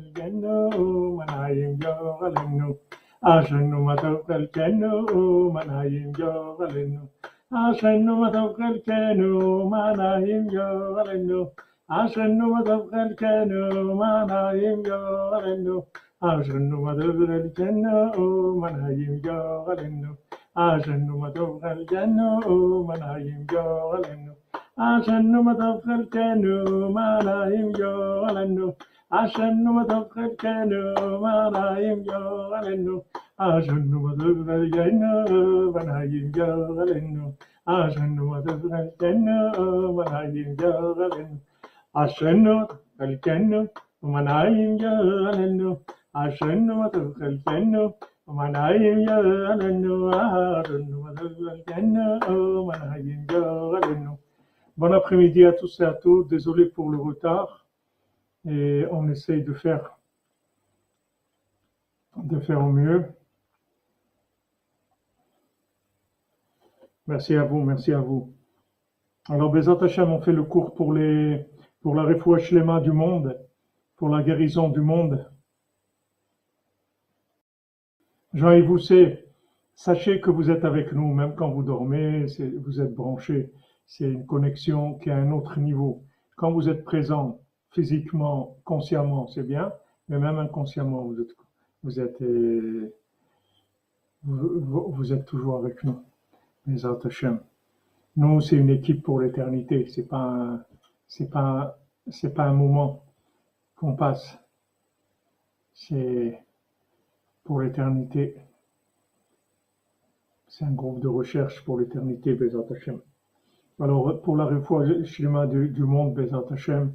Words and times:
الجنة 0.00 0.54
من 1.18 1.28
هايم 1.38 1.72
جو 1.82 1.96
غلنو 2.20 2.70
عشان 3.30 3.70
ما 3.86 3.94
تبقى 4.02 4.36
الجنة 4.36 4.94
من 5.54 5.66
هايم 5.76 6.08
جو 6.18 6.32
غلنو 6.58 7.04
عشان 7.62 8.06
ما 8.20 8.28
تبقى 8.36 8.66
الجنة 8.72 9.30
من 9.72 10.00
هايم 10.00 10.44
جو 10.54 10.68
غلنو 10.96 11.42
عشان 11.96 12.38
ما 12.52 12.60
تبقى 12.68 13.00
الجنة 13.06 13.64
من 14.00 14.30
هايم 14.36 14.78
جو 14.88 15.02
غلنو 15.32 15.78
عشان 16.28 16.70
ما 16.84 16.92
تبقى 16.98 17.32
الجنة 17.38 17.96
من 18.62 18.74
هايم 18.82 19.14
جو 19.24 19.40
غلنو 19.66 20.12
عشان 20.56 21.06
ما 21.20 21.28
تبقى 21.36 21.72
الجنة 21.72 22.28
من 22.88 23.02
هايم 23.08 23.40
جو 23.52 23.66
غلنو 23.92 24.34
عشان 24.78 25.32
ما 25.46 25.52
تبقى 25.60 25.94
الجنة 26.00 26.88
من 26.96 27.28
هايم 27.28 27.68
جو 27.80 27.92
غلنو 28.24 28.68
منايم 31.25 31.99
جوغلنو 32.09 32.95
أجن 33.39 33.91
مدبر 34.05 34.55
الجنة 34.61 35.11
منايم 35.75 36.25
جوغلنو 36.37 37.27
أجن 37.67 38.15
مدبر 38.31 38.73
الجنة 38.83 39.37
منايم 39.97 40.49
جوغلنو 40.61 41.37
أجن 42.03 42.45
الجنة 43.01 43.59
منايم 44.13 44.71
جوغلنو 44.81 45.71
عشان 46.15 46.89
تدخل 46.93 47.25
الجنة 47.25 47.93
ومنايم 48.27 48.99
يغلنو 49.09 50.11
عشان 50.11 50.87
تدخل 51.17 51.47
الجنة 51.55 52.07
ومنايم 52.57 53.27
يغلنو 53.31 54.15
Bon 54.77 54.91
après-midi 54.91 55.45
à 55.45 55.53
tous 55.53 55.79
et 55.79 55.83
à 55.83 55.93
toutes. 55.93 56.27
Désolé 56.27 56.65
pour 56.65 56.89
le 56.91 56.97
retard. 56.97 57.58
Et 58.46 58.86
on 58.90 59.08
essaye 59.08 59.42
de 59.42 59.52
faire 59.52 59.98
de 62.16 62.38
faire 62.40 62.60
au 62.60 62.70
mieux. 62.70 63.06
Merci 67.06 67.34
à 67.34 67.44
vous, 67.44 67.62
merci 67.62 67.92
à 67.92 68.00
vous. 68.00 68.34
Alors, 69.28 69.50
Bezat 69.50 69.78
Hashem, 69.80 70.10
on 70.10 70.20
fait 70.20 70.32
le 70.32 70.44
cours 70.44 70.74
pour 70.74 70.92
les 70.92 71.46
pour 71.82 71.94
la 71.94 72.04
refouach 72.04 72.52
du 72.52 72.92
monde, 72.92 73.38
pour 73.96 74.10
la 74.10 74.22
guérison 74.22 74.68
du 74.68 74.80
monde. 74.80 75.26
Jean-Yves 78.34 79.16
sachez 79.74 80.20
que 80.20 80.30
vous 80.30 80.50
êtes 80.50 80.64
avec 80.64 80.92
nous, 80.92 81.14
même 81.14 81.34
quand 81.34 81.50
vous 81.50 81.62
dormez, 81.62 82.26
vous 82.58 82.80
êtes 82.80 82.94
branchés. 82.94 83.50
C'est 83.86 84.10
une 84.10 84.26
connexion 84.26 84.94
qui 84.94 85.10
à 85.10 85.16
un 85.16 85.32
autre 85.32 85.58
niveau. 85.58 86.04
Quand 86.36 86.52
vous 86.52 86.68
êtes 86.68 86.84
présent 86.84 87.40
physiquement, 87.70 88.56
consciemment, 88.64 89.26
c'est 89.28 89.42
bien, 89.42 89.72
mais 90.08 90.18
même 90.18 90.38
inconsciemment, 90.38 91.02
vous 91.02 91.20
êtes, 91.20 91.36
vous 91.82 92.00
êtes, 92.00 92.20
euh, 92.22 92.94
vous, 94.24 95.12
êtes 95.12 95.24
toujours 95.24 95.56
avec 95.56 95.82
nous. 95.84 96.02
Les 96.66 96.84
Hashem. 96.84 97.40
Nous, 98.16 98.40
c'est 98.40 98.56
une 98.56 98.70
équipe 98.70 99.02
pour 99.02 99.20
l'éternité. 99.20 99.86
C'est 99.86 100.06
pas, 100.06 100.60
c'est 101.06 101.30
pas, 101.30 101.78
c'est 102.10 102.34
pas 102.34 102.44
un 102.44 102.52
moment 102.52 103.02
qu'on 103.76 103.94
passe. 103.94 104.38
C'est 105.72 106.42
pour 107.44 107.60
l'éternité. 107.60 108.36
C'est 110.48 110.64
un 110.64 110.72
groupe 110.72 111.00
de 111.00 111.08
recherche 111.08 111.64
pour 111.64 111.78
l'éternité, 111.78 112.34
Bezat 112.34 112.66
Hashem. 112.70 113.00
Alors, 113.78 114.20
pour 114.20 114.36
la 114.36 114.50
schéma 115.04 115.46
du, 115.46 115.68
du 115.68 115.84
monde, 115.84 116.12
Bezat 116.12 116.44
Hashem, 116.50 116.92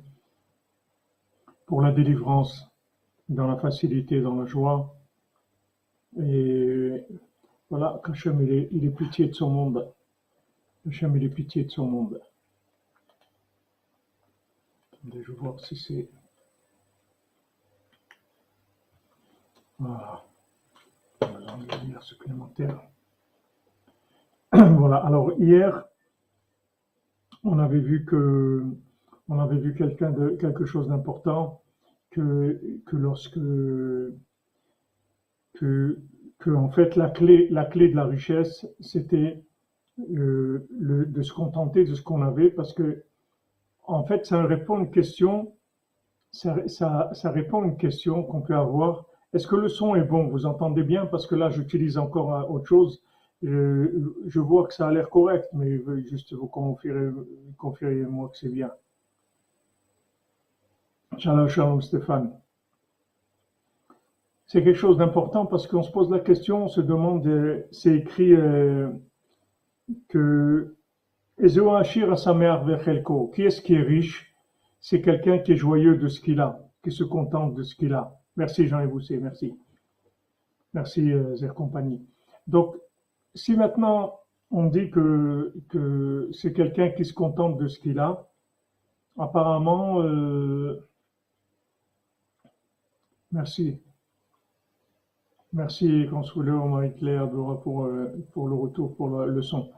pour 1.66 1.81
la 1.81 1.92
délivrance, 1.92 2.68
dans 3.30 3.48
la 3.48 3.58
facilité, 3.58 4.22
dans 4.22 4.36
la 4.36 4.46
joie, 4.46 4.96
et 6.22 7.03
voilà, 7.70 8.00
qu'Hachem, 8.06 8.42
il 8.42 8.53
est, 8.53 8.70
il 8.72 8.86
est 8.86 8.96
pitié 8.96 9.28
de 9.28 9.34
son 9.34 9.50
monde. 9.50 9.92
Hachem, 10.88 11.16
il 11.18 11.24
est 11.24 11.30
pitié 11.30 11.64
de 11.64 11.72
son 11.72 11.88
monde. 11.88 12.22
Attendez, 14.94 15.24
je 15.24 15.31
vais 15.31 15.38
voir 15.38 15.59
si 15.59 15.76
c'est... 15.76 16.08
Voilà 19.80 20.24
supplémentaire. 22.06 22.80
voilà. 24.53 24.97
Alors 24.97 25.34
hier, 25.40 25.84
on 27.44 27.59
avait 27.59 27.80
vu 27.80 28.06
que 28.06 28.64
on 29.30 29.40
avait 29.40 29.58
vu 29.58 29.75
quelque 29.75 30.66
chose 30.66 30.88
d'important 30.88 31.62
que 32.12 32.62
que 32.86 32.96
lorsque 32.96 33.40
que, 35.53 36.00
en 36.47 36.69
fait 36.69 36.96
la 36.96 37.09
clé 37.09 37.47
la 37.50 37.66
clé 37.66 37.90
de 37.90 37.96
la 37.96 38.06
richesse 38.06 38.68
c'était 38.80 39.44
euh, 40.12 40.68
de 40.69 41.22
se 41.22 41.34
contenter 41.34 41.85
de 41.85 41.96
ce 41.96 42.02
qu'on 42.02 42.22
avait 42.22 42.50
parce 42.50 42.74
que 42.74 43.03
en 43.84 44.03
fait 44.03 44.25
ça 44.25 44.46
répond 44.46 44.78
à 44.78 44.80
une 44.81 44.91
question 44.91 45.53
ça, 46.31 47.31
répond 47.31 47.64
une 47.64 47.78
question 47.78 48.24
qu'on 48.24 48.41
peut 48.41 48.56
avoir 48.56 49.06
est-ce 49.34 49.47
que 49.47 49.56
le 49.56 49.68
son 49.68 49.96
est 49.96 50.03
bon? 50.03 50.28
Vous 50.28 50.46
entendez 50.46 50.84
bien? 50.84 51.06
Parce 51.06 51.28
que 51.28 51.35
là, 51.35 51.50
j'utilise 51.50 51.97
encore 51.97 52.34
euh, 52.34 52.44
autre 52.44 52.68
chose. 52.68 53.03
Je, 53.41 54.40
vois 54.40 54.66
que 54.66 54.74
ça 54.74 54.88
a 54.88 54.91
l'air 54.91 55.09
correct, 55.09 55.50
mais 55.53 55.81
juste 56.03 56.34
vous 56.34 56.47
confirmez-moi 56.47 58.30
que 58.30 58.38
c'est 58.38 58.50
bien. 58.50 58.72
Shalom 61.18 61.81
Stéphane. 61.81 62.31
C'est 64.48 64.64
quelque 64.64 64.78
chose 64.78 64.98
d'important 64.98 65.46
parce 65.46 65.68
qu'on 65.68 65.84
se 65.84 65.92
pose 65.92 66.09
la 66.12 66.20
question, 66.20 66.66
on 66.66 66.68
se 66.68 66.81
demande, 66.81 67.26
euh, 67.28 67.68
c'est 67.72 67.96
écrit 67.96 68.34
euh, 68.34 68.90
que 70.08 70.76
qui 71.38 71.44
est-ce 73.44 73.62
qui 73.62 73.74
est 73.74 73.81
riche? 73.81 74.34
C'est 74.80 75.02
quelqu'un 75.02 75.40
qui 75.40 75.52
est 75.53 75.58
joyeux 75.58 75.98
de 75.98 76.08
ce 76.08 76.22
qu'il 76.22 76.40
a, 76.40 76.59
qui 76.84 76.92
se 76.92 77.03
contente 77.03 77.56
de 77.56 77.64
ce 77.64 77.76
qu'il 77.76 77.94
a. 77.94 78.18
Merci 78.38 78.68
Jean-Yves 78.68 78.90
Bousset, 78.90 79.18
merci. 79.18 79.58
Merci 80.74 81.12
euh, 81.12 81.36
Zer 81.36 81.53
Compagnie. 81.53 82.02
Donc, 82.47 82.76
si 83.34 83.56
maintenant 83.56 84.20
on 84.52 84.66
dit 84.68 84.92
que, 84.92 85.53
que 85.70 86.30
c'est 86.32 86.53
quelqu'un 86.53 86.90
qui 86.92 87.03
se 87.03 87.14
contente 87.14 87.58
de 87.58 87.68
ce 87.68 87.80
qu'il 87.80 88.00
a, 88.00 88.30
apparemment, 89.18 90.02
euh, 90.02 90.88
merci. 93.35 93.78
Merci 95.53 96.07
Consouleur 96.09 96.66
Marie-Claire 96.66 97.29
pour, 97.63 97.85
euh, 97.85 98.12
pour 98.34 98.47
le 98.47 98.56
retour, 98.56 98.96
pour 98.96 99.09
le, 99.09 99.41
son. 99.41 99.69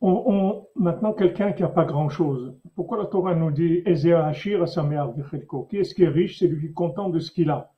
On, 0.00 0.66
maintenant, 0.76 1.12
quelqu'un 1.12 1.52
qui 1.52 1.62
n'a 1.62 1.68
pas 1.68 1.84
grand-chose. 1.84 2.54
Pourquoi 2.74 2.98
la 2.98 3.06
Torah 3.06 3.34
nous 3.34 3.50
dit 3.50 3.82
Qui 3.82 3.90
est-ce 3.90 5.94
qui 5.94 6.02
est 6.02 6.08
riche? 6.08 6.38
C'est 6.38 6.46
lui 6.46 6.60
qui 6.60 6.66
est 6.66 6.72
content 6.72 7.10
de 7.10 7.18
ce 7.18 7.30
qu'il 7.30 7.50
a. 7.50 7.72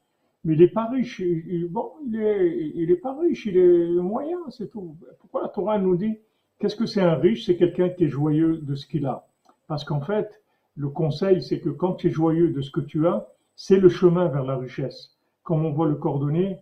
Mais 0.44 0.54
il 0.54 0.60
n'est 0.60 0.68
pas 0.68 0.88
riche. 0.88 1.20
Il, 1.20 1.68
bon, 1.68 1.92
il 2.06 2.20
est, 2.20 2.72
il 2.74 2.90
est 2.90 2.96
pas 2.96 3.16
riche, 3.18 3.46
il 3.46 3.56
est 3.56 4.00
moyen, 4.00 4.38
c'est 4.50 4.70
tout. 4.70 4.96
Pourquoi 5.20 5.42
la 5.42 5.48
Torah 5.48 5.78
nous 5.78 5.96
dit 5.96 6.18
Qu'est-ce 6.58 6.76
que 6.76 6.86
c'est 6.86 7.00
un 7.00 7.16
riche? 7.16 7.46
C'est 7.46 7.56
quelqu'un 7.56 7.88
qui 7.88 8.04
est 8.04 8.08
joyeux 8.08 8.58
de 8.58 8.74
ce 8.76 8.86
qu'il 8.86 9.06
a. 9.06 9.26
Parce 9.66 9.84
qu'en 9.84 10.00
fait, 10.00 10.40
le 10.76 10.88
conseil, 10.88 11.42
c'est 11.42 11.60
que 11.60 11.70
quand 11.70 11.94
tu 11.94 12.08
es 12.08 12.10
joyeux 12.10 12.50
de 12.50 12.60
ce 12.60 12.70
que 12.70 12.80
tu 12.80 13.06
as, 13.08 13.26
c'est 13.56 13.78
le 13.78 13.88
chemin 13.88 14.28
vers 14.28 14.44
la 14.44 14.56
richesse. 14.56 15.16
Comme 15.42 15.64
on 15.64 15.72
voit 15.72 15.88
le 15.88 15.96
cordonnier, 15.96 16.58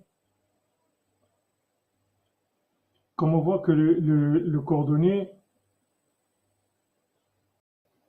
comme 3.17 3.35
on 3.35 3.41
voit 3.41 3.59
que 3.59 3.73
le, 3.73 3.95
le, 3.95 4.39
le 4.39 4.61
cordonnier, 4.61 5.31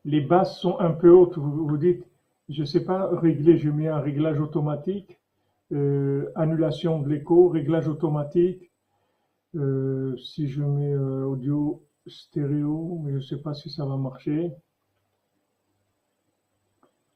les 0.05 0.21
basses 0.21 0.59
sont 0.59 0.79
un 0.79 0.91
peu 0.91 1.09
hautes. 1.09 1.37
Vous, 1.37 1.67
vous 1.67 1.77
dites, 1.77 2.05
je 2.49 2.61
ne 2.61 2.65
sais 2.65 2.83
pas 2.83 3.07
régler, 3.07 3.57
je 3.57 3.69
mets 3.69 3.87
un 3.87 3.99
réglage 3.99 4.39
automatique, 4.39 5.19
euh, 5.71 6.31
annulation 6.35 7.01
de 7.01 7.09
l'écho, 7.09 7.49
réglage 7.49 7.87
automatique. 7.87 8.71
Euh, 9.55 10.15
si 10.15 10.47
je 10.47 10.63
mets 10.63 10.93
euh, 10.93 11.25
audio 11.25 11.83
stéréo, 12.07 13.01
mais 13.03 13.11
je 13.11 13.17
ne 13.17 13.21
sais 13.21 13.41
pas 13.41 13.53
si 13.53 13.69
ça 13.69 13.85
va 13.85 13.97
marcher. 13.97 14.53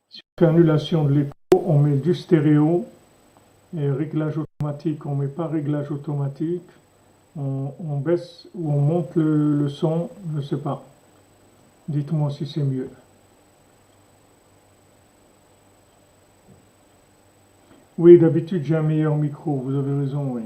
Si 0.10 0.20
fait 0.38 0.46
annulation 0.46 1.06
de 1.06 1.14
l'écho, 1.14 1.32
on 1.66 1.80
met 1.80 1.98
du 1.98 2.14
stéréo 2.14 2.86
Et 3.78 3.90
réglage 3.90 4.38
automatique, 4.38 5.06
on 5.06 5.16
met 5.16 5.28
pas 5.28 5.48
réglage 5.48 5.92
automatique. 5.92 6.70
On, 7.38 8.00
baisse 8.00 8.48
ou 8.56 8.72
on 8.72 8.80
monte 8.80 9.16
le, 9.16 9.68
son, 9.68 10.10
je 10.36 10.42
sais 10.42 10.58
pas. 10.58 10.86
Dites-moi 11.90 12.32
si 12.32 12.46
c'est 12.46 12.64
mieux. 12.64 12.90
Oui, 17.98 18.18
d'habitude 18.20 18.64
j'ai 18.64 18.76
un 18.76 18.82
meilleur 18.82 19.16
micro, 19.16 19.58
vous 19.58 19.76
avez 19.76 20.00
raison, 20.06 20.32
oui. 20.34 20.44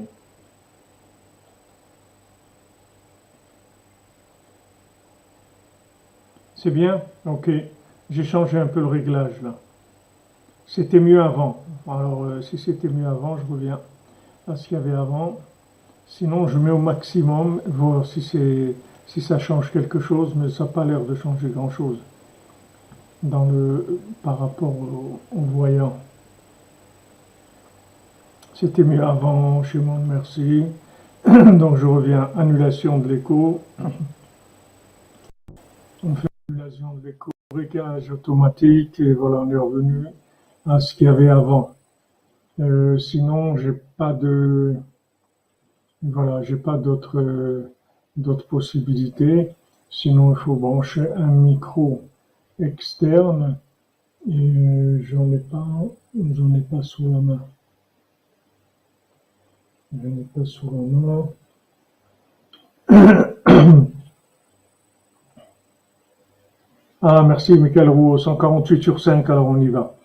C'est 6.56 6.72
bien? 6.72 7.02
Ok. 7.26 7.50
J'ai 8.10 8.24
changé 8.24 8.58
un 8.58 8.68
peu 8.68 8.80
le 8.80 8.88
réglage 8.88 9.42
là. 9.44 9.56
C'était 10.70 11.00
mieux 11.00 11.22
avant. 11.22 11.64
Alors 11.88 12.26
euh, 12.26 12.42
si 12.44 12.60
c'était 12.60 12.90
mieux 12.90 13.08
avant, 13.08 13.38
je 13.38 13.52
reviens 13.52 13.80
à 14.48 14.56
ce 14.56 14.68
qu'il 14.68 14.78
y 14.78 14.80
avait 14.80 14.96
avant. 14.96 15.40
Sinon, 16.08 16.48
je 16.48 16.60
mets 16.60 16.70
au 16.70 16.78
maximum, 16.78 17.60
voir 17.66 18.06
si 18.06 18.22
si 19.08 19.22
ça 19.22 19.40
change 19.40 19.72
quelque 19.72 20.00
chose, 20.00 20.34
mais 20.36 20.50
ça 20.52 20.66
n'a 20.66 20.70
pas 20.70 20.86
l'air 20.86 21.02
de 21.02 21.16
changer 21.16 21.50
grand 21.50 21.72
chose 21.72 21.98
dans 23.24 23.46
le 23.46 24.00
par 24.22 24.38
rapport 24.38 24.70
au, 24.70 25.20
voyant. 25.32 25.98
C'était 28.54 28.84
mieux 28.84 29.04
avant, 29.04 29.64
chez 29.64 29.80
moi, 29.80 29.98
merci. 30.08 30.66
Donc 31.26 31.78
je 31.78 31.86
reviens, 31.88 32.30
annulation 32.38 33.00
de 33.00 33.08
l'écho. 33.08 33.62
On 36.04 36.14
fait 36.14 36.28
annulation 36.48 36.94
de 36.94 37.08
l'écho, 37.08 37.32
réglage 37.56 38.12
automatique, 38.12 39.00
et 39.00 39.14
voilà, 39.14 39.40
on 39.40 39.50
est 39.50 39.58
revenu 39.58 40.06
à 40.66 40.80
ce 40.80 40.96
qu'il 40.96 41.06
y 41.06 41.10
avait 41.10 41.30
avant. 41.30 41.76
Euh, 42.60 42.98
sinon, 42.98 43.58
j'ai 43.58 43.74
pas 43.98 44.14
de, 44.14 44.76
voilà, 46.02 46.44
j'ai 46.44 46.58
pas 46.58 46.78
d'autres 46.78 47.20
euh, 47.20 47.74
d'autres 48.18 48.48
possibilités. 48.48 49.54
Sinon, 49.90 50.32
il 50.34 50.38
faut 50.38 50.56
brancher 50.56 51.12
un 51.14 51.28
micro 51.28 52.02
externe 52.60 53.58
et 54.28 54.34
euh, 54.34 55.00
j'en 55.04 55.32
ai 55.32 55.40
pas, 55.40 55.66
j'en 56.16 56.54
ai 56.54 56.62
pas 56.62 56.84
sous 56.84 57.10
la 57.12 57.20
main. 57.20 57.42
J'en 59.94 60.10
ai 60.10 60.28
pas 60.36 60.46
sous 60.46 60.70
la 60.72 60.82
main. 62.92 63.86
Ah, 67.02 67.24
merci, 67.24 67.58
Michael 67.58 67.90
Roux, 67.90 68.18
148 68.18 68.84
sur 68.84 69.00
5, 69.00 69.30
alors 69.30 69.48
on 69.48 69.62
y 69.62 69.70
va. 69.70 69.96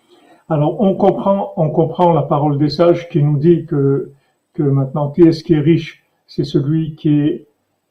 Alors, 0.48 0.80
on 0.80 0.94
comprend, 0.94 1.52
on 1.56 1.70
comprend 1.70 2.12
la 2.12 2.22
parole 2.22 2.58
des 2.58 2.68
sages 2.68 3.08
qui 3.08 3.22
nous 3.22 3.38
dit 3.38 3.64
que, 3.64 4.12
que 4.52 4.62
maintenant, 4.62 5.10
qui 5.10 5.22
est-ce 5.22 5.42
qui 5.42 5.54
est 5.54 5.60
riche? 5.60 6.04
C'est 6.26 6.44
celui 6.44 6.96
qui 6.96 7.18
est 7.20 7.46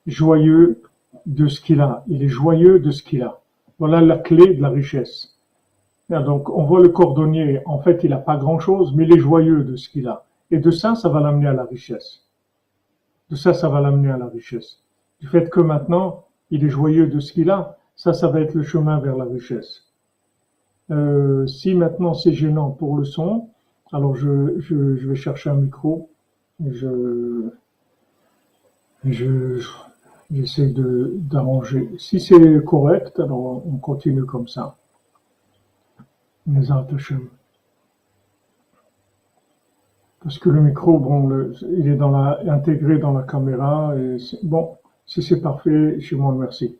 joyeux 0.06 0.82
de 1.26 1.48
ce 1.48 1.60
qu'il 1.62 1.82
a. 1.82 2.04
Il 2.08 2.22
est 2.24 2.28
joyeux 2.28 2.80
de 2.80 2.92
ce 2.92 3.02
qu'il 3.02 3.24
a. 3.24 3.40
Voilà 3.80 4.02
la 4.02 4.18
clé 4.18 4.54
de 4.54 4.62
la 4.62 4.70
richesse. 4.70 5.38
Donc, 6.10 6.50
on 6.50 6.64
voit 6.64 6.82
le 6.82 6.90
cordonnier, 6.90 7.62
en 7.66 7.80
fait, 7.80 8.04
il 8.04 8.12
n'a 8.12 8.18
pas 8.18 8.38
grand 8.38 8.60
chose, 8.60 8.94
mais 8.96 9.06
il 9.06 9.14
est 9.14 9.20
joyeux 9.20 9.64
de 9.64 9.76
ce 9.76 9.90
qu'il 9.90 10.08
a. 10.08 10.26
Et 10.52 10.60
de 10.60 10.70
ça, 10.70 10.94
ça 10.94 11.10
va 11.10 11.22
l'amener 11.22 11.48
à 11.48 11.54
la 11.54 11.64
richesse. 11.64 12.28
De 13.32 13.36
ça, 13.36 13.54
ça 13.54 13.68
va 13.68 13.82
l'amener 13.82 14.12
à 14.12 14.18
la 14.18 14.28
richesse. 14.28 14.84
Du 15.20 15.28
fait 15.28 15.50
que 15.50 15.60
maintenant, 15.60 16.26
il 16.52 16.64
est 16.64 16.70
joyeux 16.70 17.08
de 17.08 17.20
ce 17.20 17.34
qu'il 17.34 17.50
a, 17.50 17.78
ça, 17.96 18.14
ça 18.14 18.28
va 18.28 18.42
être 18.42 18.54
le 18.54 18.64
chemin 18.64 19.00
vers 19.00 19.16
la 19.16 19.26
richesse. 19.26 19.93
Euh, 20.92 21.48
si 21.48 21.76
maintenant 21.76 22.14
c'est 22.14 22.34
gênant 22.34 22.72
pour 22.72 22.98
le 22.98 23.06
son, 23.06 23.50
alors 23.92 24.16
je, 24.16 24.60
je, 24.60 24.96
je 24.96 25.08
vais 25.10 25.16
chercher 25.16 25.50
un 25.50 25.56
micro. 25.56 26.10
Je, 26.66 27.50
je, 29.06 29.62
j'essaie 30.32 30.68
de, 30.68 31.14
d'arranger. 31.18 31.90
Si 31.98 32.20
c'est 32.20 32.64
correct, 32.64 33.20
alors 33.20 33.66
on 33.68 33.78
continue 33.78 34.26
comme 34.26 34.48
ça. 34.48 34.78
Parce 40.22 40.40
que 40.40 40.50
le 40.50 40.62
micro, 40.62 41.00
bon, 41.00 41.52
il 41.70 41.88
est 41.88 41.96
dans 41.96 42.10
la, 42.12 42.40
intégré 42.48 42.98
dans 42.98 43.12
la 43.12 43.24
caméra 43.24 43.94
et 43.98 44.18
bon, 44.44 44.78
si 45.06 45.22
c'est 45.22 45.42
parfait, 45.42 46.00
chez 46.00 46.16
moi, 46.16 46.34
merci. 46.34 46.78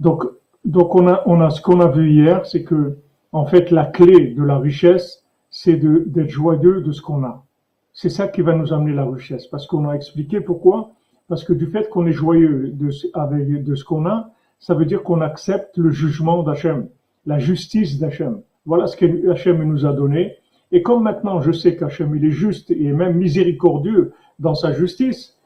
Donc, 0.00 0.24
donc 0.64 0.94
on 0.94 1.08
a, 1.08 1.50
ce 1.50 1.60
qu'on 1.60 1.80
a 1.80 1.88
vu 1.88 2.10
hier, 2.10 2.46
c'est 2.46 2.62
que 2.62 2.98
en 3.32 3.46
fait 3.46 3.70
la 3.70 3.86
clé 3.86 4.28
de 4.28 4.42
la 4.42 4.58
richesse, 4.58 5.24
c'est 5.50 5.76
d'être 5.76 6.30
joyeux 6.30 6.80
de 6.80 6.92
ce 6.92 7.02
qu'on 7.02 7.24
a. 7.24 7.44
C'est 7.92 8.08
ça 8.08 8.28
qui 8.28 8.40
va 8.42 8.54
nous 8.54 8.72
amener 8.72 8.92
la 8.92 9.04
richesse, 9.04 9.46
parce 9.46 9.66
qu'on 9.66 9.88
a 9.88 9.94
expliqué 9.94 10.40
pourquoi. 10.40 10.92
Parce 11.28 11.44
que 11.44 11.52
du 11.52 11.66
fait 11.66 11.88
qu'on 11.88 12.06
est 12.06 12.12
joyeux 12.12 12.70
de, 12.72 12.90
avec, 13.14 13.64
de 13.64 13.74
ce 13.74 13.84
qu'on 13.84 14.06
a, 14.06 14.30
ça 14.60 14.74
veut 14.74 14.84
dire 14.84 15.02
qu'on 15.02 15.20
accepte 15.20 15.78
le 15.78 15.90
jugement 15.90 16.42
d'Hachem, 16.42 16.88
la 17.26 17.38
justice 17.38 17.98
d'Hachem. 17.98 18.42
Voilà 18.66 18.86
ce 18.86 18.96
que 18.96 19.30
Hachem 19.30 19.62
nous 19.62 19.86
a 19.86 19.92
donné. 19.92 20.36
Et 20.72 20.82
comme 20.82 21.02
maintenant 21.02 21.40
je 21.40 21.52
sais 21.52 21.76
qu'Hachem 21.76 22.14
il 22.16 22.24
est 22.24 22.30
juste 22.30 22.70
et 22.70 22.92
même 22.92 23.16
miséricordieux 23.16 24.12
dans 24.38 24.54
sa 24.54 24.72
justice, 24.72 25.38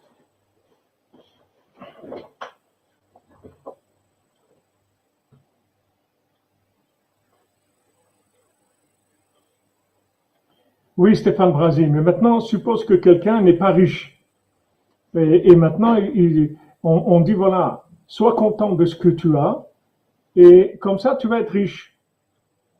Oui, 10.96 11.14
Stéphane 11.14 11.52
Brasi, 11.52 11.86
mais 11.86 12.00
maintenant, 12.00 12.40
suppose 12.40 12.86
que 12.86 12.94
quelqu'un 12.94 13.42
n'est 13.42 13.52
pas 13.52 13.70
riche. 13.72 14.18
Et, 15.14 15.54
maintenant, 15.54 15.96
on, 16.82 17.20
dit, 17.20 17.34
voilà, 17.34 17.84
sois 18.06 18.34
content 18.34 18.72
de 18.72 18.84
ce 18.86 18.96
que 18.96 19.08
tu 19.08 19.36
as, 19.36 19.66
et 20.36 20.76
comme 20.78 20.98
ça, 20.98 21.16
tu 21.16 21.28
vas 21.28 21.40
être 21.40 21.50
riche. 21.50 21.96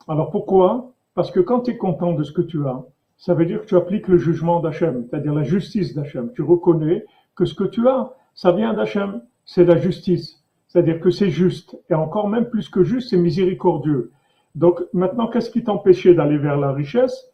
Alors 0.09 0.31
pourquoi? 0.31 0.93
Parce 1.15 1.31
que 1.31 1.41
quand 1.41 1.61
tu 1.61 1.73
es 1.73 1.77
content 1.77 2.13
de 2.13 2.23
ce 2.23 2.33
que 2.33 2.43
tu 2.43 2.67
as, 2.67 2.83
ça 3.17 3.35
veut 3.35 3.47
dire 3.47 3.63
que 3.63 3.67
tu 3.67 3.77
appliques 3.77 4.09
le 4.09 4.19
jugement 4.19 4.61
d'Hachem, 4.61 5.07
c'est-à-dire 5.09 5.35
la 5.35 5.43
justice 5.43 5.95
d'Hachem. 5.95 6.31
Tu 6.35 6.43
reconnais 6.43 7.07
que 7.35 7.45
ce 7.45 7.55
que 7.55 7.65
tu 7.65 7.89
as, 7.89 8.13
ça 8.35 8.53
vient 8.53 8.75
d'Hachem, 8.75 9.23
c'est 9.45 9.65
la 9.65 9.79
justice. 9.79 10.43
C'est-à-dire 10.69 11.01
que 11.01 11.11
c'est 11.11 11.31
juste, 11.31 11.79
et 11.89 11.95
encore 11.95 12.29
même 12.29 12.51
plus 12.51 12.69
que 12.69 12.83
juste, 12.83 13.11
c'est 13.11 13.17
miséricordieux. 13.17 14.13
Donc 14.55 14.83
maintenant, 14.93 15.27
qu'est-ce 15.29 15.51
qui 15.51 15.65
t'empêchait 15.65 16.15
d'aller 16.15 16.39
vers 16.39 16.59
la 16.59 16.73
richesse? 16.73 17.31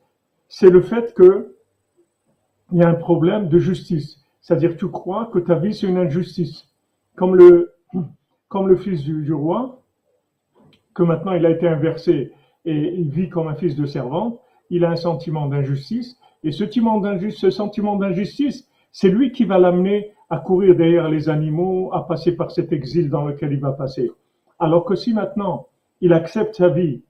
C'est 0.52 0.68
le 0.68 0.82
fait 0.82 1.14
que 1.14 1.56
il 2.72 2.78
y 2.78 2.82
a 2.82 2.88
un 2.88 2.94
problème 2.94 3.48
de 3.48 3.58
justice. 3.58 4.22
C'est-à-dire 4.42 4.76
tu 4.76 4.86
crois 4.90 5.30
que 5.32 5.38
ta 5.38 5.54
vie 5.54 5.72
c'est 5.74 5.86
une 5.86 5.96
injustice. 5.96 6.68
Comme 7.16 7.36
le, 7.36 7.72
comme 8.48 8.68
le 8.68 8.76
fils 8.76 9.02
du, 9.02 9.32
roi, 9.32 9.80
que 10.94 11.02
maintenant 11.02 11.32
il 11.32 11.46
a 11.46 11.50
été 11.50 11.66
inversé 11.66 12.32
et 12.66 12.94
il 12.94 13.08
vit 13.08 13.30
comme 13.30 13.48
un 13.48 13.54
fils 13.54 13.76
de 13.76 13.86
servante, 13.86 14.40
il 14.68 14.84
a 14.84 14.90
un 14.90 14.96
sentiment 14.96 15.48
d'injustice. 15.48 16.18
Et 16.44 16.52
ce 16.52 16.68
sentiment 17.50 17.96
d'injustice, 17.96 18.68
c'est 18.90 19.08
lui 19.08 19.32
qui 19.32 19.46
va 19.46 19.58
l'amener 19.58 20.12
à 20.28 20.36
courir 20.36 20.76
derrière 20.76 21.08
les 21.08 21.30
animaux, 21.30 21.94
à 21.94 22.06
passer 22.06 22.36
par 22.36 22.50
cet 22.50 22.72
exil 22.72 23.08
dans 23.08 23.24
lequel 23.24 23.52
il 23.52 23.60
va 23.60 23.72
passer. 23.72 24.10
Alors 24.58 24.84
que 24.84 24.96
si 24.96 25.14
maintenant 25.14 25.68
il 26.02 26.12
accepte 26.12 26.56
sa 26.56 26.68
vie 26.68 27.02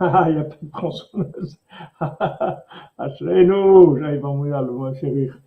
ah, 0.00 0.26
il 0.28 0.34
n'y 0.34 0.40
a 0.40 0.44
pas 0.44 0.56
de 0.60 0.70
tronçonneuse. 0.70 1.58
Ashrenu, 2.98 4.00
j'arrive 4.00 4.24
à 4.24 4.28
mourir, 4.28 4.62
le 4.62 4.72
va 4.72 4.94
faire 4.94 5.12
rire. 5.12 5.38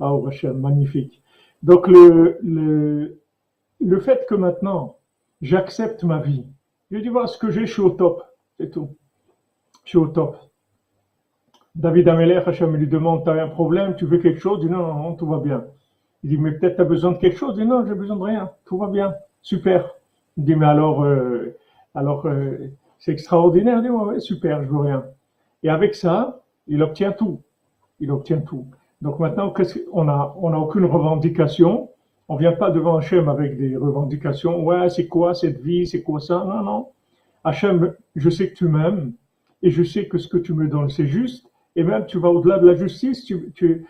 Ah, 0.00 0.12
magnifique. 0.54 1.22
Donc, 1.62 1.86
le, 1.88 2.38
le, 2.42 3.20
le 3.80 4.00
fait 4.00 4.26
que 4.28 4.34
maintenant, 4.34 4.96
j'accepte 5.42 6.04
ma 6.04 6.18
vie, 6.18 6.44
je 6.90 6.98
dis, 6.98 7.08
voilà 7.08 7.26
ce 7.28 7.38
que 7.38 7.50
j'ai, 7.50 7.66
je 7.66 7.72
suis 7.72 7.82
au 7.82 7.90
top, 7.90 8.22
c'est 8.58 8.70
tout. 8.70 8.96
Je 9.84 9.90
suis 9.90 9.98
au 9.98 10.08
top. 10.08 10.36
David 11.76 12.08
Ameller, 12.08 12.42
Hachem 12.46 12.74
lui 12.76 12.88
demande, 12.88 13.22
tu 13.24 13.30
as 13.30 13.34
un 13.34 13.48
problème, 13.48 13.94
tu 13.96 14.04
veux 14.04 14.18
quelque 14.18 14.40
chose? 14.40 14.58
Il 14.62 14.68
dit, 14.68 14.72
non, 14.72 14.86
non, 14.86 14.94
non, 14.94 15.14
tout 15.14 15.26
va 15.26 15.38
bien. 15.38 15.64
Il 16.24 16.30
dit, 16.30 16.38
mais 16.38 16.52
peut-être 16.52 16.76
tu 16.76 16.82
as 16.82 16.84
besoin 16.84 17.12
de 17.12 17.18
quelque 17.18 17.36
chose? 17.38 17.54
Il 17.56 17.62
dit, 17.62 17.68
non, 17.68 17.86
j'ai 17.86 17.94
besoin 17.94 18.16
de 18.16 18.22
rien, 18.22 18.50
tout 18.64 18.76
va 18.78 18.88
bien, 18.88 19.14
super. 19.42 19.94
Il 20.36 20.44
dit, 20.44 20.56
mais 20.56 20.66
alors, 20.66 21.04
euh, 21.04 21.56
alors, 21.94 22.26
euh, 22.26 22.72
c'est 23.00 23.12
extraordinaire. 23.12 23.82
Ouais, 23.82 24.20
super, 24.20 24.62
je 24.62 24.68
veux 24.68 24.78
rien. 24.78 25.04
Et 25.64 25.68
avec 25.68 25.94
ça, 25.94 26.42
il 26.68 26.82
obtient 26.82 27.12
tout. 27.12 27.40
Il 27.98 28.12
obtient 28.12 28.40
tout. 28.40 28.66
Donc 29.02 29.18
maintenant, 29.18 29.52
on 29.92 30.08
a, 30.08 30.36
on 30.38 30.50
n'a 30.50 30.58
aucune 30.58 30.84
revendication. 30.84 31.90
On 32.28 32.36
vient 32.36 32.52
pas 32.52 32.70
devant 32.70 32.98
Hachem 32.98 33.28
avec 33.28 33.58
des 33.58 33.76
revendications. 33.76 34.62
Ouais, 34.64 34.88
c'est 34.88 35.08
quoi 35.08 35.34
cette 35.34 35.60
vie? 35.60 35.86
C'est 35.86 36.02
quoi 36.02 36.20
ça? 36.20 36.44
Non, 36.46 36.62
non. 36.62 36.88
Hachem, 37.42 37.94
je 38.14 38.30
sais 38.30 38.50
que 38.50 38.54
tu 38.54 38.68
m'aimes 38.68 39.14
et 39.62 39.70
je 39.70 39.82
sais 39.82 40.06
que 40.06 40.18
ce 40.18 40.28
que 40.28 40.38
tu 40.38 40.52
me 40.52 40.68
donnes, 40.68 40.90
c'est 40.90 41.06
juste. 41.06 41.50
Et 41.76 41.82
même, 41.82 42.04
tu 42.06 42.18
vas 42.18 42.28
au-delà 42.28 42.58
de 42.58 42.66
la 42.66 42.74
justice, 42.74 43.24
tu, 43.24 43.52
tu, 43.54 43.86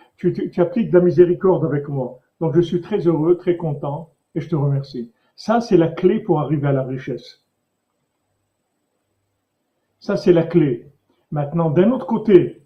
appliques 0.58 0.90
de 0.90 0.98
la 0.98 1.04
miséricorde 1.04 1.64
avec 1.64 1.88
moi. 1.88 2.20
Donc, 2.40 2.54
je 2.54 2.60
suis 2.60 2.80
très 2.80 2.98
heureux, 3.06 3.36
très 3.36 3.56
content 3.56 4.10
et 4.34 4.40
je 4.40 4.48
te 4.48 4.56
remercie. 4.56 5.10
Ça, 5.34 5.60
c'est 5.60 5.76
la 5.76 5.88
clé 5.88 6.20
pour 6.20 6.40
arriver 6.40 6.68
à 6.68 6.72
la 6.72 6.84
richesse. 6.84 7.42
Ça, 10.00 10.16
c'est 10.16 10.32
la 10.32 10.44
clé. 10.44 10.86
Maintenant, 11.30 11.70
d'un 11.70 11.92
autre 11.92 12.06
côté, 12.06 12.62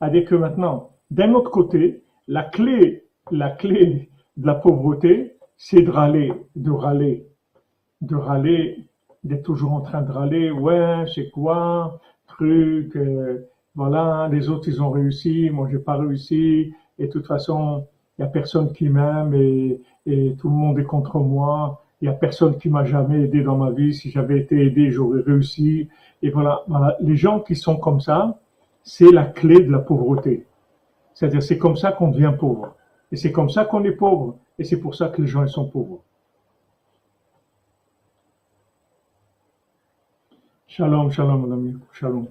c'est-à-dire 0.00 0.24
que 0.24 0.34
maintenant, 0.34 0.90
d'un 1.10 1.34
autre 1.34 1.50
côté, 1.50 2.02
la 2.26 2.42
clé, 2.44 3.04
la 3.30 3.50
clé 3.50 4.08
de 4.38 4.46
la 4.46 4.54
pauvreté, 4.54 5.36
c'est 5.56 5.82
de 5.82 5.90
râler, 5.90 6.32
de 6.56 6.70
râler, 6.70 7.26
de 8.00 8.16
râler, 8.16 8.86
d'être 9.22 9.44
toujours 9.44 9.72
en 9.72 9.82
train 9.82 10.02
de 10.02 10.10
râler, 10.10 10.50
ouais, 10.50 11.04
c'est 11.14 11.30
quoi, 11.30 12.00
truc, 12.26 12.96
euh, 12.96 13.46
voilà, 13.74 14.28
les 14.32 14.48
autres 14.48 14.68
ils 14.68 14.82
ont 14.82 14.90
réussi, 14.90 15.50
moi 15.50 15.68
j'ai 15.70 15.78
pas 15.78 15.96
réussi, 15.96 16.72
et 16.98 17.06
de 17.06 17.12
toute 17.12 17.26
façon, 17.26 17.86
il 18.18 18.22
y 18.22 18.24
a 18.24 18.28
personne 18.28 18.72
qui 18.72 18.88
m'aime 18.88 19.34
et, 19.34 19.80
tout 20.38 20.48
le 20.48 20.54
monde 20.54 20.78
est 20.78 20.84
contre 20.84 21.18
moi. 21.18 21.82
Il 22.02 22.06
y 22.06 22.08
a 22.08 22.12
personne 22.12 22.58
qui 22.58 22.68
m'a 22.68 22.84
jamais 22.84 23.22
aidé 23.22 23.42
dans 23.42 23.56
ma 23.56 23.70
vie. 23.70 23.94
Si 23.94 24.10
j'avais 24.10 24.38
été 24.38 24.66
aidé, 24.66 24.90
j'aurais 24.90 25.22
réussi. 25.22 25.88
Et 26.22 26.30
voilà, 26.30 26.62
les 27.00 27.16
gens 27.16 27.40
qui 27.40 27.56
sont 27.56 27.76
comme 27.76 28.00
ça, 28.00 28.38
c'est 28.82 29.10
la 29.10 29.24
clé 29.24 29.60
de 29.60 29.70
la 29.70 29.78
pauvreté. 29.78 30.46
C'est-à-dire, 31.14 31.42
c'est 31.42 31.56
comme 31.56 31.76
ça 31.76 31.92
qu'on 31.92 32.08
devient 32.08 32.34
pauvre. 32.38 32.74
Et 33.10 33.16
c'est 33.16 33.32
comme 33.32 33.48
ça 33.48 33.64
qu'on 33.64 33.82
est 33.84 33.92
pauvre. 33.92 34.36
Et 34.58 34.64
c'est 34.64 34.78
pour 34.78 34.94
ça 34.94 35.08
que 35.08 35.22
les 35.22 35.28
gens 35.28 35.46
sont 35.46 35.68
pauvres. 35.68 36.02
Shalom, 40.66 41.10
shalom, 41.10 41.40
mon 41.42 41.52
ami, 41.52 41.76
shalom. 41.92 42.26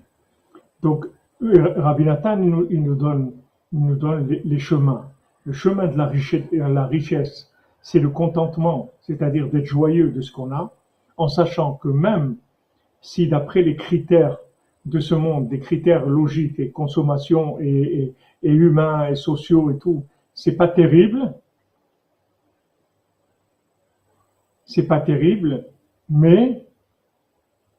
Donc, 0.81 1.05
euh, 1.41 1.73
Rabbi 1.77 2.03
Nathan, 2.03 2.41
il 2.69 2.83
nous, 2.83 2.95
donne, 2.95 3.31
il 3.71 3.79
nous 3.79 3.95
donne 3.95 4.27
les, 4.27 4.59
chemins. 4.59 5.09
Le 5.45 5.53
chemin 5.53 5.87
de 5.87 5.97
la 5.97 6.07
richesse, 6.07 6.45
la 6.51 6.85
richesse 6.85 7.53
c'est 7.83 7.99
le 7.99 8.09
contentement, 8.09 8.93
c'est-à-dire 9.01 9.49
d'être 9.49 9.65
joyeux 9.65 10.09
de 10.09 10.21
ce 10.21 10.31
qu'on 10.31 10.51
a, 10.51 10.73
en 11.17 11.27
sachant 11.27 11.73
que 11.73 11.89
même 11.89 12.37
si 13.01 13.27
d'après 13.27 13.61
les 13.61 13.75
critères 13.75 14.39
de 14.85 14.99
ce 14.99 15.13
monde, 15.13 15.49
des 15.49 15.59
critères 15.59 16.05
logiques 16.05 16.59
et 16.59 16.71
consommation 16.71 17.59
et, 17.59 18.15
humains 18.41 19.09
et 19.09 19.15
sociaux 19.15 19.69
et 19.69 19.77
tout, 19.77 20.05
c'est 20.33 20.55
pas 20.55 20.69
terrible, 20.69 21.33
c'est 24.65 24.87
pas 24.87 25.01
terrible, 25.01 25.67
mais 26.09 26.65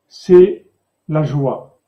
c'est 0.07 0.67
la 1.09 1.23
joie. 1.23 1.79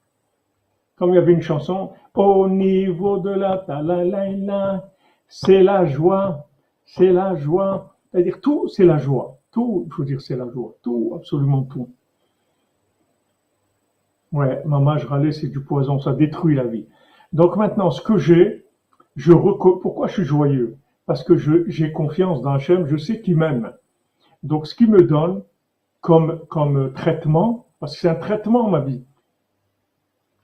Comme 0.97 1.11
il 1.11 1.17
y 1.17 1.19
avait 1.19 1.35
une 1.35 1.43
chanson, 1.43 1.93
au 2.15 2.49
niveau 2.49 3.19
de 3.19 3.31
la 3.31 3.59
talalaïla, 3.59 4.91
c'est 5.29 5.63
la 5.63 5.87
joie, 5.87 6.49
c'est 6.85 7.13
la 7.13 7.35
joie. 7.37 7.97
C'est-à-dire 8.11 8.41
tout, 8.41 8.69
c'est 8.69 8.85
la 8.85 8.99
joie. 8.99 9.39
Tout, 9.51 9.85
il 9.87 9.93
faut 9.93 10.05
dire, 10.05 10.21
c'est 10.21 10.37
la 10.37 10.49
joie. 10.51 10.75
Tout, 10.83 11.13
absolument 11.17 11.63
tout. 11.63 11.91
Ouais, 14.33 14.63
maman, 14.65 14.99
je 14.99 15.07
râlais, 15.07 15.33
c'est 15.33 15.49
du 15.49 15.61
poison, 15.61 15.99
ça 15.99 16.13
détruit 16.13 16.55
la 16.55 16.65
vie. 16.65 16.87
Donc 17.33 17.57
maintenant, 17.57 17.91
ce 17.91 18.03
que 18.03 18.19
j'ai, 18.19 18.67
je 19.15 19.33
pourquoi 19.33 20.09
je 20.09 20.15
suis 20.15 20.25
joyeux? 20.25 20.77
Parce 21.07 21.23
que 21.23 21.37
j'ai 21.37 21.93
confiance 21.93 22.43
dans 22.43 22.53
Hachem, 22.53 22.87
je 22.87 22.97
sais 22.97 23.21
qu'il 23.21 23.37
m'aime. 23.37 23.73
Donc 24.43 24.67
ce 24.67 24.75
qu'il 24.75 24.91
me 24.91 25.03
donne 25.03 25.43
comme, 26.01 26.41
comme 26.49 26.93
traitement, 26.93 27.67
parce 27.79 27.95
que 27.95 28.01
c'est 28.01 28.09
un 28.09 28.17
traitement 28.17 28.69
ma 28.69 28.81
vie. 28.81 29.05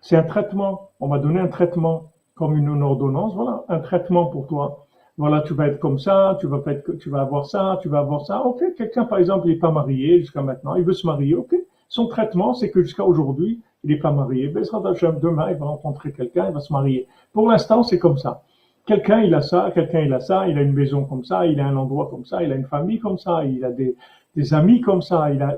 C'est 0.00 0.16
un 0.16 0.22
traitement. 0.22 0.90
On 1.00 1.08
m'a 1.08 1.18
donné 1.18 1.40
un 1.40 1.48
traitement 1.48 2.11
comme 2.34 2.56
une 2.56 2.82
ordonnance. 2.82 3.34
Voilà, 3.34 3.64
un 3.68 3.80
traitement 3.80 4.26
pour 4.26 4.46
toi 4.46 4.86
voilà, 5.18 5.42
tu 5.42 5.54
vas 5.54 5.68
être 5.68 5.78
comme 5.78 5.98
ça, 5.98 6.36
tu 6.40 6.46
vas 6.46 6.60
être, 6.66 6.92
tu 6.98 7.10
vas 7.10 7.20
avoir 7.20 7.46
ça, 7.46 7.78
tu 7.82 7.88
vas 7.88 7.98
avoir 7.98 8.24
ça. 8.24 8.42
Ok, 8.44 8.62
quelqu'un 8.76 9.04
par 9.04 9.18
exemple, 9.18 9.46
il 9.46 9.52
n'est 9.52 9.58
pas 9.58 9.70
marié 9.70 10.20
jusqu'à 10.20 10.42
maintenant, 10.42 10.74
il 10.74 10.84
veut 10.84 10.94
se 10.94 11.06
marier. 11.06 11.34
Ok, 11.34 11.54
son 11.88 12.06
traitement, 12.06 12.54
c'est 12.54 12.70
que 12.70 12.82
jusqu'à 12.82 13.04
aujourd'hui, 13.04 13.60
il 13.84 13.90
n'est 13.90 13.98
pas 13.98 14.10
marié. 14.10 14.48
Ben, 14.48 14.62
demain, 14.62 15.50
il 15.50 15.56
va 15.56 15.66
rencontrer 15.66 16.12
quelqu'un, 16.12 16.46
il 16.48 16.54
va 16.54 16.60
se 16.60 16.72
marier. 16.72 17.06
Pour 17.32 17.48
l'instant, 17.48 17.82
c'est 17.82 17.98
comme 17.98 18.16
ça. 18.16 18.42
Quelqu'un, 18.86 19.20
il 19.20 19.34
a 19.34 19.42
ça, 19.42 19.70
quelqu'un, 19.74 20.00
il 20.00 20.12
a 20.12 20.20
ça, 20.20 20.48
il 20.48 20.58
a 20.58 20.62
une 20.62 20.72
maison 20.72 21.04
comme 21.04 21.24
ça, 21.24 21.46
il 21.46 21.60
a 21.60 21.66
un 21.66 21.76
endroit 21.76 22.08
comme 22.10 22.24
ça, 22.24 22.42
il 22.42 22.50
a 22.50 22.56
une 22.56 22.66
famille 22.66 22.98
comme 22.98 23.18
ça, 23.18 23.44
il 23.44 23.64
a 23.64 23.70
des, 23.70 23.94
des 24.34 24.54
amis 24.54 24.80
comme 24.80 25.02
ça, 25.02 25.30
il 25.32 25.42
a 25.42 25.56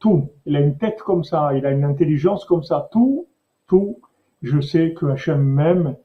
tout. 0.00 0.28
Il 0.44 0.56
a 0.56 0.60
une 0.60 0.76
tête 0.76 1.00
comme 1.00 1.24
ça, 1.24 1.52
il 1.56 1.64
a 1.64 1.70
une 1.70 1.84
intelligence 1.84 2.44
comme 2.44 2.64
ça. 2.64 2.88
Tout, 2.92 3.26
tout. 3.68 4.00
Je 4.42 4.60
sais 4.60 4.92
que 4.92 5.06
Hachem 5.06 5.42
m'aime 5.42 5.96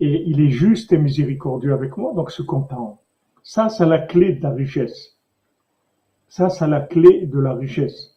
et 0.00 0.22
il 0.26 0.40
est 0.40 0.50
juste 0.50 0.92
et 0.92 0.98
miséricordieux 0.98 1.72
avec 1.72 1.96
moi, 1.96 2.12
donc 2.14 2.30
se 2.30 2.42
content. 2.42 3.00
Ça, 3.42 3.68
c'est 3.68 3.86
la 3.86 3.98
clé 3.98 4.34
de 4.34 4.42
la 4.42 4.50
richesse. 4.50 5.16
Ça, 6.28 6.50
c'est 6.50 6.68
la 6.68 6.80
clé 6.80 7.26
de 7.26 7.38
la 7.38 7.54
richesse. 7.54 8.16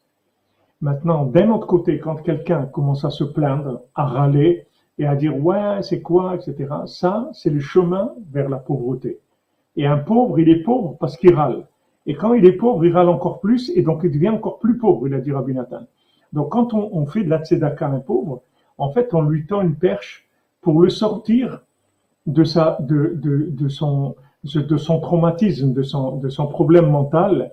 Maintenant, 0.82 1.26
d'un 1.26 1.50
autre 1.52 1.68
côté, 1.68 2.00
quand 2.00 2.16
quelqu'un 2.18 2.66
commence 2.66 3.06
à 3.06 3.10
se 3.10 3.24
plaindre, 3.24 3.84
à 3.96 4.06
râler 4.06 4.66
et 4.98 5.06
à 5.06 5.16
dire 5.16 5.38
ouais, 5.38 5.82
c'est 5.82 6.02
quoi, 6.02 6.36
etc., 6.36 6.68
ça, 6.86 7.30
c'est 7.34 7.50
le 7.50 7.60
chemin 7.60 8.14
vers 8.32 8.50
la 8.50 8.58
pauvreté. 8.58 9.20
Et 9.76 9.88
un 9.88 9.98
pauvre, 9.98 10.40
il 10.40 10.50
est 10.50 10.64
pauvre 10.64 10.98
parce 11.00 11.18
qu'il 11.18 11.34
râle. 11.34 11.66
Et 12.06 12.16
quand 12.16 12.34
il 12.34 12.46
est 12.46 12.54
pauvre, 12.54 12.84
il 12.86 12.94
râle 12.94 13.10
encore 13.10 13.40
plus 13.40 13.72
et 13.76 13.84
donc 13.84 14.02
il 14.04 14.12
devient 14.12 14.30
encore 14.30 14.60
plus 14.60 14.78
pauvre, 14.78 15.08
il 15.08 15.14
a 15.14 15.20
dit 15.20 15.32
Rabbi 15.32 15.54
Nathan. 15.54 15.86
Donc 16.34 16.50
quand 16.50 16.74
on, 16.74 17.06
fait 17.06 17.24
de 17.24 17.30
la 17.30 17.44
tzedaka 17.44 17.88
à 17.88 17.90
un 17.90 18.00
pauvre, 18.00 18.42
en 18.78 18.92
fait, 18.92 19.14
on 19.14 19.22
lui 19.22 19.46
tend 19.46 19.62
une 19.62 19.76
perche 19.76 20.28
pour 20.62 20.82
le 20.82 20.90
sortir 20.90 21.62
de, 22.28 22.44
sa, 22.44 22.78
de, 22.80 23.14
de, 23.16 23.68
son, 23.68 24.16
de 24.44 24.78
son 24.78 25.00
traumatisme, 25.00 25.74
de 25.74 25.84
son, 25.84 26.48
problème 26.48 26.90
mental, 26.90 27.52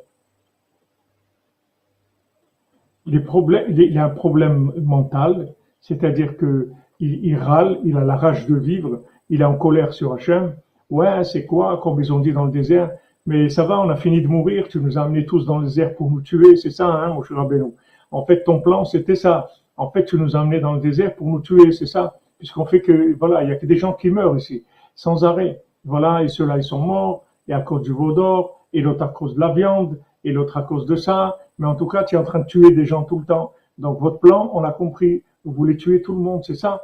les 3.06 3.20
problèmes, 3.20 3.70
il 3.70 3.96
a 3.98 4.04
un 4.04 4.10
problème 4.10 4.72
mental, 4.76 5.54
c'est-à-dire 5.80 6.36
que 6.36 6.70
il, 7.00 7.36
râle, 7.36 7.78
il 7.84 7.96
a 7.96 8.04
la 8.04 8.16
rage 8.16 8.46
de 8.46 8.56
vivre, 8.56 9.02
il 9.30 9.40
est 9.40 9.44
en 9.44 9.54
colère 9.54 9.92
sur 9.92 10.12
Hachem. 10.12 10.54
Ouais, 10.90 11.22
c'est 11.22 11.46
quoi, 11.46 11.80
comme 11.82 12.00
ils 12.00 12.12
ont 12.12 12.18
dit 12.18 12.32
dans 12.32 12.44
le 12.44 12.50
désert, 12.50 12.90
mais 13.26 13.48
ça 13.48 13.64
va, 13.64 13.78
on 13.78 13.88
a 13.88 13.96
fini 13.96 14.20
de 14.22 14.26
mourir, 14.26 14.68
tu 14.68 14.80
nous 14.80 14.98
as 14.98 15.02
amenés 15.02 15.26
tous 15.26 15.44
dans 15.44 15.58
le 15.58 15.66
désert 15.66 15.94
pour 15.94 16.10
nous 16.10 16.22
tuer, 16.22 16.56
c'est 16.56 16.70
ça, 16.70 16.86
hein, 16.86 17.12
mon 17.12 17.22
cher 17.22 17.36
Rabbeinu? 17.36 17.72
En 18.10 18.24
fait, 18.24 18.42
ton 18.42 18.60
plan, 18.60 18.84
c'était 18.84 19.14
ça. 19.14 19.48
En 19.76 19.90
fait, 19.90 20.06
tu 20.06 20.16
nous 20.16 20.34
as 20.34 20.40
amenés 20.40 20.60
dans 20.60 20.72
le 20.72 20.80
désert 20.80 21.14
pour 21.14 21.28
nous 21.28 21.40
tuer, 21.40 21.72
c'est 21.72 21.86
ça? 21.86 22.18
Puisqu'on 22.38 22.64
fait 22.66 22.80
que, 22.80 23.14
voilà, 23.16 23.42
il 23.42 23.50
y 23.50 23.52
a 23.52 23.56
que 23.56 23.66
des 23.66 23.76
gens 23.76 23.92
qui 23.92 24.10
meurent 24.10 24.36
ici, 24.36 24.64
sans 24.94 25.24
arrêt. 25.24 25.62
Voilà, 25.84 26.22
et 26.22 26.28
ceux-là, 26.28 26.56
ils 26.56 26.64
sont 26.64 26.80
morts, 26.80 27.24
et 27.46 27.52
à 27.52 27.60
cause 27.60 27.82
du 27.82 27.92
veau 27.92 28.12
d'or, 28.12 28.66
et 28.72 28.80
l'autre 28.80 29.02
à 29.02 29.08
cause 29.08 29.34
de 29.34 29.40
la 29.40 29.52
viande, 29.52 29.98
et 30.24 30.32
l'autre 30.32 30.56
à 30.56 30.62
cause 30.62 30.86
de 30.86 30.96
ça. 30.96 31.38
Mais 31.58 31.66
en 31.66 31.74
tout 31.74 31.86
cas, 31.86 32.04
tu 32.04 32.14
es 32.14 32.18
en 32.18 32.24
train 32.24 32.40
de 32.40 32.46
tuer 32.46 32.72
des 32.72 32.84
gens 32.84 33.02
tout 33.04 33.18
le 33.18 33.24
temps. 33.24 33.52
Donc, 33.78 34.00
votre 34.00 34.18
plan, 34.18 34.50
on 34.54 34.60
l'a 34.60 34.72
compris. 34.72 35.22
Vous 35.44 35.52
voulez 35.52 35.76
tuer 35.76 36.02
tout 36.02 36.14
le 36.14 36.20
monde, 36.20 36.44
c'est 36.44 36.54
ça. 36.54 36.82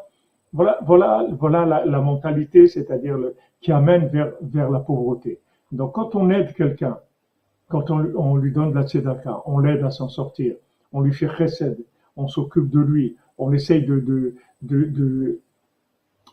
Voilà, 0.53 0.79
voilà, 0.87 1.27
voilà 1.33 1.85
la, 1.85 2.01
mentalité, 2.01 2.69
c'est-à-dire 2.69 3.19
qui 3.61 3.73
amène 3.73 4.07
vers, 4.07 4.33
vers 4.41 4.71
la 4.71 4.79
pauvreté. 4.79 5.41
Donc, 5.73 5.93
quand 5.93 6.15
on 6.15 6.31
aide 6.31 6.55
quelqu'un, 6.55 6.99
quand 7.69 7.91
on, 7.91 8.37
lui 8.37 8.53
donne 8.53 8.71
de 8.71 8.77
la 8.77 8.87
tzedaka, 8.87 9.43
on 9.47 9.59
l'aide 9.59 9.83
à 9.83 9.91
s'en 9.91 10.09
sortir, 10.09 10.55
on 10.93 11.01
lui 11.01 11.13
fait 11.13 11.29
chesed, 11.29 11.85
on 12.17 12.29
s'occupe 12.29 12.71
de 12.71 12.79
lui, 12.79 13.17
on 13.39 13.53
essaye 13.53 13.85
de, 13.85 13.99
de, 13.99 14.35
de, 14.63 15.41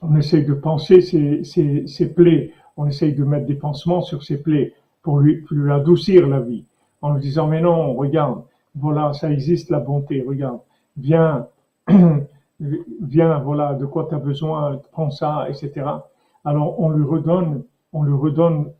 on 0.01 0.15
essaye 0.15 0.45
de 0.45 0.53
penser 0.53 1.01
ses, 1.01 1.43
ses, 1.43 2.13
plaies, 2.13 2.51
on 2.77 2.87
essaye 2.87 3.13
de 3.13 3.23
mettre 3.23 3.45
des 3.45 3.55
pansements 3.55 4.01
sur 4.01 4.23
ses 4.23 4.41
plaies 4.41 4.73
pour 5.03 5.19
lui, 5.19 5.45
lui 5.51 5.71
adoucir 5.71 6.27
la 6.27 6.39
vie, 6.39 6.65
en 7.01 7.13
lui 7.13 7.21
disant 7.21 7.47
mais 7.47 7.61
non, 7.61 7.93
regarde, 7.93 8.43
voilà, 8.75 9.13
ça 9.13 9.31
existe 9.31 9.69
la 9.69 9.79
bonté, 9.79 10.23
regarde, 10.27 10.59
viens, 10.97 11.47
viens, 12.59 13.39
voilà, 13.39 13.73
de 13.73 13.85
quoi 13.85 14.07
tu 14.09 14.15
as 14.15 14.19
besoin, 14.19 14.79
prends 14.91 15.11
ça, 15.11 15.47
etc. 15.49 15.85
Alors 16.45 16.79
on 16.79 16.89
lui 16.89 17.05
redonne, 17.05 17.63
on 17.93 18.03
lui 18.03 18.13
redonne 18.13 18.71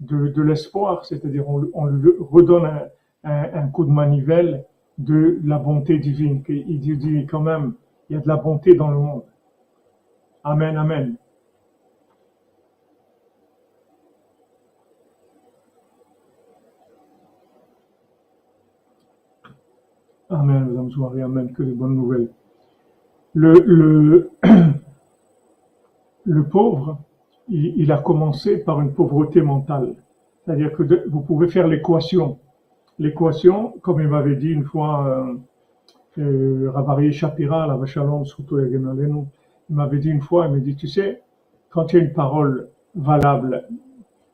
de, 0.00 0.28
de 0.28 0.42
l'espoir, 0.42 1.04
c'est-à-dire 1.04 1.48
on, 1.48 1.68
on, 1.74 1.86
lui 1.86 2.12
redonne 2.18 2.64
un, 2.64 2.82
un, 3.24 3.62
un, 3.64 3.68
coup 3.68 3.84
de 3.84 3.90
manivelle 3.90 4.64
de 4.96 5.40
la 5.44 5.58
bonté 5.58 5.98
divine. 5.98 6.42
Il 6.48 6.80
dit 6.80 7.26
quand 7.26 7.40
même, 7.40 7.74
il 8.08 8.14
y 8.14 8.16
a 8.16 8.22
de 8.22 8.28
la 8.28 8.36
bonté 8.36 8.74
dans 8.74 8.88
le 8.88 8.96
monde. 8.96 9.22
Amen, 10.48 10.78
Amen. 10.78 11.16
Amen, 20.30 20.64
Madame 20.68 20.90
Soirée, 20.90 21.20
Amen, 21.20 21.52
que 21.52 21.62
de 21.62 21.72
bonnes 21.74 21.96
nouvelles. 21.96 22.30
Le, 23.34 23.52
le, 23.66 24.30
le 26.24 26.44
pauvre, 26.44 26.98
il, 27.48 27.92
a 27.92 27.98
commencé 27.98 28.56
par 28.64 28.80
une 28.80 28.94
pauvreté 28.94 29.42
mentale. 29.42 29.96
C'est-à-dire 30.44 30.72
que 30.72 31.06
vous 31.10 31.20
pouvez 31.20 31.48
faire 31.48 31.68
l'équation. 31.68 32.38
L'équation, 32.98 33.74
comme 33.82 34.00
il 34.00 34.08
m'avait 34.08 34.36
dit 34.36 34.48
une 34.48 34.64
fois 34.64 35.06
euh, 35.06 35.34
euh, 36.22 36.70
Ravari 36.70 37.12
Shapira, 37.12 37.66
la 37.66 37.76
Vachalom, 37.76 38.24
surtout 38.24 38.56
il 39.70 39.76
m'avait 39.76 39.98
dit 39.98 40.10
une 40.10 40.20
fois, 40.20 40.46
il 40.46 40.52
m'a 40.52 40.58
dit, 40.58 40.76
tu 40.76 40.88
sais, 40.88 41.22
quand 41.70 41.92
il 41.92 41.96
y 41.96 42.00
a 42.00 42.04
une 42.04 42.12
parole 42.12 42.68
valable, 42.94 43.66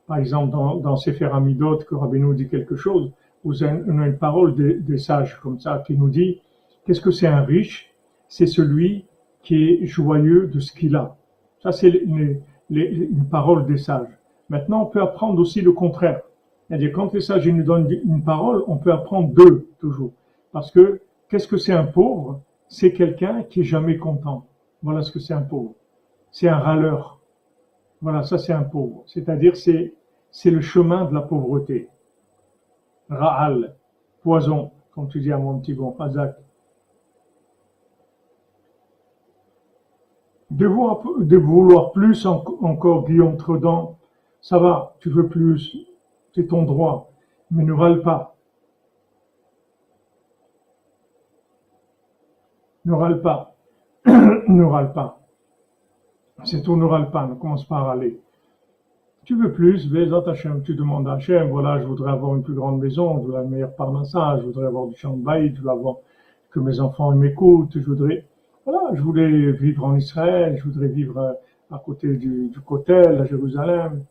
par 0.07 0.17
exemple 0.17 0.51
dans, 0.51 0.77
dans 0.77 0.95
Sefer 0.95 1.29
Amidot, 1.33 1.79
que 1.79 1.95
Rabbeinu 1.95 2.35
dit 2.35 2.47
quelque 2.47 2.75
chose, 2.75 3.11
ou 3.43 3.53
on 3.53 3.99
a 3.99 4.07
une 4.07 4.17
parole 4.17 4.55
des, 4.55 4.97
sages 4.97 5.39
comme 5.39 5.59
ça 5.59 5.83
qui 5.85 5.95
nous 5.95 6.09
dit, 6.09 6.41
qu'est-ce 6.85 7.01
que 7.01 7.11
c'est 7.11 7.27
un 7.27 7.43
riche? 7.43 7.93
C'est 8.27 8.47
celui 8.47 9.05
qui 9.43 9.69
est 9.69 9.85
joyeux 9.85 10.47
de 10.47 10.59
ce 10.59 10.71
qu'il 10.71 10.95
a. 10.95 11.15
Ça, 11.59 11.71
c'est 11.71 11.89
une 11.89 12.41
parole 13.29 13.67
des 13.67 13.77
sages. 13.77 14.09
Maintenant, 14.49 14.81
on 14.81 14.85
peut 14.87 15.01
apprendre 15.01 15.39
aussi 15.39 15.61
le 15.61 15.73
contraire. 15.73 16.21
C'est-à-dire, 16.67 16.91
quand 16.91 17.13
les 17.13 17.21
sages 17.21 17.47
nous 17.47 17.63
donnent 17.63 17.89
une 17.91 18.23
parole, 18.23 18.63
on 18.67 18.77
peut 18.77 18.91
apprendre 18.91 19.29
deux, 19.33 19.69
toujours. 19.79 20.13
Parce 20.51 20.71
que, 20.71 21.01
qu'est-ce 21.29 21.47
que 21.47 21.57
c'est 21.57 21.73
un 21.73 21.85
pauvre? 21.85 22.41
C'est 22.67 22.93
quelqu'un 22.93 23.43
qui 23.43 23.61
est 23.61 23.65
jamais 23.65 23.97
content. 23.97 24.45
Voilà 24.85 25.01
ce 25.01 25.11
que 25.11 25.19
c'est 25.19 25.33
un 25.33 25.41
pauvre. 25.41 25.73
C'est 26.29 26.47
un 26.47 26.59
râleur. 26.59 27.19
Voilà, 28.01 28.21
ça 28.21 28.37
c'est 28.37 28.53
un 28.53 28.61
pauvre. 28.61 29.01
C'est-à-dire, 29.07 29.57
c'est, 29.57 29.95
le 30.45 30.61
chemin 30.61 31.05
de 31.05 31.13
la 31.15 31.21
pauvreté. 31.21 31.89
Ra'al, 33.09 33.75
poison, 34.21 34.69
comme 34.91 35.07
tu 35.07 35.21
dis 35.21 35.31
à 35.31 35.39
mon 35.39 35.59
petit 35.59 35.73
bon, 35.73 35.95
Azak. 35.99 36.35
De 40.51 40.67
vouloir, 40.67 41.91
plus 41.91 42.27
encore, 42.27 43.05
Guillaume 43.05 43.37
Tredan, 43.37 43.97
ça 44.39 44.59
va, 44.59 44.95
tu 44.99 45.09
veux 45.09 45.27
plus, 45.27 45.77
c'est 46.35 46.45
ton 46.45 46.61
droit, 46.61 47.11
mais 47.49 47.63
ne 47.63 47.73
râle 47.73 48.03
pas. 48.03 48.35
Ne 52.85 52.93
râle 52.93 53.23
pas. 53.23 53.54
ne 54.47 54.63
râle 54.63 54.93
pas. 54.93 55.19
C'est 56.43 56.61
tout, 56.61 56.75
ne 56.75 56.85
râle 56.85 57.11
pas, 57.11 57.27
ne 57.27 57.35
commence 57.35 57.65
pas 57.65 57.77
à 57.77 57.83
râler. 57.83 58.19
Tu 59.23 59.35
veux 59.35 59.51
plus, 59.51 59.91
à 60.13 60.29
Hachem, 60.29 60.61
tu 60.61 60.75
demandes 60.75 61.07
à 61.07 61.13
Hachem, 61.13 61.49
voilà, 61.49 61.81
je 61.81 61.87
voudrais 61.87 62.11
avoir 62.11 62.35
une 62.35 62.43
plus 62.43 62.53
grande 62.53 62.79
maison, 62.79 63.17
je 63.17 63.25
voudrais 63.25 63.41
un 63.41 63.45
meilleur 63.45 63.75
parnassa, 63.75 64.37
je 64.39 64.45
voudrais 64.45 64.67
avoir 64.67 64.85
du 64.85 64.95
champ 64.95 65.17
de 65.17 65.23
bail, 65.23 65.51
je 65.55 65.61
voudrais 65.61 65.73
avoir 65.73 65.95
que 66.51 66.59
mes 66.59 66.79
enfants 66.79 67.11
m'écoutent, 67.15 67.71
je 67.73 67.85
voudrais, 67.85 68.25
voilà, 68.65 68.93
je 68.93 69.01
voulais 69.01 69.51
vivre 69.51 69.83
en 69.83 69.95
Israël, 69.95 70.57
je 70.57 70.63
voudrais 70.63 70.87
vivre 70.89 71.17
euh, 71.17 71.33
à 71.71 71.79
côté 71.79 72.15
du, 72.15 72.49
du 72.49 72.59
à 72.93 73.25
Jérusalem. 73.25 74.03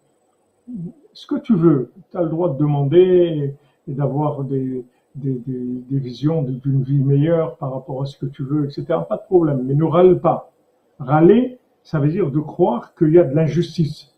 Ce 1.13 1.27
que 1.29 1.37
tu 1.37 1.55
veux, 1.55 1.93
tu 2.11 2.17
as 2.17 2.23
le 2.23 2.29
droit 2.29 2.53
de 2.53 2.59
demander 2.59 3.55
et, 3.87 3.93
d'avoir 3.93 4.43
des, 4.43 4.85
des, 5.14 5.99
visions 5.99 6.42
d'une 6.42 6.83
vie 6.83 6.99
meilleure 6.99 7.56
par 7.56 7.73
rapport 7.73 8.02
à 8.02 8.06
ce 8.06 8.18
que 8.18 8.26
tu 8.26 8.42
veux, 8.42 8.64
etc. 8.64 8.85
Pas 9.09 9.16
de 9.16 9.26
problème, 9.26 9.62
mais 9.64 9.75
ne 9.75 9.85
râle 9.85 10.21
pas. 10.21 10.52
Râler, 10.99 11.59
ça 11.83 12.00
veut 12.00 12.09
dire 12.09 12.30
de 12.30 12.40
croire 12.40 12.94
qu'il 12.94 13.12
y 13.12 13.18
a 13.18 13.25
de 13.25 13.35
l'injustice. 13.35 14.11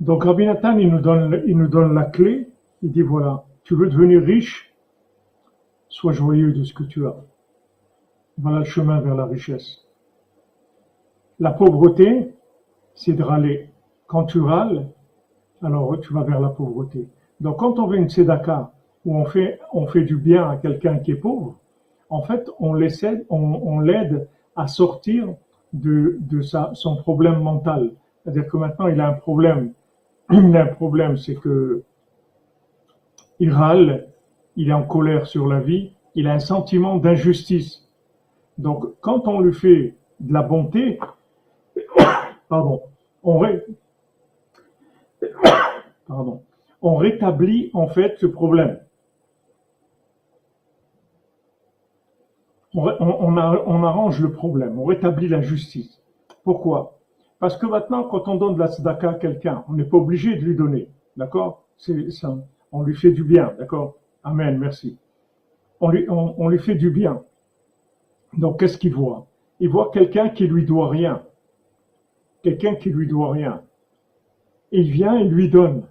Donc 0.00 0.22
Rabbi 0.22 0.46
Nathan, 0.46 0.78
il 0.78 0.88
nous, 0.88 1.00
donne, 1.00 1.42
il 1.46 1.58
nous 1.58 1.66
donne 1.66 1.92
la 1.94 2.04
clé, 2.04 2.48
il 2.82 2.92
dit 2.92 3.02
voilà, 3.02 3.44
tu 3.66 3.74
veux 3.74 3.88
devenir 3.88 4.22
riche, 4.22 4.72
sois 5.88 6.12
joyeux 6.12 6.52
de 6.52 6.62
ce 6.62 6.72
que 6.72 6.84
tu 6.84 7.04
as. 7.04 7.16
Voilà 8.38 8.60
le 8.60 8.64
chemin 8.64 9.00
vers 9.00 9.16
la 9.16 9.26
richesse. 9.26 9.84
La 11.40 11.50
pauvreté, 11.50 12.32
c'est 12.94 13.14
de 13.14 13.24
râler. 13.24 13.70
Quand 14.06 14.26
tu 14.26 14.40
râles, 14.40 14.86
alors 15.62 15.98
tu 16.00 16.14
vas 16.14 16.22
vers 16.22 16.38
la 16.38 16.50
pauvreté. 16.50 17.08
Donc 17.40 17.58
quand 17.58 17.80
on 17.80 17.88
veut 17.88 17.96
une 17.96 18.08
tzedaka, 18.08 18.70
où 19.04 19.16
on 19.16 19.24
fait, 19.24 19.58
fait 19.92 20.02
du 20.02 20.16
bien 20.16 20.48
à 20.48 20.56
quelqu'un 20.58 21.00
qui 21.00 21.10
est 21.10 21.16
pauvre, 21.16 21.58
en 22.08 22.22
fait, 22.22 22.48
on, 22.60 22.72
l'aide 22.72 24.28
à 24.54 24.68
sortir 24.68 25.34
de, 25.72 26.20
son 26.40 26.96
problème 26.98 27.40
mental. 27.40 27.94
C'est-à-dire 28.22 28.46
que 28.46 28.58
maintenant, 28.58 28.86
il 28.86 29.00
a 29.00 29.08
un 29.08 29.14
problème 29.14 29.72
il 30.30 30.56
a 30.56 30.62
un 30.62 30.66
problème, 30.66 31.16
c'est 31.16 31.34
que 31.34 31.82
il 33.38 33.52
râle, 33.52 34.08
il 34.56 34.70
est 34.70 34.74
en 34.74 34.84
colère 34.84 35.26
sur 35.26 35.46
la 35.46 35.60
vie, 35.60 35.92
il 36.14 36.26
a 36.26 36.32
un 36.32 36.38
sentiment 36.38 36.96
d'injustice. 36.96 37.88
Donc, 38.58 38.84
quand 39.00 39.28
on 39.28 39.40
lui 39.40 39.52
fait 39.52 39.94
de 40.20 40.32
la 40.32 40.42
bonté, 40.42 40.98
pardon, 42.48 42.82
on, 43.22 43.38
rétablit 46.96 47.70
en 47.74 47.88
fait 47.88 48.16
ce 48.18 48.26
problème. 48.26 48.78
On, 52.74 53.36
arrange 53.36 54.20
le 54.20 54.32
problème, 54.32 54.78
on 54.78 54.84
rétablit 54.84 55.28
la 55.28 55.40
justice. 55.40 56.02
Pourquoi? 56.44 56.98
Parce 57.38 57.56
que 57.56 57.66
maintenant, 57.66 58.04
quand 58.04 58.28
on 58.28 58.36
donne 58.36 58.54
de 58.54 58.58
la 58.58 58.68
tzedaka 58.68 59.10
à 59.10 59.14
quelqu'un, 59.14 59.64
on 59.68 59.74
n'est 59.74 59.84
pas 59.84 59.96
obligé 59.96 60.36
de 60.36 60.44
lui 60.44 60.54
donner. 60.54 60.88
D'accord? 61.16 61.64
C'est 61.78 62.10
ça. 62.10 62.36
On 62.72 62.82
lui 62.82 62.94
fait 62.96 63.12
du 63.12 63.24
bien. 63.24 63.54
D'accord? 63.58 63.96
Amen, 64.24 64.58
merci. 64.58 64.98
On 65.80 65.90
lui, 65.90 66.06
on, 66.08 66.48
lui 66.48 66.58
fait 66.58 66.74
du 66.74 66.90
bien. 66.90 67.22
Donc, 68.36 68.60
qu'est-ce 68.60 68.78
qu'il 68.78 68.94
voit? 68.94 69.26
Il 69.60 69.68
voit 69.68 69.90
quelqu'un 69.92 70.30
qui 70.30 70.46
lui 70.46 70.64
doit 70.64 70.88
rien. 70.88 71.22
Quelqu'un 72.42 72.74
qui 72.74 72.90
lui 72.90 73.06
doit 73.06 73.32
rien. 73.32 73.62
Il 74.72 74.90
vient 74.90 75.16
et 75.16 75.24
lui 75.24 75.48
donne. 75.48 75.82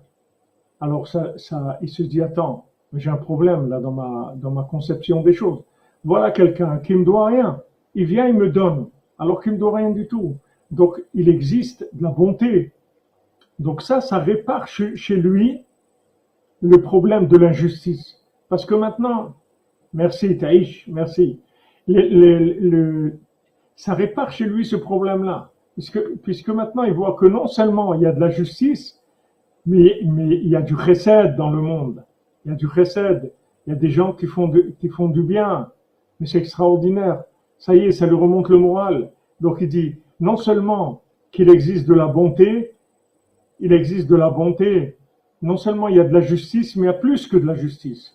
Alors, 0.82 1.08
ça, 1.08 1.38
ça, 1.38 1.78
il 1.82 1.90
se 1.90 2.04
dit, 2.04 2.22
attends, 2.22 2.66
j'ai 2.94 3.10
un 3.10 3.18
problème 3.18 3.70
là 3.70 3.80
dans 3.80 3.92
ma, 3.92 4.34
dans 4.38 4.52
ma 4.52 4.64
conception 4.64 5.22
des 5.22 5.34
choses. 5.34 5.64
Voilà 6.04 6.32
quelqu'un 6.32 6.80
qui 6.80 6.94
me 6.96 7.06
doit 7.06 7.28
rien. 7.28 7.62
Il 7.94 8.06
vient, 8.06 8.28
il 8.28 8.36
me 8.36 8.50
donne, 8.50 8.90
alors 9.18 9.42
qu'il 9.42 9.54
me 9.54 9.58
doit 9.58 9.78
rien 9.78 9.92
du 9.92 10.08
tout. 10.08 10.36
Donc, 10.72 11.02
il 11.14 11.30
existe 11.30 11.88
de 11.94 12.04
la 12.04 12.10
bonté. 12.10 12.74
Donc 13.60 13.82
ça, 13.82 14.02
ça 14.02 14.20
répare 14.20 14.68
chez, 14.68 15.16
lui 15.16 15.64
le 16.62 16.82
problème 16.82 17.28
de 17.28 17.38
l'injustice. 17.38 18.24
Parce 18.50 18.66
que 18.66 18.76
maintenant, 18.76 19.36
merci 19.94 20.38
Taïch, 20.38 20.88
merci. 20.88 21.40
ça 23.76 23.94
répare 23.94 24.32
chez 24.32 24.46
lui 24.46 24.66
ce 24.66 24.76
problème-là. 24.76 25.52
Puisque, 25.74 26.00
puisque 26.24 26.50
maintenant, 26.50 26.84
il 26.84 26.94
voit 26.94 27.16
que 27.20 27.26
non 27.26 27.48
seulement 27.48 27.94
il 27.94 28.02
y 28.02 28.06
a 28.06 28.14
de 28.14 28.20
la 28.20 28.30
justice, 28.30 29.02
mais, 29.66 30.00
mais 30.06 30.38
il 30.38 30.48
y 30.48 30.56
a 30.56 30.62
du 30.62 30.76
recède 30.76 31.36
dans 31.36 31.50
le 31.50 31.62
monde. 31.62 32.04
Il 32.46 32.52
y 32.52 32.54
a 32.54 32.58
du 32.58 32.68
recède. 32.68 33.34
Il 33.66 33.72
y 33.72 33.74
a 33.74 33.80
des 33.80 33.90
gens 33.90 34.14
qui 34.14 34.28
font, 34.28 34.52
qui 34.80 34.88
font 34.90 35.10
du 35.10 35.24
bien. 35.24 35.72
Mais 36.20 36.28
c'est 36.28 36.38
extraordinaire. 36.38 37.24
Ça 37.58 37.76
y 37.76 37.80
est, 37.80 37.92
ça 37.92 38.06
lui 38.06 38.16
remonte 38.16 38.50
le 38.50 38.58
moral. 38.58 39.12
Donc 39.42 39.58
il 39.60 39.68
dit, 39.68 39.98
non 40.20 40.38
seulement 40.38 41.02
qu'il 41.32 41.50
existe 41.50 41.88
de 41.88 41.94
la 41.94 42.08
bonté, 42.08 42.76
il 43.60 43.74
existe 43.74 44.10
de 44.10 44.16
la 44.16 44.30
bonté, 44.30 44.98
non 45.42 45.58
seulement 45.58 45.88
il 45.88 45.98
y 45.98 46.00
a 46.00 46.04
de 46.04 46.14
la 46.14 46.22
justice, 46.22 46.76
mais 46.76 46.84
il 46.84 46.86
y 46.86 46.90
a 46.90 46.94
plus 46.94 47.28
que 47.28 47.38
de 47.38 47.46
la 47.46 47.56
justice. 47.56 48.14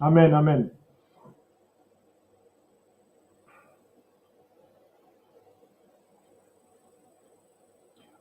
Amen, 0.00 0.34
amen. 0.34 0.70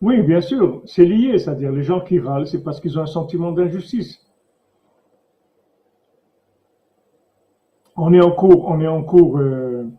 Oui, 0.02 0.22
bien 0.22 0.42
sûr, 0.42 0.82
c'est 0.86 1.06
lié, 1.06 1.38
c'est-à-dire 1.40 1.72
les 1.72 1.84
gens 1.84 2.00
qui 2.00 2.20
râlent, 2.20 2.48
c'est 2.48 2.64
parce 2.64 2.80
qu'ils 2.80 2.98
ont 3.00 3.02
un 3.02 3.08
sentiment 3.08 3.52
d'injustice. 3.52 4.20
On 7.98 8.14
est 8.14 8.22
en 8.22 8.32
cours, 8.32 8.68
on 8.68 8.82
est 8.82 8.88
en 8.88 9.04
cours. 9.04 9.38
Euh, 9.40 9.90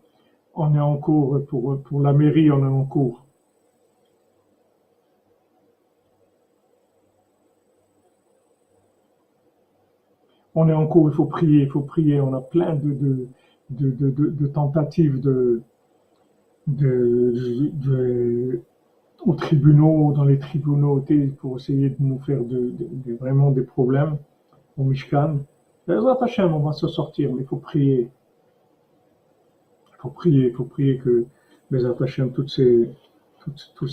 on 0.54 0.74
est 0.74 0.80
en 0.80 0.96
cours 0.96 1.44
pour, 1.48 1.82
pour 1.82 2.00
la 2.00 2.12
mairie, 2.12 2.50
on 2.50 2.60
est 2.60 2.68
en 2.68 2.84
cours. 2.84 3.25
On 10.56 10.68
est 10.68 10.72
en 10.72 10.86
cours, 10.86 11.08
il 11.10 11.14
faut 11.14 11.26
prier, 11.26 11.62
il 11.62 11.70
faut 11.70 11.82
prier. 11.82 12.20
On 12.20 12.34
a 12.34 12.40
plein 12.40 12.74
de, 12.74 13.28
tentatives 14.52 15.20
de, 15.20 15.62
aux 19.24 19.34
tribunaux, 19.34 20.12
dans 20.12 20.24
les 20.24 20.38
tribunaux, 20.38 21.04
pour 21.38 21.56
essayer 21.56 21.90
de 21.90 21.96
nous 22.00 22.18
faire 22.20 22.40
vraiment 23.20 23.52
des 23.52 23.62
problèmes 23.62 24.16
au 24.76 24.82
Mishkan. 24.82 25.38
on 25.86 26.58
va 26.58 26.72
se 26.72 26.88
sortir, 26.88 27.32
mais 27.32 27.42
il 27.42 27.46
faut 27.46 27.56
prier 27.58 28.10
faut 29.98 30.10
prier, 30.10 30.50
faut 30.52 30.64
prier 30.64 30.98
que 30.98 31.26
les 31.70 31.84
attachés, 31.84 32.28
toutes 32.30 32.60
tous 33.74 33.88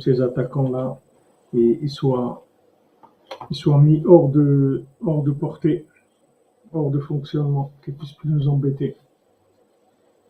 ces 0.00 0.20
attaquants-là, 0.20 1.00
ils 1.52 1.90
soient, 1.90 2.46
ils 3.50 3.56
soient 3.56 3.78
mis 3.78 4.02
hors 4.04 4.28
de, 4.28 4.84
hors 5.04 5.22
de 5.22 5.30
portée, 5.30 5.86
hors 6.72 6.90
de 6.90 6.98
fonctionnement, 6.98 7.72
qu'ils 7.84 7.94
puissent 7.94 8.12
plus 8.12 8.30
nous 8.30 8.48
embêter. 8.48 8.96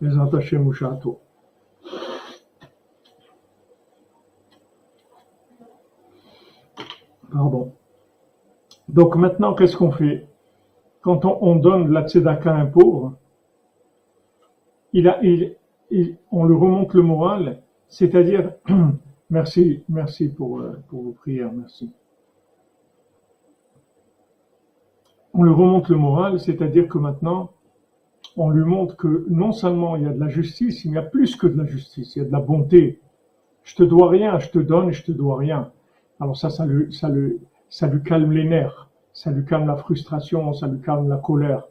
Les 0.00 0.16
attachés 0.18 0.56
au 0.56 0.72
château. 0.72 1.18
Pardon. 7.32 7.72
Donc 8.88 9.16
maintenant, 9.16 9.54
qu'est-ce 9.54 9.76
qu'on 9.76 9.90
fait? 9.90 10.26
Quand 11.02 11.24
on, 11.24 11.56
donne 11.56 11.92
la 11.92 12.06
tzedaka 12.06 12.54
à 12.54 12.58
un 12.58 12.66
pauvre, 12.66 13.16
on 14.94 16.44
lui 16.44 16.56
remonte 16.56 16.94
le 16.94 17.02
moral, 17.02 17.62
c'est-à-dire, 17.88 18.52
merci, 19.30 19.82
merci 19.88 20.26
euh, 20.26 20.30
pour 20.88 21.02
vos 21.02 21.12
prières, 21.12 21.52
merci. 21.52 21.92
On 25.38 25.44
lui 25.44 25.52
remonte 25.52 25.88
le 25.88 25.96
moral, 25.96 26.40
c'est-à-dire 26.40 26.88
que 26.88 26.98
maintenant, 26.98 27.52
on 28.36 28.50
lui 28.50 28.64
montre 28.64 28.96
que 28.96 29.24
non 29.30 29.52
seulement 29.52 29.94
il 29.94 30.02
y 30.02 30.06
a 30.06 30.12
de 30.12 30.18
la 30.18 30.26
justice, 30.26 30.84
il 30.84 30.90
y 30.90 30.98
a 30.98 31.02
plus 31.02 31.36
que 31.36 31.46
de 31.46 31.56
la 31.56 31.64
justice, 31.64 32.16
il 32.16 32.18
y 32.18 32.22
a 32.22 32.24
de 32.24 32.32
la 32.32 32.40
bonté. 32.40 33.00
Je 33.62 33.76
te 33.76 33.84
dois 33.84 34.10
rien, 34.10 34.40
je 34.40 34.50
te 34.50 34.58
donne 34.58 34.90
je 34.90 35.04
te 35.04 35.12
dois 35.12 35.38
rien. 35.38 35.70
Alors 36.18 36.36
ça, 36.36 36.50
ça 36.50 36.66
lui, 36.66 36.92
ça 36.92 37.08
lui, 37.08 38.02
calme 38.02 38.32
les 38.32 38.48
nerfs, 38.48 38.90
ça 39.12 39.30
lui 39.30 39.44
calme 39.44 39.68
la 39.68 39.76
frustration, 39.76 40.52
ça 40.54 40.66
lui 40.66 40.80
calme 40.80 41.08
la 41.08 41.18
colère. 41.18 41.68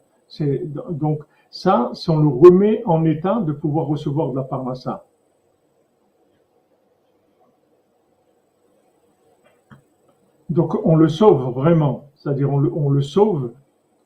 Donc 0.90 1.20
ça, 1.50 1.90
si 1.92 2.08
on 2.08 2.16
le 2.16 2.28
remet 2.28 2.82
en 2.86 3.04
état 3.04 3.42
de 3.42 3.52
pouvoir 3.52 3.84
recevoir 3.84 4.30
de 4.30 4.36
la 4.36 4.44
parmassa. 4.44 5.04
Donc 10.48 10.74
on 10.86 10.96
le 10.96 11.08
sauve 11.08 11.52
vraiment, 11.52 12.07
c'est-à-dire 12.18 12.52
on 12.52 12.58
le, 12.58 12.72
on 12.72 12.90
le 12.90 13.00
sauve 13.00 13.52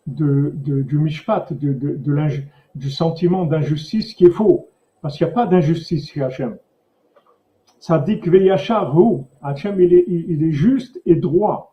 de, 0.07 0.53
du 0.55 0.98
mishpat, 0.98 1.53
de, 1.53 1.98
du 2.75 2.90
sentiment 2.90 3.44
d'injustice 3.44 4.14
qui 4.14 4.27
est 4.27 4.31
faux, 4.31 4.68
parce 5.01 5.16
qu'il 5.16 5.27
n'y 5.27 5.33
a 5.33 5.35
pas 5.35 5.46
d'injustice 5.46 6.11
chez 6.11 6.22
Hachem. 6.22 6.57
Ça 7.79 7.98
dit 7.98 8.20
que 8.20 8.31
Veyachar, 8.31 8.94
Hachem 9.42 9.81
il 9.81 9.92
est, 9.94 10.05
il 10.07 10.44
est 10.44 10.53
juste 10.53 11.01
et 11.05 11.16
droit. 11.16 11.72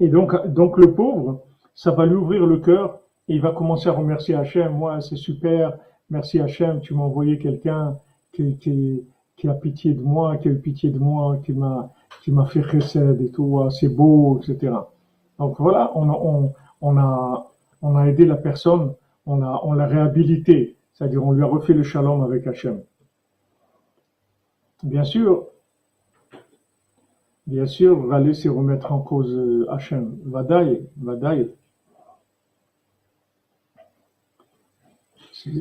Et 0.00 0.08
donc, 0.08 0.34
donc 0.46 0.78
le 0.78 0.94
pauvre, 0.94 1.42
ça 1.74 1.90
va 1.90 2.06
lui 2.06 2.14
ouvrir 2.14 2.46
le 2.46 2.58
cœur 2.58 3.00
et 3.30 3.34
il 3.34 3.40
va 3.40 3.52
commencer 3.52 3.88
à 3.88 3.92
remercier 3.92 4.34
Hachem. 4.34 4.72
Moi, 4.72 5.00
c'est 5.00 5.14
super. 5.14 5.78
Merci 6.10 6.40
Hachem, 6.40 6.80
tu 6.80 6.94
m'as 6.94 7.04
envoyé 7.04 7.38
quelqu'un 7.38 7.96
qui, 8.32 9.06
a 9.44 9.54
pitié 9.54 9.94
de 9.94 10.02
moi, 10.02 10.36
qui 10.36 10.48
a 10.48 10.50
eu 10.50 10.58
pitié 10.58 10.90
de 10.90 10.98
moi, 10.98 11.38
qui 11.44 11.52
m'a, 11.52 11.92
qui 12.22 12.32
m'a 12.32 12.46
fait 12.46 12.60
recède 12.60 13.20
et 13.20 13.30
tout. 13.30 13.60
Ah, 13.62 13.70
c'est 13.70 13.88
beau, 13.88 14.40
etc. 14.42 14.74
Donc 15.38 15.60
voilà, 15.60 15.92
on 15.94 16.10
a, 16.10 17.46
on, 17.82 17.96
a, 17.96 18.06
aidé 18.08 18.26
la 18.26 18.34
personne, 18.34 18.94
on 19.26 19.42
a, 19.42 19.60
on 19.62 19.74
l'a 19.74 19.86
réhabilité. 19.86 20.76
C'est-à-dire, 20.92 21.24
on 21.24 21.30
lui 21.30 21.44
a 21.44 21.46
refait 21.46 21.72
le 21.72 21.84
shalom 21.84 22.22
avec 22.22 22.48
Hachem. 22.48 22.80
Bien 24.82 25.04
sûr, 25.04 25.46
Bien 27.46 27.66
sûr, 27.66 28.08
Raleigh 28.08 28.34
c'est 28.34 28.48
remettre 28.48 28.92
en 28.92 29.00
cause 29.00 29.34
euh, 29.34 29.66
Hachem. 29.70 30.18
Vadaï, 30.24 30.86
Vadaï. 30.98 31.50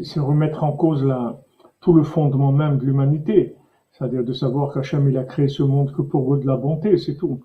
C'est 0.04 0.20
remettre 0.20 0.64
en 0.64 0.72
cause 0.72 1.08
tout 1.82 1.94
le 1.94 2.04
fondement 2.04 2.52
même 2.52 2.78
de 2.78 2.86
l'humanité. 2.86 3.56
C'est-à-dire 3.92 4.24
de 4.24 4.34
savoir 4.34 4.74
qu'Hachem, 4.74 5.10
il 5.10 5.18
a 5.18 5.24
créé 5.24 5.48
ce 5.48 5.64
monde 5.64 5.92
que 5.94 6.02
pour 6.02 6.38
de 6.38 6.46
la 6.46 6.58
bonté, 6.58 6.98
c'est 6.98 7.16
tout. 7.16 7.42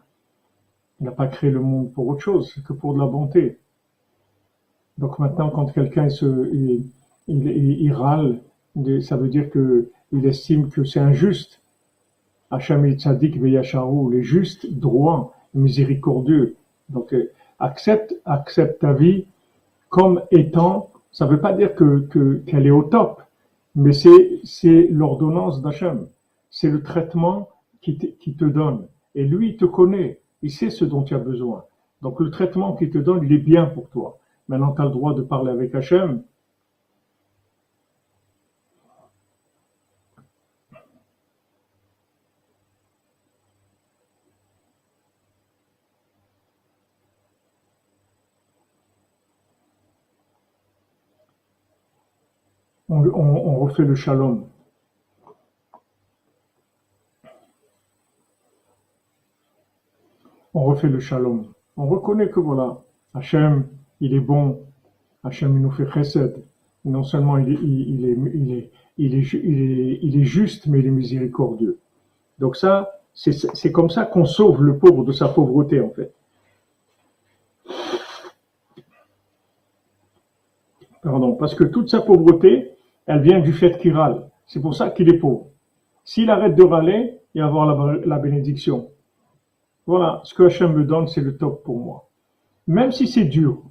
Il 1.01 1.07
n'a 1.07 1.13
pas 1.13 1.27
créé 1.27 1.51
le 1.51 1.61
monde 1.61 1.93
pour 1.93 2.09
autre 2.09 2.21
chose, 2.21 2.55
que 2.67 2.73
pour 2.73 2.95
de 2.95 2.99
la 2.99 3.07
bonté. 3.07 3.59
Donc 4.99 5.19
maintenant, 5.19 5.51
quand 5.51 5.67
quelqu'un 5.73 6.09
il, 7.27 7.93
râle, 7.93 8.41
ça 9.03 9.17
veut 9.17 9.29
dire 9.29 9.51
qu'il 9.51 10.27
estime 10.27 10.69
que 10.69 10.85
c'est 10.85 11.01
injuste. 11.01 11.61
Hachem 12.51 12.89
Tzadik 12.93 13.41
Veyasharu, 13.41 14.13
les 14.13 14.23
justes, 14.23 14.73
droits, 14.73 15.35
miséricordieux. 15.55 16.57
Donc, 16.89 17.13
euh, 17.13 17.33
accepte, 17.59 18.15
accepte 18.25 18.81
ta 18.81 18.93
vie 18.93 19.27
comme 19.89 20.23
étant, 20.31 20.91
ça 21.15 21.27
ne 21.27 21.31
veut 21.31 21.41
pas 21.41 21.53
dire 21.53 21.77
que, 21.77 22.43
qu'elle 22.45 22.67
est 22.67 22.73
au 22.73 22.83
top, 22.83 23.23
mais 23.77 23.93
c'est, 23.93 24.41
c'est 24.43 24.89
l'ordonnance 24.91 25.63
d'Hachem. 25.63 26.09
C'est 26.51 26.69
le 26.69 26.83
traitement 26.83 27.49
qui 27.81 27.97
te, 27.97 28.31
te 28.31 28.45
donne. 28.45 28.89
Et 29.15 29.25
lui, 29.25 29.51
il 29.51 29.57
te 29.57 29.65
connaît. 29.65 30.19
Il 30.43 30.51
sait 30.51 30.71
ce 30.71 30.85
dont 30.85 31.05
tu 31.05 31.15
as 31.15 31.19
besoin. 31.19 31.65
Donc, 32.03 32.19
le 32.19 32.31
traitement 32.31 32.75
qu'il 32.75 32.91
te 32.91 32.99
donne, 32.99 33.23
il 33.23 33.33
est 33.33 33.39
bien 33.39 33.67
pour 33.67 33.89
toi. 33.91 34.19
Maintenant, 34.49 34.73
tu 34.73 34.83
as 34.83 34.87
le 34.87 34.91
droit 34.91 35.15
de 35.15 35.23
parler 35.23 35.53
avec 35.53 35.75
Hachem 35.77 36.23
on, 52.95 53.57
refait 53.57 53.85
le 53.85 53.95
shalom. 53.95 54.45
On 60.53 60.65
refait 60.65 60.89
le 60.89 61.01
shalom. 61.01 61.47
On 61.77 61.87
reconnaît 61.87 62.29
que 62.29 62.41
voilà, 62.41 62.79
Hachem, 63.15 63.67
il 64.01 64.15
est 64.15 64.21
bon. 64.21 64.61
Hachem, 65.25 65.57
il 65.57 65.63
nous 65.63 65.71
fait 65.71 65.91
chesed. 65.91 66.45
Non 66.85 67.03
seulement 67.03 67.39
il 67.39 67.53
est, 67.53 67.59
il, 67.63 68.05
est, 68.05 68.13
il, 68.35 68.53
est, 68.53 68.71
il, 68.99 69.15
est, 69.15 69.99
il, 70.03 70.21
est, 70.21 70.25
juste, 70.25 70.67
mais 70.67 70.81
il 70.81 70.87
est 70.87 70.91
miséricordieux. 70.91 71.79
Donc 72.39 72.57
ça, 72.57 73.01
c'est 73.15 73.73
comme 73.73 73.91
ça 73.91 74.05
qu'on 74.05 74.27
sauve 74.27 74.63
le 74.63 74.77
pauvre 74.77 75.05
de 75.05 75.13
sa 75.13 75.29
pauvreté, 75.29 75.81
en 75.81 75.91
fait. 75.91 76.13
Pardon, 81.03 81.35
parce 81.35 81.55
que 81.55 81.65
toute 81.65 81.91
sa 81.91 82.01
pauvreté, 82.01 82.74
elle 83.07 83.21
vient 83.21 83.41
du 83.41 83.53
fait 83.53 83.79
qu'il 83.79 83.97
râle. 83.97 84.31
C'est 84.47 84.61
pour 84.61 84.75
ça 84.75 84.91
qu'il 84.91 85.09
est 85.09 85.19
pauvre. 85.19 85.47
S'il 86.05 86.31
arrête 86.31 86.55
de 86.55 86.63
râler, 86.63 87.19
il 87.35 87.41
va 87.41 87.49
avoir 87.49 87.95
la, 88.07 88.19
bénédiction. 88.19 88.89
Voilà, 89.87 90.21
ce 90.25 90.35
que 90.35 90.45
Hachem 90.45 90.73
me 90.73 90.85
donne, 90.85 91.09
c'est 91.09 91.21
le 91.21 91.37
top 91.37 91.65
pour 91.65 91.79
moi. 91.79 92.09
Même 92.67 92.93
si 92.93 93.07
c'est 93.07 93.25
dur, 93.25 93.63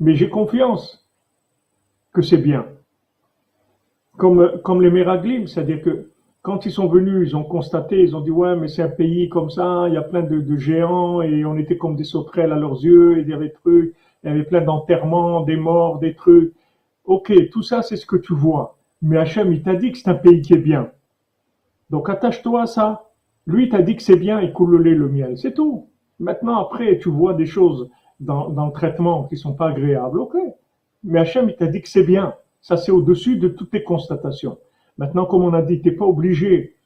mais 0.00 0.14
j'ai 0.14 0.28
confiance 0.28 1.06
que 2.12 2.22
c'est 2.22 2.38
bien. 2.38 2.66
Comme, 4.16 4.80
les 4.80 4.90
Meraglim, 4.90 5.46
c'est-à-dire 5.46 5.82
que 5.82 6.10
quand 6.42 6.66
ils 6.66 6.72
sont 6.72 6.88
venus, 6.88 7.28
ils 7.28 7.36
ont 7.36 7.44
constaté, 7.44 8.02
ils 8.02 8.14
ont 8.14 8.20
dit 8.20 8.30
ouais, 8.30 8.56
mais 8.56 8.68
c'est 8.68 8.82
un 8.82 8.88
pays 8.88 9.28
comme 9.28 9.50
ça, 9.50 9.86
il 9.88 9.94
y 9.94 9.96
a 9.96 10.02
plein 10.02 10.22
de, 10.22 10.56
géants 10.56 11.22
et 11.22 11.44
on 11.44 11.56
était 11.56 11.76
comme 11.76 11.96
des 11.96 12.04
sauterelles 12.04 12.52
à 12.52 12.56
leurs 12.56 12.82
yeux, 12.82 13.18
et 13.18 13.32
avait 13.32 13.50
trucs, 13.50 13.94
il 14.22 14.28
y 14.28 14.30
avait 14.30 14.44
plein 14.44 14.60
d'enterrements, 14.60 15.42
des 15.42 15.56
morts, 15.56 15.98
des 15.98 16.14
trucs. 16.14 16.52
Ok, 17.04 17.32
tout 17.50 17.62
ça, 17.62 17.82
c'est 17.82 17.96
ce 17.96 18.06
que 18.06 18.16
tu 18.16 18.34
vois. 18.34 18.78
Mais 19.00 19.18
Hachem, 19.18 19.52
il 19.52 19.62
t'a 19.62 19.74
dit 19.74 19.92
que 19.92 19.98
c'est 19.98 20.08
un 20.08 20.14
pays 20.14 20.40
qui 20.42 20.54
est 20.54 20.58
bien. 20.58 20.90
Donc 21.90 22.08
attache-toi 22.08 22.62
à 22.62 22.66
ça. 22.66 23.10
Lui, 23.46 23.68
t'a 23.68 23.82
dit 23.82 23.96
que 23.96 24.02
c'est 24.02 24.16
bien, 24.16 24.40
il 24.40 24.52
coule 24.52 24.76
le 24.76 24.82
lait, 24.82 24.94
le 24.94 25.08
miel. 25.08 25.36
C'est 25.36 25.54
tout. 25.54 25.88
Maintenant, 26.20 26.60
après, 26.60 26.98
tu 26.98 27.10
vois 27.10 27.34
des 27.34 27.46
choses 27.46 27.90
dans, 28.20 28.48
le 28.48 28.72
traitement 28.72 29.24
qui 29.24 29.36
sont 29.36 29.54
pas 29.54 29.70
agréables. 29.70 30.20
Ok. 30.20 30.36
Mais 31.02 31.18
Hachem, 31.18 31.48
il 31.48 31.56
t'a 31.56 31.66
dit 31.66 31.82
que 31.82 31.88
c'est 31.88 32.04
bien. 32.04 32.34
Ça, 32.60 32.76
c'est 32.76 32.92
au-dessus 32.92 33.36
de 33.36 33.48
toutes 33.48 33.70
tes 33.70 33.82
constatations. 33.82 34.58
Maintenant, 34.98 35.26
comme 35.26 35.42
on 35.42 35.52
a 35.52 35.62
dit, 35.62 35.82
t'es 35.82 35.90
pas 35.90 36.04
obligé, 36.04 36.76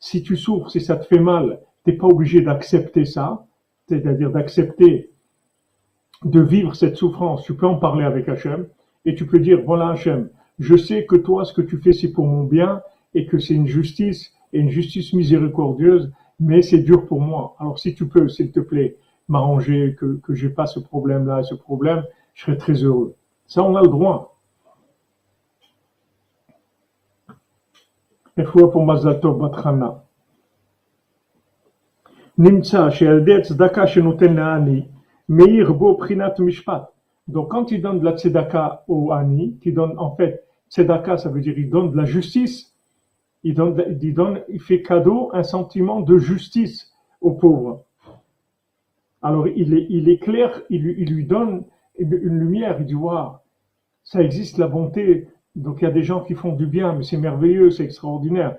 si 0.00 0.22
tu 0.22 0.36
souffres, 0.36 0.70
si 0.70 0.80
ça 0.80 0.96
te 0.96 1.04
fait 1.04 1.18
mal, 1.18 1.60
t'es 1.84 1.92
pas 1.92 2.06
obligé 2.06 2.40
d'accepter 2.40 3.04
ça. 3.04 3.44
C'est-à-dire 3.86 4.30
d'accepter 4.30 5.10
de 6.24 6.40
vivre 6.40 6.74
cette 6.74 6.96
souffrance. 6.96 7.44
Tu 7.44 7.54
peux 7.54 7.66
en 7.66 7.76
parler 7.76 8.04
avec 8.04 8.28
Hachem 8.28 8.66
et 9.04 9.14
tu 9.14 9.26
peux 9.26 9.38
dire, 9.38 9.62
voilà 9.64 9.90
Hachem, 9.90 10.28
je 10.58 10.76
sais 10.76 11.06
que 11.06 11.16
toi, 11.16 11.44
ce 11.44 11.52
que 11.52 11.62
tu 11.62 11.78
fais, 11.78 11.92
c'est 11.92 12.12
pour 12.12 12.26
mon 12.26 12.44
bien 12.44 12.82
et 13.14 13.26
que 13.26 13.38
c'est 13.38 13.54
une 13.54 13.66
justice 13.66 14.32
et 14.52 14.58
une 14.58 14.70
justice 14.70 15.12
miséricordieuse, 15.12 16.12
mais 16.40 16.62
c'est 16.62 16.78
dur 16.78 17.06
pour 17.06 17.20
moi. 17.20 17.54
Alors 17.58 17.78
si 17.78 17.94
tu 17.94 18.06
peux, 18.06 18.28
s'il 18.28 18.50
te 18.50 18.60
plaît, 18.60 18.96
m'arranger, 19.28 19.96
que, 19.98 20.18
que 20.22 20.34
j'ai 20.34 20.48
pas 20.48 20.66
ce 20.66 20.80
problème-là 20.80 21.40
et 21.40 21.44
ce 21.44 21.54
problème, 21.54 22.04
je 22.34 22.44
serais 22.44 22.56
très 22.56 22.74
heureux. 22.84 23.14
Ça, 23.46 23.62
on 23.62 23.76
a 23.76 23.82
le 23.82 23.88
droit. 23.88 24.34
pour 28.54 28.84
Mazatov 28.84 29.38
Batrana. 29.38 30.04
Nimtsa, 32.38 32.90
Meir 35.28 35.74
Bo 35.74 35.98
Mishpat. 36.38 36.92
Donc, 37.28 37.50
quand 37.50 37.70
il 37.70 37.82
donne 37.82 38.00
de 38.00 38.04
la 38.04 38.16
tzedaka 38.16 38.84
au 38.88 39.12
Hani, 39.12 39.58
tu 39.60 39.72
donne 39.72 39.98
en 39.98 40.16
fait, 40.16 40.44
tzedaka, 40.70 41.18
ça 41.18 41.28
veut 41.28 41.40
dire, 41.40 41.58
il 41.58 41.70
donne 41.70 41.92
de 41.92 41.96
la 41.96 42.04
justice. 42.04 42.74
Il 43.44 43.54
donne, 43.54 43.76
il 44.00 44.14
donne, 44.14 44.40
il 44.48 44.60
fait 44.60 44.82
cadeau 44.82 45.30
un 45.32 45.42
sentiment 45.42 46.00
de 46.00 46.18
justice 46.18 46.92
aux 47.20 47.32
pauvres. 47.32 47.84
Alors, 49.22 49.46
il, 49.46 49.74
est, 49.74 49.86
il 49.90 50.08
éclaire, 50.08 50.62
il, 50.70 50.86
il 50.86 51.14
lui 51.14 51.24
donne 51.24 51.64
une 51.98 52.38
lumière, 52.38 52.76
il 52.80 52.86
dit, 52.86 52.94
waouh, 52.94 53.32
ça 54.04 54.22
existe 54.22 54.58
la 54.58 54.66
bonté. 54.66 55.28
Donc, 55.54 55.80
il 55.80 55.84
y 55.84 55.88
a 55.88 55.92
des 55.92 56.02
gens 56.02 56.22
qui 56.22 56.34
font 56.34 56.52
du 56.52 56.66
bien, 56.66 56.94
mais 56.94 57.02
c'est 57.02 57.16
merveilleux, 57.18 57.70
c'est 57.70 57.84
extraordinaire. 57.84 58.56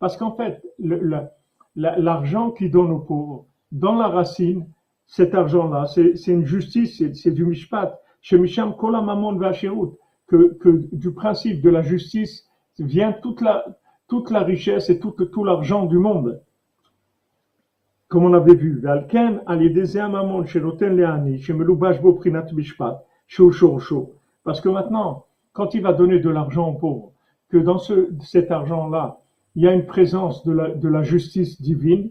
Parce 0.00 0.16
qu'en 0.16 0.36
fait, 0.36 0.62
le, 0.78 1.20
l'argent 1.76 2.50
qu'il 2.50 2.70
donne 2.70 2.90
aux 2.90 3.00
pauvres, 3.00 3.46
dans 3.72 3.94
la 3.94 4.08
racine, 4.08 4.66
cet 5.06 5.34
argent-là, 5.34 5.86
c'est 5.86 6.32
une 6.32 6.46
justice, 6.46 7.02
c'est 7.12 7.30
du 7.30 7.44
mishpat. 7.44 8.00
Chez 8.20 8.38
Misham, 8.38 8.74
Kola 8.76 9.02
Mamon 9.02 9.38
que, 10.26 10.54
que 10.54 10.88
du 10.92 11.12
principe 11.12 11.60
de 11.60 11.68
la 11.70 11.82
justice 11.82 12.48
vient 12.78 13.12
toute 13.12 13.42
la, 13.42 13.64
toute 14.08 14.30
la 14.30 14.40
richesse 14.40 14.88
et 14.88 14.98
tout, 14.98 15.10
tout 15.10 15.44
l'argent 15.44 15.84
du 15.84 15.98
monde. 15.98 16.40
Comme 18.08 18.24
on 18.24 18.32
avait 18.32 18.54
vu, 18.54 18.80
Valken, 18.80 19.42
Mamon, 19.46 20.46
chez 20.46 20.60
Leani, 20.60 21.38
chez 21.38 21.52
Boprinat 21.52 22.46
Mishpat, 22.52 23.04
chez 23.26 23.42
Parce 24.44 24.60
que 24.60 24.68
maintenant, 24.68 25.26
quand 25.52 25.74
il 25.74 25.82
va 25.82 25.92
donner 25.92 26.20
de 26.20 26.30
l'argent 26.30 26.68
aux 26.70 26.78
pauvres, 26.78 27.12
que 27.48 27.58
dans 27.58 27.78
ce, 27.78 28.10
cet 28.20 28.50
argent-là, 28.50 29.20
il 29.54 29.62
y 29.62 29.68
a 29.68 29.72
une 29.72 29.86
présence 29.86 30.44
de 30.44 30.88
la, 30.88 31.02
justice 31.02 31.60
divine, 31.60 32.10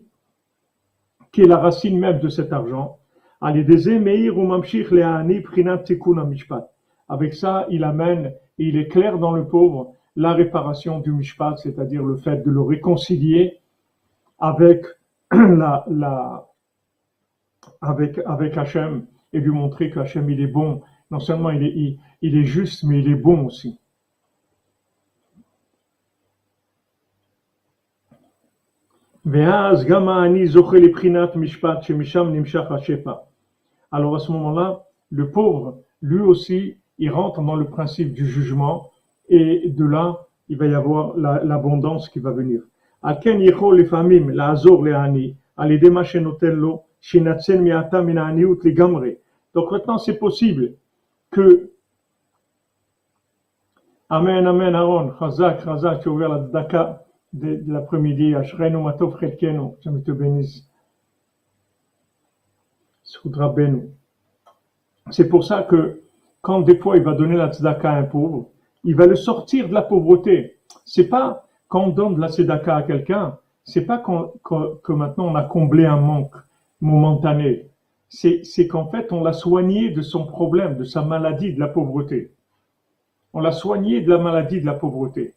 qui 1.32 1.42
est 1.42 1.48
la 1.48 1.58
racine 1.58 2.00
même 2.00 2.20
de 2.20 2.30
cet 2.30 2.54
argent. 2.54 3.00
Avec 7.10 7.34
ça, 7.34 7.66
il 7.70 7.84
amène 7.84 8.34
et 8.60 8.66
il 8.66 8.78
éclaire 8.78 9.18
dans 9.20 9.34
le 9.34 9.46
pauvre 9.48 9.96
la 10.16 10.34
réparation 10.34 11.00
du 11.00 11.12
mishpat, 11.12 11.58
c'est-à-dire 11.58 12.04
le 12.04 12.16
fait 12.18 12.46
de 12.46 12.52
le 12.52 12.62
réconcilier 12.62 13.60
avec 14.40 14.86
avec 17.82 18.20
avec 18.26 18.58
Hachem 18.58 19.06
et 19.34 19.40
lui 19.40 19.50
montrer 19.52 19.90
que 19.90 20.00
Hachem 20.00 20.30
il 20.30 20.40
est 20.40 20.48
bon. 20.48 20.82
Non 21.10 21.20
seulement 21.20 21.50
il 21.50 21.64
est 21.64 21.98
il 22.22 22.38
est 22.38 22.46
juste, 22.46 22.84
mais 22.84 23.00
il 23.00 23.12
est 23.12 23.16
bon 23.16 23.48
aussi. 23.48 23.80
Alors 33.92 34.16
à 34.16 34.20
ce 34.20 34.32
moment-là, 34.34 34.84
le 35.12 35.30
pauvre, 35.30 35.80
lui 36.02 36.20
aussi, 36.20 36.78
il 36.98 37.10
rentre 37.10 37.42
dans 37.42 37.56
le 37.56 37.66
principe 37.66 38.12
du 38.12 38.28
jugement 38.28 38.92
et 39.30 39.70
de 39.70 39.86
là, 39.86 40.28
il 40.50 40.58
va 40.58 40.66
y 40.68 40.74
avoir 40.76 41.16
l'abondance 41.18 42.10
qui 42.10 42.20
va 42.20 42.32
venir. 42.32 42.64
La 43.02 43.16
Donc 49.56 49.72
maintenant, 49.72 49.98
c'est 49.98 50.18
possible 50.18 50.74
que. 51.32 51.70
Amen, 54.10 54.48
Amen, 54.48 54.76
Aaron, 54.76 55.14
Chazak, 55.18 55.64
Chazak, 55.64 56.02
tu 56.02 56.24
as 56.24 56.28
la 56.28 56.40
Daka 56.40 57.04
de, 57.34 57.64
l'après-midi, 57.68 58.34
te 60.02 60.12
bénisse. 60.12 60.68
C'est 65.12 65.28
pour 65.28 65.44
ça 65.44 65.64
que 65.64 66.02
quand 66.42 66.62
des 66.62 66.78
fois 66.78 66.98
il 66.98 67.04
va 67.04 67.14
donner 67.14 67.36
la 67.36 67.52
tzedaka 67.52 67.92
à 67.92 67.98
un 67.98 68.04
pauvre, 68.04 68.50
il 68.84 68.96
va 68.96 69.06
le 69.06 69.16
sortir 69.16 69.68
de 69.68 69.74
la 69.74 69.82
pauvreté. 69.82 70.58
C'est 70.86 71.08
pas 71.08 71.48
quand 71.68 71.86
on 71.86 71.90
donne 71.90 72.16
de 72.16 72.22
la 72.22 72.30
tzedaka 72.30 72.76
à 72.76 72.84
quelqu'un, 72.84 73.38
c'est 73.64 73.86
pas 73.86 73.98
que 74.00 74.92
maintenant 74.94 75.28
on 75.28 75.36
a 75.36 75.44
comblé 75.44 75.86
un 75.86 75.98
manque 75.98 76.36
momentané. 76.82 77.68
C'est 78.10 78.68
qu'en 78.68 78.88
fait 78.88 79.12
on 79.12 79.24
l'a 79.24 79.34
soigné 79.34 79.90
de 79.90 80.02
son 80.02 80.26
problème, 80.26 80.78
de 80.78 80.84
sa 80.84 81.02
maladie, 81.02 81.54
de 81.54 81.60
la 81.60 81.68
pauvreté. 81.68 82.32
On 83.34 83.40
l'a 83.40 83.52
soigné 83.52 84.02
de 84.02 84.10
la 84.10 84.20
maladie, 84.20 84.62
de 84.62 84.66
la 84.66 84.76
pauvreté. 84.76 85.34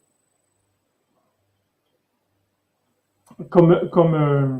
Comme, 3.51 3.89
comme, 3.91 4.15
euh, 4.15 4.59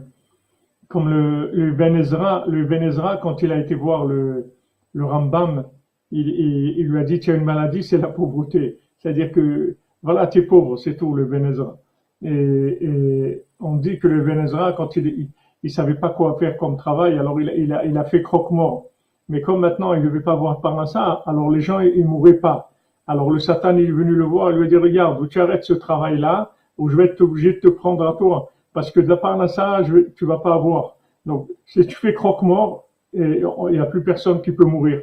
comme 0.89 1.09
le, 1.09 1.51
le 1.53 1.73
Ben 1.73 1.95
le 1.97 2.65
Ben 2.65 3.19
quand 3.23 3.43
il 3.43 3.53
a 3.53 3.59
été 3.59 3.75
voir 3.75 4.05
le, 4.05 4.53
le 4.93 5.05
Rambam, 5.05 5.65
il, 6.11 6.29
il- 6.29 6.87
lui 6.87 6.99
a 6.99 7.05
dit, 7.05 7.19
tu 7.21 7.31
as 7.31 7.35
une 7.37 7.45
maladie, 7.45 7.83
c'est 7.83 7.99
la 7.99 8.09
pauvreté. 8.09 8.79
C'est-à-dire 8.99 9.33
que, 9.33 9.77
voilà, 10.03 10.27
tu 10.27 10.39
es 10.41 10.43
pauvre, 10.43 10.77
c'est 10.77 10.97
tout, 10.97 11.15
le 11.15 11.25
Ben 11.25 11.45
Ezra. 11.47 11.79
Et, 12.23 13.43
on 13.61 13.77
dit 13.77 13.99
que 13.99 14.09
le 14.09 14.23
Ben 14.23 14.41
Ezra, 14.45 14.73
quand 14.75 14.97
il, 14.97 15.29
il, 15.63 15.71
savait 15.71 15.95
pas 15.95 16.11
quoi 16.11 16.37
faire 16.39 16.57
comme 16.59 16.77
travail, 16.77 17.19
alors 17.19 17.41
il, 17.41 17.53
il 17.57 17.73
a, 17.73 17.85
il 17.87 17.97
a 17.97 18.05
fait 18.05 18.23
croque-mort. 18.23 18.87
Mais 19.29 19.41
comme 19.41 19.61
maintenant, 19.61 19.95
il 19.95 20.01
ne 20.03 20.07
devait 20.09 20.21
pas 20.21 20.33
avoir 20.33 20.61
par 20.61 20.87
ça, 20.87 21.23
alors 21.27 21.51
les 21.51 21.61
gens, 21.61 21.81
ils 21.81 22.05
mouraient 22.05 22.35
pas. 22.35 22.71
Alors 23.09 23.31
le 23.31 23.39
Satan 23.39 23.77
il 23.77 23.87
est 23.87 23.91
venu 23.91 24.15
le 24.15 24.25
voir, 24.25 24.51
il 24.51 24.59
lui 24.59 24.67
a 24.67 24.69
dit, 24.69 24.77
regarde, 24.77 25.29
tu 25.29 25.41
arrêtes 25.41 25.65
ce 25.65 25.73
travail-là, 25.73 26.53
ou 26.79 26.89
je 26.89 26.97
vais 26.97 27.07
être 27.07 27.21
obligé 27.23 27.55
de 27.55 27.61
te 27.61 27.69
prendre 27.69 28.07
à 28.07 28.15
toi. 28.19 28.51
Parce 28.77 28.91
que 28.93 29.01
de 29.01 29.09
la 29.09 29.17
parnassa, 29.17 29.83
je 29.85 29.91
vais, 29.95 30.05
tu 30.19 30.27
vas 30.27 30.41
pas 30.47 30.53
avoir. 30.61 30.99
Donc, 31.25 31.49
si 31.65 31.87
tu 31.87 31.97
fais 31.97 32.13
croque-mort, 32.13 32.73
il 33.15 33.49
n'y 33.77 33.79
a 33.79 33.87
plus 33.87 34.05
personne 34.05 34.43
qui 34.43 34.53
peut 34.53 34.67
mourir. 34.67 34.99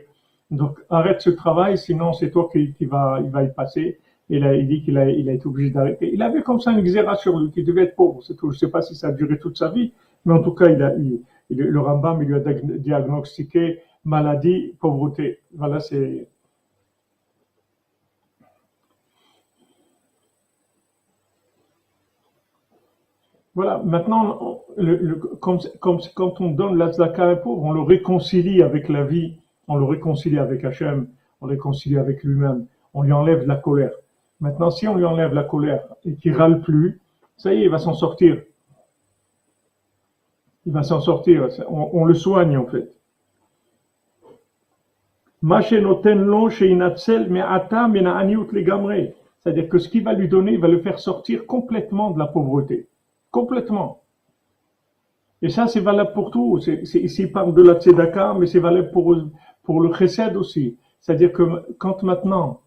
Donc, 0.51 0.73
arrête 0.91 1.21
ce 1.21 1.31
travail, 1.31 1.73
sinon 1.85 2.13
c'est 2.13 2.29
toi 2.29 2.47
qui, 2.51 2.73
qui 2.75 2.85
va, 2.85 3.19
il 3.25 3.31
va 3.31 3.41
y 3.43 3.51
passer. 3.61 3.99
Et 4.29 4.37
là, 4.43 4.53
il 4.55 4.67
dit 4.67 4.83
qu'il 4.83 4.97
a, 4.99 5.09
il 5.09 5.27
a 5.27 5.33
été 5.33 5.47
obligé 5.47 5.71
d'arrêter. 5.71 6.11
Il 6.13 6.21
avait 6.21 6.43
comme 6.43 6.59
ça 6.59 6.71
une 6.71 6.83
xéra 6.83 7.15
sur 7.15 7.33
lui, 7.39 7.49
qu'il 7.51 7.65
devait 7.65 7.85
être 7.87 7.95
pauvre. 7.95 8.21
C'est 8.23 8.35
tout. 8.35 8.51
Je 8.51 8.59
sais 8.59 8.69
pas 8.69 8.83
si 8.83 8.93
ça 8.95 9.07
a 9.07 9.11
duré 9.11 9.39
toute 9.39 9.57
sa 9.57 9.69
vie, 9.69 9.91
mais 10.25 10.33
en 10.33 10.43
tout 10.43 10.53
cas, 10.53 10.69
il 10.69 10.81
a, 10.83 10.93
il, 10.95 11.23
le 11.49 11.79
Rambam, 11.79 12.21
lui 12.21 12.35
a 12.35 12.39
diag- 12.39 12.77
diagnostiqué 12.77 13.79
maladie, 14.05 14.75
pauvreté. 14.79 15.39
Voilà, 15.55 15.79
c'est, 15.79 16.27
Voilà, 23.55 23.81
maintenant, 23.85 24.61
quand 25.39 26.41
on 26.41 26.49
donne 26.49 26.77
la 26.77 26.91
tzedaka 26.91 27.29
à 27.29 27.35
pauvre, 27.35 27.63
on 27.63 27.71
le 27.71 27.81
réconcilie 27.81 28.63
avec 28.63 28.89
la 28.89 29.03
vie, 29.03 29.37
on 29.67 29.75
le 29.75 29.85
réconcilie 29.85 30.39
avec 30.39 30.63
Hachem, 30.63 31.07
on 31.39 31.45
le 31.45 31.51
réconcilie 31.51 31.97
avec 31.97 32.23
lui-même, 32.23 32.65
on 32.95 33.03
lui 33.03 33.11
enlève 33.11 33.45
la 33.45 33.55
colère. 33.55 33.91
Maintenant, 34.39 34.71
si 34.71 34.87
on 34.87 34.95
lui 34.95 35.05
enlève 35.05 35.33
la 35.33 35.43
colère 35.43 35.83
et 36.03 36.15
qu'il 36.15 36.35
râle 36.35 36.61
plus, 36.61 36.99
ça 37.37 37.53
y 37.53 37.57
est, 37.61 37.65
il 37.65 37.69
va 37.69 37.77
s'en 37.77 37.93
sortir. 37.93 38.41
Il 40.65 40.73
va 40.73 40.81
s'en 40.81 40.99
sortir, 40.99 41.47
on, 41.69 41.89
on 41.93 42.05
le 42.05 42.13
soigne 42.15 42.57
en 42.57 42.65
fait. 42.65 42.89
C'est-à-dire 49.43 49.69
que 49.69 49.77
ce 49.77 49.89
qu'il 49.89 50.03
va 50.03 50.13
lui 50.13 50.29
donner, 50.29 50.53
il 50.53 50.59
va 50.59 50.69
le 50.69 50.79
faire 50.79 50.99
sortir 50.99 51.45
complètement 51.45 52.11
de 52.11 52.19
la 52.19 52.27
pauvreté. 52.27 52.87
Complètement. 53.33 54.03
Et 55.41 55.49
ça, 55.49 55.65
c'est 55.65 55.79
valable 55.79 56.13
pour 56.13 56.29
tout. 56.29 56.59
C'est, 56.59 56.83
ici, 56.83 57.23
il 57.23 57.31
parle 57.31 57.55
de 57.55 57.63
la 57.63 57.73
tzedaka, 57.79 58.35
mais 58.39 58.45
c'est 58.45 58.59
valable 58.59 58.91
pour, 58.91 59.17
pour 59.63 59.81
le 59.81 59.91
chesed 59.91 60.37
aussi. 60.37 60.77
C'est-à-dire 61.01 61.33
que 61.33 61.43
quand 61.79 62.03
maintenant, 62.03 62.61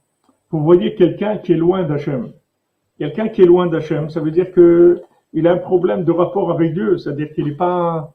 vous 0.50 0.64
voyez 0.64 0.96
quelqu'un 0.96 1.38
qui 1.38 1.52
est 1.52 1.57
loin 1.57 1.85
d'Hachem, 1.85 2.33
quelqu'un 2.98 3.29
qui 3.29 3.42
est 3.42 3.46
loin 3.46 3.68
d'Hachem, 3.68 4.11
ça 4.11 4.18
veut 4.20 4.33
dire 4.33 4.50
que 4.50 5.00
il 5.33 5.46
a 5.46 5.52
un 5.52 5.59
problème 5.59 6.02
de 6.02 6.11
rapport 6.11 6.50
avec 6.50 6.74
Dieu. 6.74 6.98
C'est-à-dire 6.98 7.33
qu'il 7.33 7.44
n'est 7.44 7.61
pas, 7.68 8.12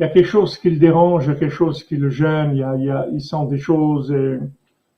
il 0.00 0.02
y 0.02 0.06
a 0.06 0.08
quelque 0.08 0.26
chose 0.26 0.58
qui 0.58 0.68
le 0.68 0.78
dérange, 0.78 1.26
il 1.26 1.28
y 1.28 1.32
a 1.32 1.36
quelque 1.36 1.54
chose 1.54 1.84
qui 1.84 1.96
le 1.96 2.10
gêne, 2.10 2.50
il, 2.54 2.58
y 2.58 2.90
a, 2.90 3.06
il, 3.12 3.20
sent 3.20 3.46
des 3.48 3.58
choses, 3.58 4.10
euh, 4.10 4.40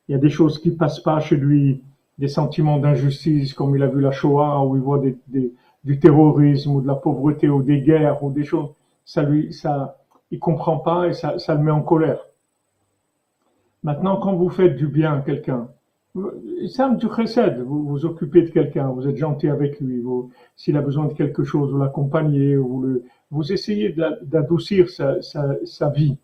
il 0.09 0.13
y 0.13 0.15
a 0.15 0.19
des 0.19 0.31
choses 0.31 0.59
qui 0.61 0.71
passent 0.71 1.01
pas 1.01 1.21
chez 1.21 1.37
lui, 1.37 1.83
des 2.17 2.29
sentiments 2.29 2.79
d'injustice, 2.79 3.53
comme 3.53 3.77
il 3.77 3.83
a 3.83 3.87
vu 3.87 4.01
la 4.01 4.13
Shoah, 4.13 4.65
où 4.65 4.77
il 4.77 4.83
voit 4.83 4.99
des, 4.99 5.53
du 5.85 5.99
terrorisme 5.99 6.73
ou 6.73 6.81
de 6.81 6.87
la 6.87 6.95
pauvreté 6.95 7.49
ou 7.49 7.63
des 7.63 7.81
guerres 7.81 8.23
ou 8.23 8.31
des 8.31 8.45
choses. 8.45 8.71
Ça 9.05 9.23
lui, 9.23 9.53
ça, 9.53 9.99
il 10.31 10.39
comprend 10.39 10.79
pas 10.79 11.09
et 11.09 11.13
ça, 11.13 11.37
le 11.49 11.59
met 11.59 11.71
en 11.71 11.83
colère. 11.83 12.21
Maintenant, 13.83 14.19
quand 14.19 14.35
vous 14.35 14.51
faites 14.51 14.77
du 14.77 14.87
bien 14.87 15.15
à 15.15 15.21
quelqu'un, 15.21 15.69
un 16.15 16.93
du 16.95 17.07
chesed, 17.09 17.61
vous 17.61 17.87
vous 17.87 18.05
occupez 18.05 18.43
de 18.43 18.51
quelqu'un, 18.51 18.89
vous 18.89 19.09
êtes 19.09 19.17
gentil 19.17 19.49
avec 19.49 19.81
lui, 19.81 20.03
s'il 20.57 20.77
a 20.77 20.83
besoin 20.83 21.07
de 21.07 21.15
quelque 21.15 21.45
chose, 21.45 21.73
vous 21.73 21.79
l'accompagnez, 21.79 22.57
vous 22.57 23.53
essayez 23.53 23.93
la- 23.95 24.17
d'adoucir 24.23 24.91
sa, 24.91 25.89
vie. 25.91 26.19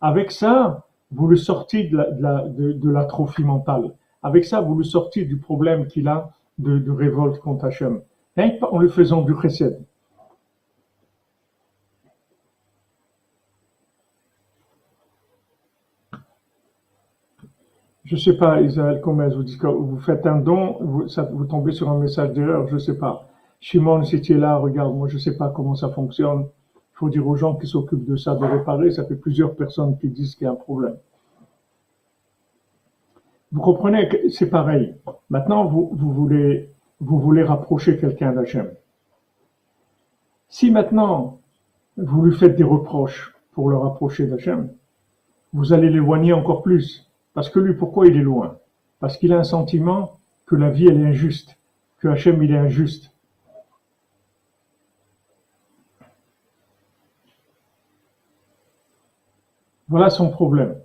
Avec 0.00 0.30
ça, 0.30 0.86
vous 1.10 1.26
le 1.28 1.36
sortez 1.36 1.84
de 1.84 1.96
la- 1.96 2.10
de 2.10 2.22
la- 2.22 2.48
de- 2.48 2.90
l'atrophie 2.90 3.42
mentale. 3.44 3.92
Avec 4.22 4.44
ça, 4.44 4.60
vous 4.60 4.76
le 4.76 4.84
sortez 4.84 5.24
du 5.24 5.38
problème 5.38 5.86
qu'il 5.86 6.08
a 6.08 6.30
de, 6.58 6.78
de 6.78 6.90
révolte 6.90 7.38
contre 7.40 7.64
Hachem. 7.64 8.00
Rien 8.36 8.50
que 8.50 8.64
en 8.64 8.78
le 8.78 8.88
faisant 8.88 9.22
du 9.22 9.34
chesed. 9.40 9.82
Je 18.04 18.14
sais 18.14 18.36
pas, 18.36 18.60
Israël 18.60 19.00
Gomez, 19.02 19.34
vous 19.34 19.42
dites 19.42 19.58
que 19.58 19.66
vous 19.66 19.98
faites 19.98 20.26
un 20.26 20.36
don, 20.36 20.78
vous, 20.80 21.44
tombez 21.46 21.72
sur 21.72 21.90
un 21.90 21.98
message 21.98 22.30
d'erreur, 22.34 22.68
je 22.68 22.78
sais 22.78 22.96
pas. 22.96 23.26
Shimon, 23.58 24.04
si 24.04 24.20
tu 24.20 24.34
es 24.34 24.38
là, 24.38 24.58
regarde, 24.58 24.94
moi 24.94 25.08
je 25.08 25.18
sais 25.18 25.36
pas 25.36 25.48
comment 25.48 25.74
ça 25.74 25.88
fonctionne. 25.88 26.46
Il 26.76 26.98
faut 26.98 27.08
dire 27.08 27.26
aux 27.26 27.34
gens 27.34 27.56
qui 27.56 27.66
s'occupent 27.66 28.04
de 28.04 28.16
ça 28.16 28.36
de 28.36 28.44
réparer. 28.44 28.92
Ça 28.92 29.04
fait 29.04 29.16
plusieurs 29.16 29.56
personnes 29.56 29.98
qui 29.98 30.08
disent 30.08 30.36
qu'il 30.36 30.44
y 30.44 30.48
a 30.48 30.52
un 30.52 30.56
problème. 30.56 30.96
Vous 33.50 33.60
comprenez 33.60 34.08
que 34.08 34.28
c'est 34.28 34.50
pareil. 34.50 34.94
Maintenant, 35.28 35.64
vous 35.64 36.12
voulez, 36.12 36.70
vous 37.00 37.20
voulez 37.20 37.42
rapprocher 37.42 37.98
quelqu'un 37.98 38.32
d'Hachem. 38.32 38.70
Si 40.48 40.70
maintenant, 40.70 41.40
vous 41.96 42.22
lui 42.22 42.34
faites 42.36 42.56
des 42.56 42.64
reproches 42.64 43.34
pour 43.52 43.68
le 43.70 43.76
rapprocher 43.76 44.26
d'Hachem, 44.26 44.70
vous 45.52 45.72
allez 45.72 45.90
l'éloigner 45.90 46.32
encore 46.32 46.62
plus. 46.62 47.10
Parce 47.34 47.50
que 47.50 47.58
lui, 47.58 47.74
pourquoi 47.74 48.06
il 48.06 48.16
est 48.16 48.22
loin? 48.22 48.58
Parce 49.00 49.16
qu'il 49.18 49.32
a 49.32 49.38
un 49.38 49.44
sentiment 49.44 50.18
que 50.46 50.56
la 50.56 50.70
vie, 50.70 50.88
elle 50.88 51.00
est 51.00 51.06
injuste, 51.06 51.58
que 51.98 52.08
Hachem, 52.08 52.42
il 52.42 52.52
est 52.52 52.58
injuste. 52.58 53.12
Voilà 59.88 60.10
son 60.10 60.30
problème. 60.30 60.80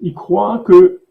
Il 0.00 0.14
croit 0.14 0.62
que 0.66 1.02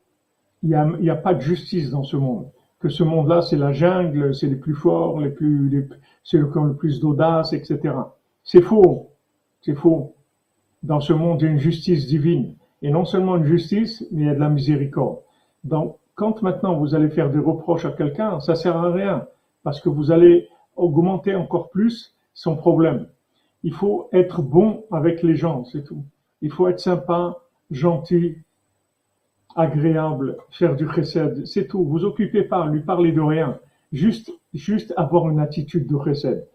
il 0.63 0.69
n'y 0.99 1.09
a, 1.09 1.15
pas 1.15 1.33
de 1.33 1.41
justice 1.41 1.89
dans 1.91 2.03
ce 2.03 2.17
monde. 2.17 2.49
Que 2.79 2.89
ce 2.89 3.03
monde-là, 3.03 3.41
c'est 3.41 3.57
la 3.57 3.71
jungle, 3.71 4.35
c'est 4.35 4.47
les 4.47 4.55
plus 4.55 4.75
forts, 4.75 5.19
les 5.19 5.31
plus, 5.31 5.89
c'est 6.23 6.37
le 6.37 6.49
le 6.67 6.75
plus 6.75 6.99
d'audace, 6.99 7.53
etc. 7.53 7.95
C'est 8.43 8.61
faux. 8.61 9.09
C'est 9.61 9.75
faux. 9.75 10.15
Dans 10.83 10.99
ce 10.99 11.13
monde, 11.13 11.41
il 11.41 11.45
y 11.45 11.47
a 11.47 11.51
une 11.51 11.59
justice 11.59 12.07
divine. 12.07 12.55
Et 12.81 12.91
non 12.91 13.05
seulement 13.05 13.37
une 13.37 13.45
justice, 13.45 14.05
mais 14.11 14.21
il 14.23 14.27
y 14.27 14.29
a 14.29 14.35
de 14.35 14.39
la 14.39 14.49
miséricorde. 14.49 15.19
Donc, 15.63 15.97
quand 16.15 16.41
maintenant 16.41 16.77
vous 16.77 16.95
allez 16.95 17.09
faire 17.09 17.29
des 17.31 17.39
reproches 17.39 17.85
à 17.85 17.91
quelqu'un, 17.91 18.39
ça 18.39 18.55
sert 18.55 18.77
à 18.77 18.91
rien. 18.91 19.27
Parce 19.63 19.81
que 19.81 19.89
vous 19.89 20.11
allez 20.11 20.47
augmenter 20.75 21.35
encore 21.35 21.69
plus 21.69 22.15
son 22.33 22.55
problème. 22.55 23.07
Il 23.63 23.73
faut 23.73 24.09
être 24.13 24.41
bon 24.41 24.85
avec 24.91 25.23
les 25.23 25.35
gens, 25.35 25.65
c'est 25.65 25.83
tout. 25.83 26.05
Il 26.41 26.51
faut 26.51 26.67
être 26.67 26.79
sympa, 26.79 27.37
gentil, 27.71 28.37
agréable, 29.57 30.37
faire 30.51 30.75
du 30.75 30.87
chesed, 30.87 31.45
c'est 31.45 31.67
tout. 31.67 31.83
Vous 31.83 32.05
occupez 32.05 32.43
pas, 32.43 32.67
lui 32.67 32.81
parler 32.81 33.11
de 33.11 33.21
rien. 33.21 33.59
Juste, 33.91 34.31
juste 34.53 34.93
avoir 34.95 35.27
une 35.29 35.39
attitude 35.39 35.87
de 35.87 35.97
chesed. 36.05 36.47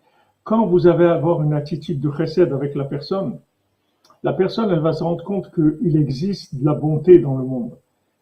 Quand 0.44 0.66
vous 0.66 0.86
avez 0.86 1.06
avoir 1.06 1.42
une 1.42 1.52
attitude 1.52 2.00
de 2.00 2.10
chesed 2.10 2.52
avec 2.52 2.74
la 2.74 2.84
personne, 2.84 3.38
la 4.22 4.32
personne, 4.32 4.70
elle 4.70 4.80
va 4.80 4.92
se 4.92 5.02
rendre 5.02 5.24
compte 5.24 5.52
qu'il 5.52 5.96
existe 5.96 6.54
de 6.54 6.64
la 6.64 6.74
bonté 6.74 7.18
dans 7.18 7.36
le 7.36 7.44
monde. 7.44 7.76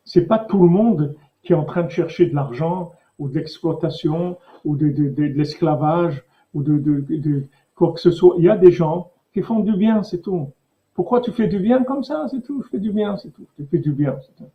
C'est 0.04 0.26
pas 0.26 0.38
tout 0.38 0.62
le 0.62 0.68
monde 0.68 1.14
qui 1.42 1.52
est 1.52 1.56
en 1.56 1.64
train 1.64 1.82
de 1.82 1.90
chercher 1.90 2.26
de 2.26 2.34
l'argent 2.34 2.92
ou 3.18 3.28
d'exploitation 3.28 4.38
ou 4.64 4.76
de, 4.76 4.88
de, 4.88 5.10
de, 5.10 5.24
l'esclavage 5.24 6.24
ou 6.54 6.62
de, 6.62 6.78
de, 6.78 7.44
quoi 7.74 7.92
que 7.92 8.00
ce 8.00 8.10
soit. 8.10 8.34
Il 8.38 8.44
y 8.44 8.48
a 8.48 8.56
des 8.56 8.72
gens 8.72 9.10
qui 9.34 9.42
font 9.42 9.60
du 9.60 9.76
bien, 9.76 10.02
c'est 10.02 10.22
tout. 10.22 10.50
Pourquoi 10.94 11.20
tu 11.20 11.32
fais 11.32 11.48
du 11.48 11.58
bien 11.58 11.84
comme 11.84 12.02
ça 12.02 12.26
C'est 12.30 12.42
tout? 12.42 12.62
Je 12.62 12.68
fais 12.68 12.78
du 12.78 12.92
bien, 12.92 13.16
c'est 13.18 13.30
tout. 13.30 13.46
Tu 13.56 13.66
fais 13.66 13.78
du 13.78 13.92
bien, 13.92 14.16
c'est 14.22 14.34
tout. 14.36 14.50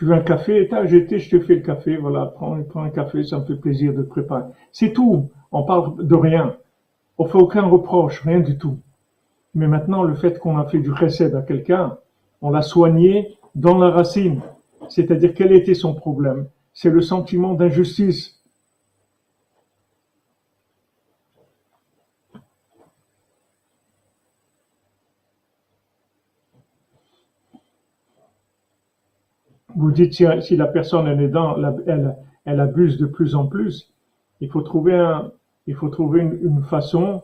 Tu 0.00 0.06
veux 0.06 0.14
un 0.14 0.20
café? 0.20 0.66
T'as 0.66 0.86
jeté, 0.86 1.18
je 1.18 1.28
te 1.28 1.40
fais 1.40 1.56
le 1.56 1.60
café. 1.60 1.98
Voilà, 1.98 2.24
prends, 2.24 2.58
prends 2.62 2.84
un 2.84 2.88
café, 2.88 3.22
ça 3.22 3.38
me 3.38 3.44
fait 3.44 3.56
plaisir 3.56 3.92
de 3.92 4.00
te 4.00 4.08
préparer. 4.08 4.44
C'est 4.72 4.94
tout. 4.94 5.28
On 5.52 5.64
parle 5.64 6.06
de 6.06 6.14
rien. 6.14 6.56
On 7.18 7.26
fait 7.26 7.36
aucun 7.36 7.64
reproche, 7.64 8.22
rien 8.22 8.40
du 8.40 8.56
tout. 8.56 8.78
Mais 9.54 9.68
maintenant, 9.68 10.02
le 10.02 10.14
fait 10.14 10.38
qu'on 10.38 10.56
a 10.56 10.64
fait 10.64 10.78
du 10.78 10.90
recède 10.90 11.34
à 11.34 11.42
quelqu'un, 11.42 11.98
on 12.40 12.48
l'a 12.48 12.62
soigné 12.62 13.36
dans 13.54 13.76
la 13.76 13.90
racine. 13.90 14.40
C'est-à-dire, 14.88 15.34
quel 15.34 15.52
était 15.52 15.74
son 15.74 15.92
problème? 15.92 16.46
C'est 16.72 16.88
le 16.88 17.02
sentiment 17.02 17.52
d'injustice. 17.52 18.39
Vous 29.76 29.90
dites 29.90 30.14
si, 30.14 30.56
la 30.56 30.66
personne 30.66 31.06
est 31.08 31.28
dans, 31.28 31.56
elle, 31.86 32.16
elle 32.44 32.60
abuse 32.60 32.98
de 32.98 33.06
plus 33.06 33.34
en 33.34 33.46
plus. 33.46 33.92
Il 34.40 34.48
faut 34.50 34.62
trouver 34.62 34.94
un, 34.94 35.30
il 35.66 35.74
faut 35.74 35.88
trouver 35.88 36.20
une, 36.20 36.62
façon 36.62 37.22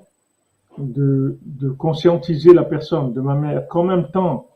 de, 0.78 1.38
de, 1.42 1.70
conscientiser 1.70 2.52
la 2.52 2.64
personne 2.64 3.12
de 3.12 3.20
manière 3.20 3.66
qu'en 3.68 3.84
même 3.84 4.08
temps, 4.08 4.48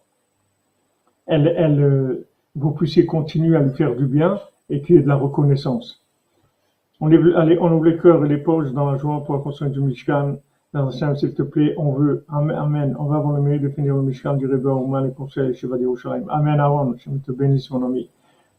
elle, 1.26 1.48
elle, 1.56 2.24
vous 2.54 2.70
puissiez 2.72 3.06
continuer 3.06 3.56
à 3.56 3.60
lui 3.60 3.74
faire 3.74 3.96
du 3.96 4.06
bien 4.06 4.40
et 4.68 4.82
qu'il 4.82 4.96
y 4.96 4.98
ait 4.98 5.02
de 5.02 5.08
la 5.08 5.16
reconnaissance. 5.16 6.04
On, 7.00 7.10
allez, 7.10 7.58
on 7.58 7.72
ouvre 7.72 7.86
les 7.86 7.98
cœurs 7.98 8.24
et 8.24 8.28
les 8.28 8.38
poches 8.38 8.72
dans 8.72 8.90
la 8.90 8.98
joie 8.98 9.24
pour 9.24 9.34
la 9.34 9.40
construction 9.40 9.72
du 9.72 9.80
Mishkan. 9.80 10.36
Dans 10.72 10.88
la 10.88 11.16
s'il 11.16 11.34
te 11.34 11.42
plaît, 11.42 11.74
on 11.78 11.92
veut, 11.92 12.24
Amen, 12.28 12.94
on 12.96 13.06
va 13.06 13.16
avoir 13.16 13.34
le 13.34 13.42
mérite 13.42 13.62
de 13.62 13.70
finir 13.70 13.96
le 13.96 14.02
Mishkan 14.02 14.34
du 14.34 14.46
Rebbe 14.46 14.66
Ouman 14.66 15.04
et 15.04 15.12
conseil 15.12 15.52
Shiva 15.52 15.76
Yerushalayim. 15.76 16.28
Amen, 16.28 16.60
Aaron, 16.60 16.94
je 16.96 17.10
te 17.10 17.32
bénisse, 17.32 17.70
mon 17.70 17.84
ami. 17.84 18.08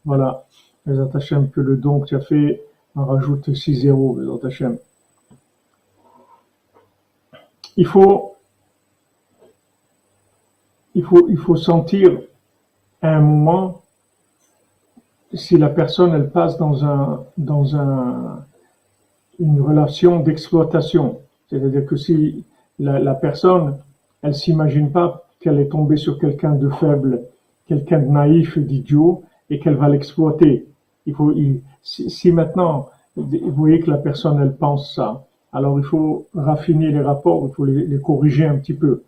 Voilà. 0.03 0.45
Les 0.85 0.99
Hashem, 0.99 1.49
que 1.51 1.61
le 1.61 1.77
don 1.77 2.01
que 2.01 2.07
tu 2.07 2.15
as 2.15 2.19
fait 2.19 2.63
en 2.95 3.05
rajoute 3.05 3.47
6-0, 3.47 4.19
les 4.19 4.45
Hashem. 4.45 4.77
Il 7.77 7.87
faut, 7.87 8.35
il 10.93 11.05
faut, 11.05 11.29
il 11.29 11.37
faut 11.37 11.55
sentir 11.55 12.19
un 13.01 13.21
moment 13.21 13.81
si 15.33 15.57
la 15.57 15.69
personne 15.69 16.13
elle 16.13 16.29
passe 16.29 16.57
dans 16.57 16.83
un 16.83 17.23
dans 17.37 17.77
un 17.77 18.45
une 19.39 19.61
relation 19.61 20.19
d'exploitation 20.19 21.21
c'est-à-dire 21.51 21.85
que 21.85 21.97
si 21.97 22.45
la, 22.79 23.13
personne, 23.13 23.77
elle 24.23 24.33
s'imagine 24.33 24.89
pas 24.89 25.25
qu'elle 25.41 25.59
est 25.59 25.67
tombée 25.67 25.97
sur 25.97 26.17
quelqu'un 26.17 26.55
de 26.55 26.69
faible, 26.69 27.23
quelqu'un 27.67 27.99
de 27.99 28.07
naïf, 28.07 28.57
d'idiot, 28.57 29.23
et 29.49 29.59
qu'elle 29.59 29.75
va 29.75 29.89
l'exploiter. 29.89 30.65
Il 31.05 31.13
faut, 31.13 31.33
si, 31.81 32.31
maintenant, 32.31 32.87
vous 33.17 33.51
voyez 33.51 33.81
que 33.81 33.91
la 33.91 33.97
personne, 33.97 34.41
elle 34.41 34.55
pense 34.55 34.95
ça, 34.95 35.25
alors 35.51 35.77
il 35.77 35.83
faut 35.83 36.27
raffiner 36.33 36.91
les 36.91 37.01
rapports, 37.01 37.45
il 37.49 37.53
faut 37.53 37.65
les, 37.65 37.99
corriger 37.99 38.45
un 38.45 38.57
petit 38.57 38.73
peu. 38.73 39.03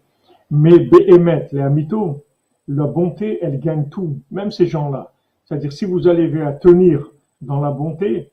Mais 0.51 0.89
émettre 1.07 1.55
les 1.55 1.61
amitos, 1.61 2.25
la 2.67 2.87
bonté, 2.87 3.39
elle 3.41 3.57
gagne 3.59 3.85
tout, 3.85 4.17
même 4.31 4.51
ces 4.51 4.67
gens-là. 4.67 5.13
C'est-à-dire, 5.45 5.71
si 5.71 5.85
vous 5.85 6.09
allez 6.09 6.41
à 6.41 6.51
tenir 6.51 7.09
dans 7.41 7.61
la 7.61 7.71
bonté, 7.71 8.31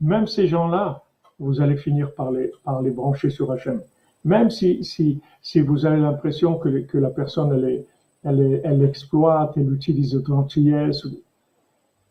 même 0.00 0.26
ces 0.26 0.46
gens-là, 0.46 1.02
vous 1.40 1.60
allez 1.60 1.76
finir 1.76 2.14
par 2.14 2.30
les, 2.30 2.90
brancher 2.90 3.30
sur 3.30 3.50
Hachem. 3.50 3.80
Même 4.24 4.50
si, 4.50 4.84
si, 4.84 5.20
si 5.40 5.60
vous 5.60 5.86
avez 5.86 5.98
l'impression 5.98 6.56
que, 6.58 6.68
que 6.80 6.98
la 6.98 7.10
personne, 7.10 7.52
elle, 7.52 8.40
est, 8.40 8.60
elle, 8.64 8.84
exploite, 8.84 9.54
elle 9.56 9.72
utilise 9.72 10.14
votre 10.14 10.28
gentillesse, 10.28 11.06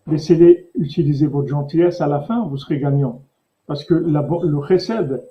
laissez-les 0.08 0.70
utiliser 0.76 1.28
votre 1.28 1.48
gentillesse, 1.48 2.02
à 2.02 2.08
la 2.08 2.22
fin, 2.22 2.46
vous 2.46 2.58
serez 2.58 2.80
gagnant. 2.80 3.22
Parce 3.68 3.86
que 3.86 3.94
le 3.94 4.58
recède, 4.58 5.24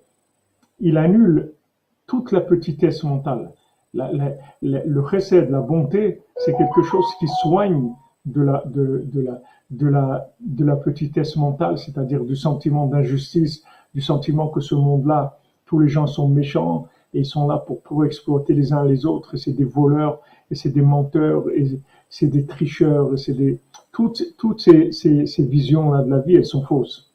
il 0.79 0.97
annule 0.97 1.53
toute 2.07 2.31
la 2.31 2.41
petitesse 2.41 3.03
mentale. 3.03 3.53
Le 3.95 5.01
recède, 5.01 5.51
la 5.51 5.61
bonté, 5.61 6.23
c'est 6.37 6.57
quelque 6.57 6.83
chose 6.83 7.07
qui 7.19 7.27
soigne 7.43 7.93
de 8.27 8.43
la, 8.43 8.63
de, 8.67 9.05
de 9.13 9.21
la, 9.21 9.43
de 9.71 9.87
la, 9.89 10.31
de 10.41 10.65
la 10.65 10.77
petitesse 10.77 11.37
mentale, 11.37 11.79
c'est-à-dire 11.79 12.25
du 12.25 12.37
sentiment 12.37 12.87
d'injustice, 12.87 13.65
du 13.99 14.05
sentiment 14.05 14.47
que 14.47 14.61
ce 14.61 14.77
monde-là, 14.77 15.41
tous 15.67 15.81
les 15.81 15.89
gens 15.89 16.07
sont 16.07 16.29
méchants 16.29 16.87
et 17.13 17.19
ils 17.19 17.27
sont 17.27 17.49
là 17.49 17.59
pour, 17.59 17.83
pour 17.83 18.05
exploiter 18.05 18.55
les 18.55 18.73
uns 18.73 18.85
les 18.85 19.07
autres, 19.07 19.35
et 19.35 19.39
c'est 19.39 19.55
des 19.55 19.65
voleurs, 19.65 20.21
et 20.53 20.55
c'est 20.55 20.71
des 20.71 20.83
menteurs, 20.83 21.51
et 21.51 21.81
c'est 22.09 22.29
des 22.29 22.47
tricheurs, 22.47 23.13
et 23.13 23.17
c'est 23.17 23.33
des... 23.33 23.59
Toutes, 23.91 24.37
toutes 24.37 24.61
ces, 24.61 24.93
ces, 24.93 25.27
ces 25.27 25.45
visions-là 25.45 26.05
de 26.05 26.11
la 26.11 26.21
vie, 26.21 26.37
elles 26.37 26.47
sont 26.47 26.63
fausses. 26.63 27.11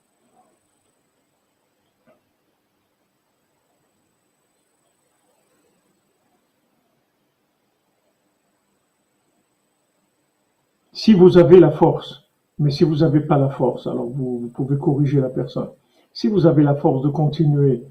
Si 10.92 11.14
vous 11.14 11.38
avez 11.38 11.62
la 11.62 11.72
force, 11.72 12.24
mais 12.60 12.72
si 12.72 12.84
vous 12.84 12.98
n'avez 12.98 13.22
pas 13.22 13.38
la 13.38 13.50
force, 13.50 13.88
alors 13.88 14.10
vous, 14.10 14.40
vous 14.40 14.50
pouvez 14.50 14.78
corriger 14.78 15.22
la 15.22 15.30
personne. 15.30 15.70
Si 16.14 16.28
vous 16.28 16.46
avez 16.46 16.64
la 16.64 16.76
force 16.76 17.02
de 17.02 17.10
continuer 17.10 17.84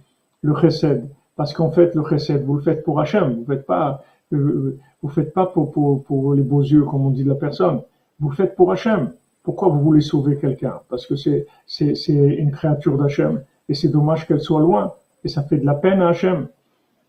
le 0.43 0.55
chesed, 0.55 1.09
parce 1.37 1.53
qu'en 1.53 1.70
fait, 1.73 1.95
le 1.97 2.05
chesed, 2.05 2.45
vous 2.45 2.55
le 2.55 2.62
faites 2.62 2.85
pour 2.85 3.01
Hachem, 3.01 3.35
vous 3.35 3.45
faites 3.45 3.66
pas, 3.66 4.05
euh, 4.33 4.79
vous 5.03 5.09
faites 5.09 5.35
pas 5.35 5.47
pour, 5.47 5.73
pour, 5.73 6.05
pour, 6.05 6.35
les 6.35 6.43
beaux 6.43 6.62
yeux, 6.62 6.85
comme 6.85 7.05
on 7.05 7.11
dit 7.11 7.25
de 7.25 7.29
la 7.29 7.35
personne. 7.35 7.83
Vous 8.20 8.31
le 8.31 8.37
faites 8.37 8.55
pour 8.55 8.70
Hachem. 8.70 9.12
Pourquoi 9.43 9.68
vous 9.68 9.81
voulez 9.81 10.01
sauver 10.01 10.37
quelqu'un? 10.39 10.81
Parce 10.89 11.05
que 11.07 11.16
c'est, 11.16 11.47
c'est, 11.66 11.97
c'est 11.97 12.12
une 12.12 12.53
créature 12.53 12.97
d'Hachem. 12.97 13.43
Et 13.68 13.75
c'est 13.75 13.89
dommage 13.89 14.27
qu'elle 14.29 14.41
soit 14.41 14.61
loin. 14.61 14.95
Et 15.25 15.29
ça 15.29 15.43
fait 15.43 15.59
de 15.59 15.66
la 15.66 15.75
peine 15.75 16.01
à 16.01 16.09
Hachem. 16.09 16.47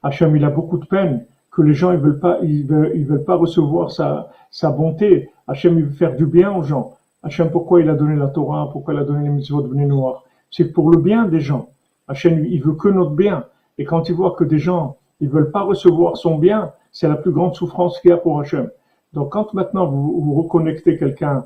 Hachem, 0.02 0.36
il 0.36 0.44
a 0.44 0.50
beaucoup 0.50 0.80
de 0.80 0.86
peine 0.86 1.26
que 1.52 1.62
les 1.62 1.76
gens, 1.76 1.92
ils 1.92 2.00
veulent 2.00 2.20
pas, 2.20 2.40
ils 2.42 2.66
veulent, 2.66 2.92
ils 2.96 3.06
veulent 3.06 3.24
pas 3.24 3.36
recevoir 3.36 3.92
sa, 3.92 4.32
sa 4.50 4.72
bonté. 4.72 5.30
Hachem, 5.48 5.78
il 5.78 5.86
veut 5.86 5.92
faire 5.92 6.16
du 6.16 6.26
bien 6.26 6.52
aux 6.52 6.64
gens. 6.64 6.94
Hachem, 7.22 7.52
pourquoi 7.52 7.82
il 7.82 7.90
a 7.90 7.94
donné 7.94 8.16
la 8.16 8.28
Torah? 8.28 8.70
Pourquoi 8.72 8.96
il 8.96 9.00
a 9.00 9.04
donné 9.04 9.24
les 9.26 9.30
mitzvot 9.30 9.62
de 9.62 9.74
noir? 9.76 10.24
C'est 10.54 10.72
pour 10.72 10.92
le 10.92 11.00
bien 11.00 11.26
des 11.26 11.40
gens. 11.40 11.70
Hachem, 12.08 12.46
il 12.46 12.62
veut 12.62 12.74
que 12.74 12.88
notre 12.88 13.16
bien. 13.16 13.46
Et 13.80 13.86
quand 13.86 14.08
il 14.08 14.14
voit 14.14 14.36
que 14.38 14.44
des 14.44 14.60
gens, 14.60 14.98
ils 15.20 15.28
veulent 15.28 15.50
pas 15.50 15.64
recevoir 15.64 16.16
son 16.16 16.38
bien, 16.38 16.72
c'est 16.92 17.08
la 17.08 17.16
plus 17.16 17.32
grande 17.32 17.56
souffrance 17.56 18.00
qu'il 18.00 18.12
y 18.12 18.14
a 18.14 18.18
pour 18.18 18.40
Hachem. 18.40 18.70
Donc 19.14 19.32
quand 19.32 19.54
maintenant 19.56 19.88
vous, 19.88 20.34
reconnectez 20.36 20.98
quelqu'un 21.00 21.46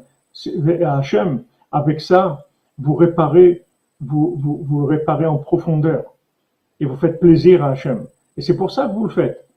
à 0.84 0.98
Hachem, 0.98 1.44
avec 1.72 2.02
ça, 2.02 2.48
vous 2.78 2.96
réparez, 2.96 3.64
vous, 4.02 4.86
réparez 4.86 5.26
en 5.26 5.38
profondeur 5.38 6.04
et 6.82 6.86
vous 6.86 6.98
faites 6.98 7.22
plaisir 7.22 7.64
à 7.64 7.70
Hachem. 7.70 8.08
Et 8.36 8.42
c'est 8.42 8.58
pour 8.58 8.72
ça 8.72 8.88
que 8.88 8.94
vous 8.94 9.06
le 9.06 9.14
faites. 9.14 9.48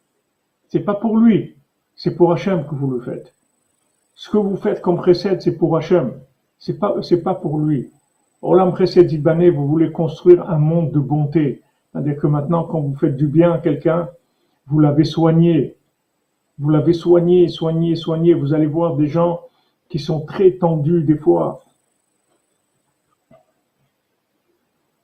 C'est 0.69 0.81
pas 0.81 0.95
pour 0.95 1.19
lui, 1.19 1.57
c'est 1.97 2.15
pour 2.15 2.33
Hachem 2.33 2.65
que 2.67 2.75
vous 2.77 2.89
le 2.89 3.01
faites. 3.01 3.35
Ce 4.15 4.31
que 4.31 4.39
vous 4.39 4.57
faites 4.57 4.81
comme 4.81 4.97
précède, 4.97 5.43
c'est 5.43 5.57
pour 5.57 5.77
Hachem. 5.77 6.13
C'est 6.61 6.79
pas, 6.79 6.95
pas 7.25 7.35
pour 7.35 7.59
lui. 7.59 7.91
Olam 8.43 8.73
précède 8.73 9.13
Ibané, 9.13 9.51
vous 9.51 9.67
voulez 9.67 9.93
construire 9.93 10.49
un 10.49 10.59
monde 10.59 10.93
de 10.93 10.99
bonté. 10.99 11.63
C'est-à-dire 11.93 12.17
que 12.17 12.27
maintenant, 12.27 12.65
quand 12.65 12.81
vous 12.81 12.95
faites 12.95 13.17
du 13.17 13.27
bien 13.27 13.53
à 13.53 13.59
quelqu'un, 13.59 14.09
vous 14.67 14.79
l'avez 14.79 15.05
soigné. 15.05 15.77
Vous 16.59 16.71
l'avez 16.71 16.93
soigné, 16.93 17.49
soigné, 17.49 17.97
soigné. 17.97 18.35
Vous 18.35 18.55
allez 18.55 18.67
voir 18.67 18.97
des 18.97 19.07
gens 19.07 19.41
qui 19.89 19.99
sont 19.99 20.21
très 20.21 20.53
tendus 20.53 21.03
des 21.03 21.17
fois. 21.17 21.63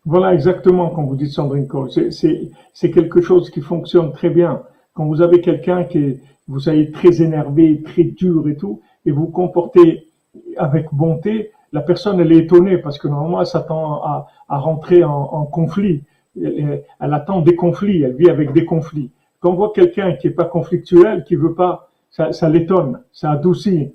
Voilà 0.04 0.32
exactement 0.32 0.90
quand 0.90 1.02
vous 1.02 1.16
dites 1.16 1.32
Sandrine 1.32 1.66
Cole. 1.66 1.90
C'est 1.90 2.90
quelque 2.90 3.20
chose 3.20 3.50
qui 3.50 3.60
fonctionne 3.60 4.12
très 4.12 4.30
bien. 4.30 4.62
Quand 4.94 5.04
vous 5.04 5.20
avez 5.20 5.40
quelqu'un 5.40 5.84
qui 5.84 5.98
est, 5.98 6.20
vous 6.48 6.68
allez 6.68 6.92
très 6.92 7.20
énervé, 7.20 7.82
très 7.82 8.04
dur 8.04 8.48
et 8.48 8.56
tout, 8.56 8.80
et 9.04 9.10
vous 9.10 9.26
comportez 9.26 10.06
avec 10.56 10.86
bonté, 10.92 11.50
la 11.72 11.80
personne 11.80 12.20
elle 12.20 12.32
est 12.32 12.38
étonnée 12.38 12.78
parce 12.78 12.98
que 12.98 13.08
normalement 13.08 13.40
elle 13.40 13.46
s'attend 13.46 14.02
à, 14.02 14.26
rentrer 14.48 15.04
en, 15.04 15.44
conflit. 15.46 16.04
Elle, 16.40 16.84
attend 17.00 17.40
des 17.40 17.56
conflits, 17.56 18.02
elle 18.02 18.14
vit 18.14 18.30
avec 18.30 18.52
des 18.52 18.64
conflits. 18.64 19.10
Quand 19.40 19.50
on 19.50 19.54
voit 19.54 19.72
quelqu'un 19.74 20.14
qui 20.14 20.26
est 20.26 20.30
pas 20.30 20.44
conflictuel, 20.44 21.24
qui 21.24 21.36
veut 21.36 21.54
pas, 21.54 21.88
ça, 22.10 22.32
ça 22.32 22.48
l'étonne, 22.48 23.02
ça 23.12 23.32
adoucit. 23.32 23.92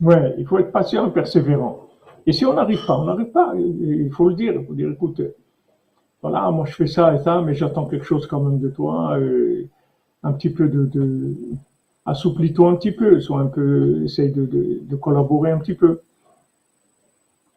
Ouais, 0.00 0.34
il 0.38 0.46
faut 0.46 0.58
être 0.58 0.70
patient 0.70 1.08
et 1.08 1.10
persévérant. 1.10 1.88
Et 2.26 2.32
si 2.32 2.44
on 2.44 2.54
n'arrive 2.54 2.84
pas, 2.86 2.96
on 2.98 3.04
n'arrive 3.04 3.32
pas. 3.32 3.54
Il 3.56 4.10
faut 4.12 4.28
le 4.28 4.34
dire. 4.34 4.52
Il 4.54 4.64
faut 4.64 4.74
dire, 4.74 4.90
écoute, 4.90 5.20
voilà, 6.22 6.50
moi 6.50 6.66
je 6.66 6.74
fais 6.74 6.86
ça 6.86 7.14
et 7.14 7.18
ça, 7.18 7.40
mais 7.40 7.54
j'attends 7.54 7.86
quelque 7.86 8.04
chose 8.04 8.26
quand 8.26 8.40
même 8.40 8.60
de 8.60 8.68
toi. 8.68 9.16
Euh, 9.18 9.68
un 10.22 10.32
petit 10.32 10.50
peu 10.50 10.68
de, 10.68 10.86
de 10.86 11.34
assouplis-toi 12.08 12.70
un 12.70 12.76
petit 12.76 12.92
peu, 12.92 13.20
soit 13.20 13.40
un 13.40 13.46
peu, 13.46 14.02
essaye 14.04 14.32
de, 14.32 14.96
collaborer 14.96 15.50
un 15.50 15.58
petit 15.58 15.74
peu. 15.74 16.00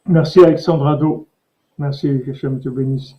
Merci 0.07 0.43
Alexandre 0.43 0.87
Ado. 0.87 1.27
Merci, 1.77 2.21
que 2.25 2.31
Hachem 2.31 2.59
te 2.59 2.69
bénisse. 2.69 3.15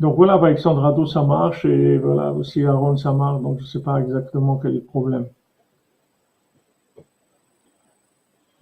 Donc 0.00 0.16
voilà, 0.16 0.34
Alexandre 0.34 0.84
Ado, 0.84 1.06
ça 1.06 1.22
marche, 1.22 1.64
et 1.64 1.98
voilà, 1.98 2.32
aussi 2.32 2.64
Aaron, 2.64 2.96
ça 2.96 3.12
marche, 3.12 3.42
donc 3.42 3.58
je 3.58 3.64
ne 3.64 3.68
sais 3.68 3.82
pas 3.82 4.00
exactement 4.00 4.56
quel 4.56 4.72
est 4.72 4.74
le 4.74 4.84
problème. 4.84 5.26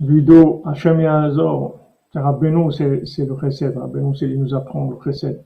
Ludo, 0.01 0.63
Hachem 0.65 1.01
Yazor, 1.01 1.79
Rabbeinu, 2.15 2.71
c'est 2.73 3.25
le 3.25 3.33
recette. 3.33 3.77
Rabbeinu, 3.77 4.15
c'est 4.15 4.29
il 4.29 4.41
nous 4.41 4.55
apprend 4.55 4.91
le 4.91 4.97
recette. 4.97 5.45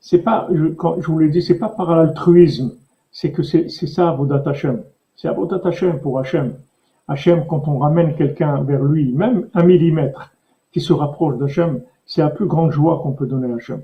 C'est 0.00 0.22
pas, 0.22 0.48
je, 0.52 1.06
vous 1.06 1.18
l'ai 1.18 1.28
dit, 1.28 1.42
c'est 1.42 1.58
pas 1.58 1.68
par 1.68 1.94
l'altruisme, 1.96 2.72
c'est 3.10 3.32
que 3.32 3.42
c'est 3.42 3.68
ça 3.68 4.10
Avodat 4.10 4.42
Hachem. 4.46 4.82
C'est 5.16 5.28
Avodat 5.28 5.60
Hachem 5.64 6.00
pour 6.00 6.18
Hachem. 6.18 6.54
Hachem, 7.08 7.46
quand 7.46 7.66
on 7.68 7.78
ramène 7.78 8.14
quelqu'un 8.14 8.62
vers 8.62 8.82
lui, 8.84 9.12
même 9.12 9.48
un 9.54 9.62
millimètre, 9.64 10.32
qui 10.72 10.80
se 10.80 10.92
rapproche 10.92 11.38
d'Hachem, 11.38 11.80
c'est 12.06 12.20
la 12.20 12.30
plus 12.30 12.46
grande 12.46 12.70
joie 12.70 13.00
qu'on 13.02 13.12
peut 13.12 13.26
donner 13.26 13.50
à 13.50 13.56
Hachem. 13.56 13.82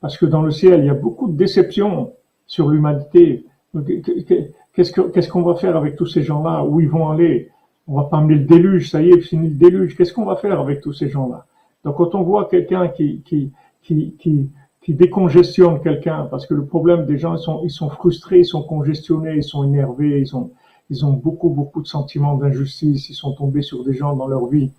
Parce 0.00 0.18
que 0.18 0.26
dans 0.26 0.42
le 0.42 0.50
ciel, 0.50 0.80
il 0.80 0.86
y 0.86 0.90
a 0.90 0.94
beaucoup 0.94 1.28
de 1.28 1.36
déceptions 1.36 2.12
sur 2.46 2.68
l'humanité. 2.68 3.46
Qu'est-ce 4.74 4.92
qu'on 4.92 5.42
qu 5.42 5.48
va 5.48 5.54
faire 5.54 5.76
avec 5.76 5.96
tous 5.96 6.06
ces 6.06 6.22
gens-là? 6.22 6.64
Où 6.64 6.80
ils 6.80 6.88
vont 6.88 7.08
aller? 7.08 7.50
On 7.86 7.94
va 7.94 8.04
pas 8.04 8.18
amener 8.18 8.34
le 8.34 8.44
déluge, 8.44 8.90
ça 8.90 9.02
y 9.02 9.10
est, 9.10 9.20
fini 9.20 9.48
le 9.48 9.54
déluge. 9.54 9.96
Qu'est-ce 9.96 10.12
qu'on 10.12 10.24
va 10.24 10.36
faire 10.36 10.60
avec 10.60 10.80
tous 10.80 10.92
ces 10.92 11.08
gens-là? 11.08 11.46
Donc 11.84 11.96
quand 11.96 12.14
on 12.14 12.22
voit 12.22 12.46
quelqu'un 12.46 12.88
qui, 12.88 13.22
qui, 13.22 13.50
qui, 13.82 14.14
qui, 14.18 14.50
qui 14.84 14.92
décongestionne 14.92 15.80
quelqu'un, 15.80 16.28
parce 16.30 16.46
que 16.46 16.52
le 16.52 16.66
problème 16.66 17.06
des 17.06 17.16
gens, 17.16 17.36
ils 17.64 17.70
sont, 17.70 17.88
frustrés, 17.88 18.40
ils 18.40 18.44
sont 18.44 18.62
congestionnés, 18.62 19.36
ils 19.36 19.42
sont 19.42 19.64
énervés, 19.64 20.20
ils 20.20 20.36
ont, 20.36 20.50
ils 20.90 21.06
ont 21.06 21.14
beaucoup, 21.14 21.48
beaucoup 21.48 21.80
de 21.80 21.86
sentiments 21.86 22.34
d'injustice, 22.34 23.08
ils 23.08 23.14
sont 23.14 23.32
tombés 23.32 23.62
sur 23.62 23.82
des 23.82 23.94
gens 23.94 24.14
dans 24.14 24.26
leur 24.26 24.46
vie 24.46 24.70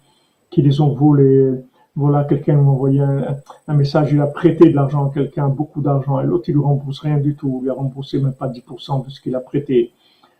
qui 0.52 0.62
les 0.62 0.80
ont 0.80 0.94
volés. 0.94 1.54
Voilà, 1.96 2.24
quelqu'un 2.24 2.56
m'a 2.56 2.70
envoyé 2.70 3.00
un, 3.00 3.74
message, 3.74 4.12
il 4.14 4.22
a 4.22 4.28
prêté 4.28 4.70
de 4.70 4.76
l'argent 4.76 5.10
à 5.10 5.14
quelqu'un, 5.14 5.48
beaucoup 5.48 5.82
d'argent, 5.82 6.20
et 6.20 6.26
l'autre, 6.26 6.50
il 6.50 6.54
lui 6.54 6.62
rembourse 6.62 7.00
rien 7.00 7.18
du 7.18 7.36
tout, 7.36 7.62
il 7.64 7.70
a 7.72 7.74
remboursé 7.74 8.20
même 8.20 8.34
pas 8.34 8.48
10% 8.48 9.06
de 9.06 9.10
ce 9.10 9.20
qu'il 9.20 9.36
a 9.36 9.40
prêté. 9.40 9.92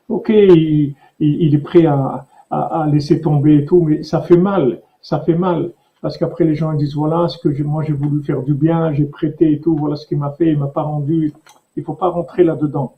Ok, 0.10 0.30
il, 0.30 0.96
est 1.20 1.58
prêt 1.58 1.88
à, 1.88 2.28
à, 2.52 2.88
laisser 2.92 3.20
tomber 3.20 3.56
et 3.56 3.66
tout, 3.66 3.82
mais 3.82 4.04
ça 4.04 4.22
fait 4.22 4.38
mal, 4.38 4.82
ça 5.02 5.22
fait 5.22 5.34
mal. 5.34 5.72
Parce 6.06 6.20
qu'après, 6.20 6.44
les 6.44 6.54
gens 6.54 6.72
disent, 6.74 6.94
voilà, 6.94 7.28
ce 7.30 7.40
que 7.40 7.64
moi 7.64 7.84
j'ai 7.84 7.94
voulu 7.94 8.22
faire 8.22 8.44
du 8.44 8.54
bien, 8.54 8.94
j'ai 8.94 9.06
prêté 9.06 9.54
et 9.54 9.60
tout, 9.60 9.76
voilà 9.76 9.96
ce 9.96 10.06
qu'il 10.06 10.20
m'a 10.20 10.30
fait, 10.30 10.52
il 10.52 10.60
m'a 10.60 10.68
pas 10.68 10.84
rendu. 10.84 11.34
Il 11.76 11.84
faut 11.84 11.96
pas 11.96 12.10
rentrer 12.10 12.44
là-dedans. 12.44 12.94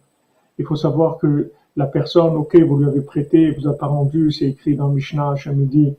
Il 0.60 0.66
faut 0.66 0.76
savoir 0.76 1.18
que 1.18 1.54
la 1.78 1.86
personne, 1.86 2.36
ok, 2.36 2.58
vous 2.58 2.80
lui 2.80 2.86
avez 2.86 3.00
prêté, 3.00 3.44
il 3.44 3.58
vous 3.58 3.70
a 3.70 3.78
pas 3.78 3.86
rendu, 3.86 4.34
c'est 4.34 4.48
écrit 4.48 4.76
dans 4.76 4.90
Mishnah, 4.90 5.36
dis, 5.46 5.94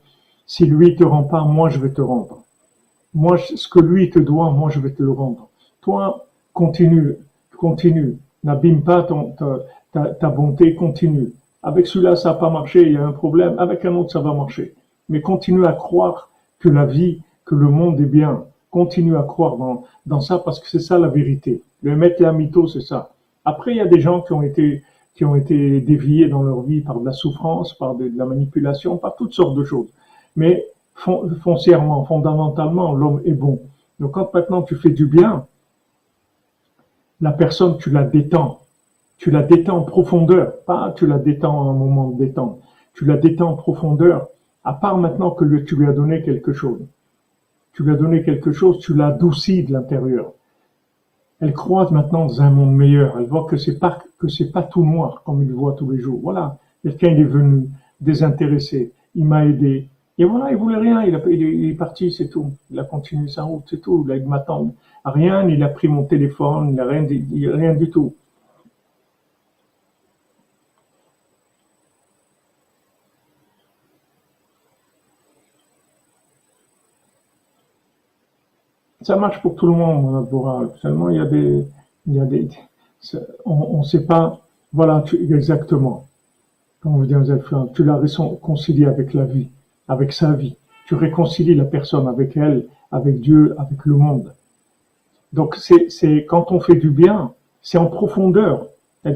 si 0.45 0.67
lui 0.67 0.95
te 0.95 1.03
rend 1.03 1.23
pas, 1.23 1.41
moi 1.45 1.69
je 1.69 1.79
vais 1.79 1.89
te 1.89 1.99
rendre. 1.99 2.43
Moi, 3.15 3.39
ce 3.39 3.67
que 3.67 3.79
lui 3.79 4.11
te 4.11 4.19
doit, 4.19 4.51
moi 4.51 4.69
je 4.69 4.79
vais 4.79 4.91
te 4.91 5.01
le 5.01 5.11
rendre. 5.11 5.49
Toi, 5.81 6.27
continue, 6.53 7.15
continue. 7.57 8.19
N'abîme 8.43 8.83
pas 8.83 9.07
ta, 9.93 10.13
ta 10.13 10.29
bonté, 10.29 10.75
continue. 10.75 11.33
Avec 11.63 11.87
celui-là, 11.87 12.15
ça 12.15 12.29
n'a 12.29 12.35
pas 12.35 12.51
marché, 12.51 12.83
il 12.83 12.91
y 12.91 12.97
a 12.97 13.03
un 13.03 13.13
problème. 13.13 13.57
Avec 13.57 13.83
un 13.83 13.95
autre, 13.95 14.11
ça 14.11 14.19
va 14.19 14.31
marcher. 14.31 14.75
Mais 15.09 15.21
continue 15.21 15.65
à 15.65 15.73
croire 15.73 16.29
que 16.59 16.69
la 16.69 16.85
vie, 16.85 17.21
que 17.45 17.55
le 17.55 17.69
monde 17.69 17.99
est 17.99 18.05
bien. 18.05 18.43
Continue 18.71 19.17
à 19.17 19.23
croire 19.23 19.57
dans, 19.57 19.85
dans 20.05 20.21
ça 20.21 20.39
parce 20.39 20.59
que 20.59 20.69
c'est 20.69 20.79
ça 20.79 20.99
la 20.99 21.07
vérité. 21.07 21.61
Le 21.81 21.95
mettre 21.95 22.21
la 22.21 22.33
c'est 22.67 22.81
ça. 22.81 23.11
Après, 23.45 23.71
il 23.71 23.77
y 23.77 23.81
a 23.81 23.87
des 23.87 23.99
gens 23.99 24.21
qui 24.21 24.33
ont 24.33 24.43
été, 24.43 24.83
qui 25.15 25.25
ont 25.25 25.35
été 25.35 25.81
déviés 25.81 26.27
dans 26.27 26.43
leur 26.43 26.61
vie 26.61 26.81
par 26.81 26.99
de 26.99 27.05
la 27.05 27.13
souffrance, 27.13 27.73
par 27.73 27.95
de 27.95 28.11
la 28.15 28.25
manipulation, 28.25 28.97
par 28.97 29.15
toutes 29.15 29.33
sortes 29.33 29.55
de 29.55 29.63
choses. 29.63 29.87
Mais 30.35 30.65
foncièrement, 31.41 32.03
fondamentalement, 32.05 32.93
l'homme 32.93 33.21
est 33.25 33.33
bon. 33.33 33.61
Donc 33.99 34.11
quand 34.11 34.33
maintenant 34.33 34.61
tu 34.61 34.75
fais 34.75 34.89
du 34.89 35.05
bien, 35.05 35.45
la 37.21 37.31
personne, 37.31 37.77
tu 37.77 37.89
la 37.89 38.03
détends 38.03 38.59
tu 39.19 39.31
la 39.31 39.43
détends 39.43 39.77
en 39.77 39.81
profondeur, 39.83 40.61
pas 40.65 40.93
tu 40.95 41.05
la 41.05 41.19
détends 41.19 41.67
à 41.67 41.71
un 41.71 41.73
moment 41.73 42.07
de 42.07 42.17
détente, 42.25 42.59
tu 42.93 43.05
la 43.05 43.17
détends 43.17 43.51
en 43.51 43.55
profondeur, 43.55 44.29
à 44.69 44.73
part 44.73 44.99
maintenant 44.99 45.31
que 45.31 45.45
tu 45.67 45.75
lui 45.75 45.87
as 45.87 45.93
donné 45.93 46.21
quelque 46.21 46.53
chose. 46.53 46.81
Tu 47.73 47.81
lui 47.81 47.91
as 47.91 47.95
donné 47.95 48.21
quelque 48.21 48.51
chose, 48.51 48.77
tu 48.77 48.93
l'adoucis 48.93 49.63
de 49.63 49.73
l'intérieur. 49.73 50.33
Elle 51.39 51.53
croit 51.53 51.89
maintenant 51.89 52.27
dans 52.27 52.39
un 52.43 52.51
monde 52.51 52.75
meilleur. 52.75 53.17
Elle 53.17 53.25
voit 53.25 53.45
que 53.45 53.57
c'est 53.57 53.79
pas 53.79 53.97
que 54.19 54.27
c'est 54.27 54.51
pas 54.51 54.61
tout 54.61 54.85
noir 54.85 55.23
comme 55.25 55.41
il 55.41 55.51
voit 55.51 55.73
tous 55.73 55.89
les 55.89 55.97
jours. 55.97 56.19
Voilà, 56.21 56.59
quelqu'un 56.83 57.15
est 57.15 57.23
venu 57.23 57.67
désintéressé, 57.99 58.91
il 59.15 59.25
m'a 59.25 59.43
aidé. 59.47 59.87
Et 60.19 60.25
voilà, 60.25 60.51
il 60.51 60.57
voulait 60.57 60.77
rien, 60.77 61.01
il, 61.01 61.19
il 61.31 61.71
est 61.71 61.73
parti, 61.73 62.11
c'est 62.11 62.29
tout. 62.29 62.51
Il 62.69 62.77
a 62.77 62.83
continué 62.83 63.27
sa 63.27 63.41
route, 63.41 63.63
c'est 63.67 63.81
tout. 63.81 64.07
Il 64.07 64.27
m'attend 64.27 64.75
rien, 65.03 65.49
il 65.49 65.63
a 65.63 65.69
pris 65.69 65.87
mon 65.87 66.03
téléphone, 66.03 66.73
il 66.73 66.79
a 66.79 66.85
rien, 66.85 67.07
il 67.09 67.49
rien 67.49 67.73
du 67.73 67.89
tout. 67.89 68.13
Ça 79.09 79.15
marche 79.15 79.41
pour 79.41 79.55
tout 79.55 79.65
le 79.65 79.71
monde, 79.71 80.29
Bora. 80.29 80.69
Seulement, 80.83 81.09
il 81.09 81.15
y 81.15 81.19
a 81.19 81.25
des, 81.25 81.65
il 82.05 82.13
y 82.13 82.19
a 82.19 82.25
des, 82.25 82.47
on 83.43 83.79
ne 83.79 83.83
sait 83.83 84.05
pas, 84.05 84.39
voilà, 84.71 85.01
tu, 85.03 85.15
exactement. 85.33 86.05
Comme 86.79 86.91
vous 86.97 87.07
dites, 87.07 87.17
tu 87.73 87.83
l'as 87.83 87.97
réconcilié 87.97 88.85
avec 88.85 89.15
la 89.15 89.25
vie, 89.25 89.47
avec 89.87 90.13
sa 90.13 90.33
vie. 90.33 90.55
Tu 90.85 90.93
réconcilies 90.93 91.55
la 91.55 91.65
personne 91.65 92.07
avec 92.07 92.37
elle, 92.37 92.67
avec 92.91 93.19
Dieu, 93.19 93.55
avec 93.57 93.83
le 93.83 93.95
monde. 93.95 94.31
Donc, 95.33 95.55
c'est, 95.55 96.25
quand 96.29 96.51
on 96.51 96.59
fait 96.59 96.75
du 96.75 96.91
bien, 96.91 97.33
c'est 97.63 97.79
en 97.79 97.87
profondeur. 97.87 98.67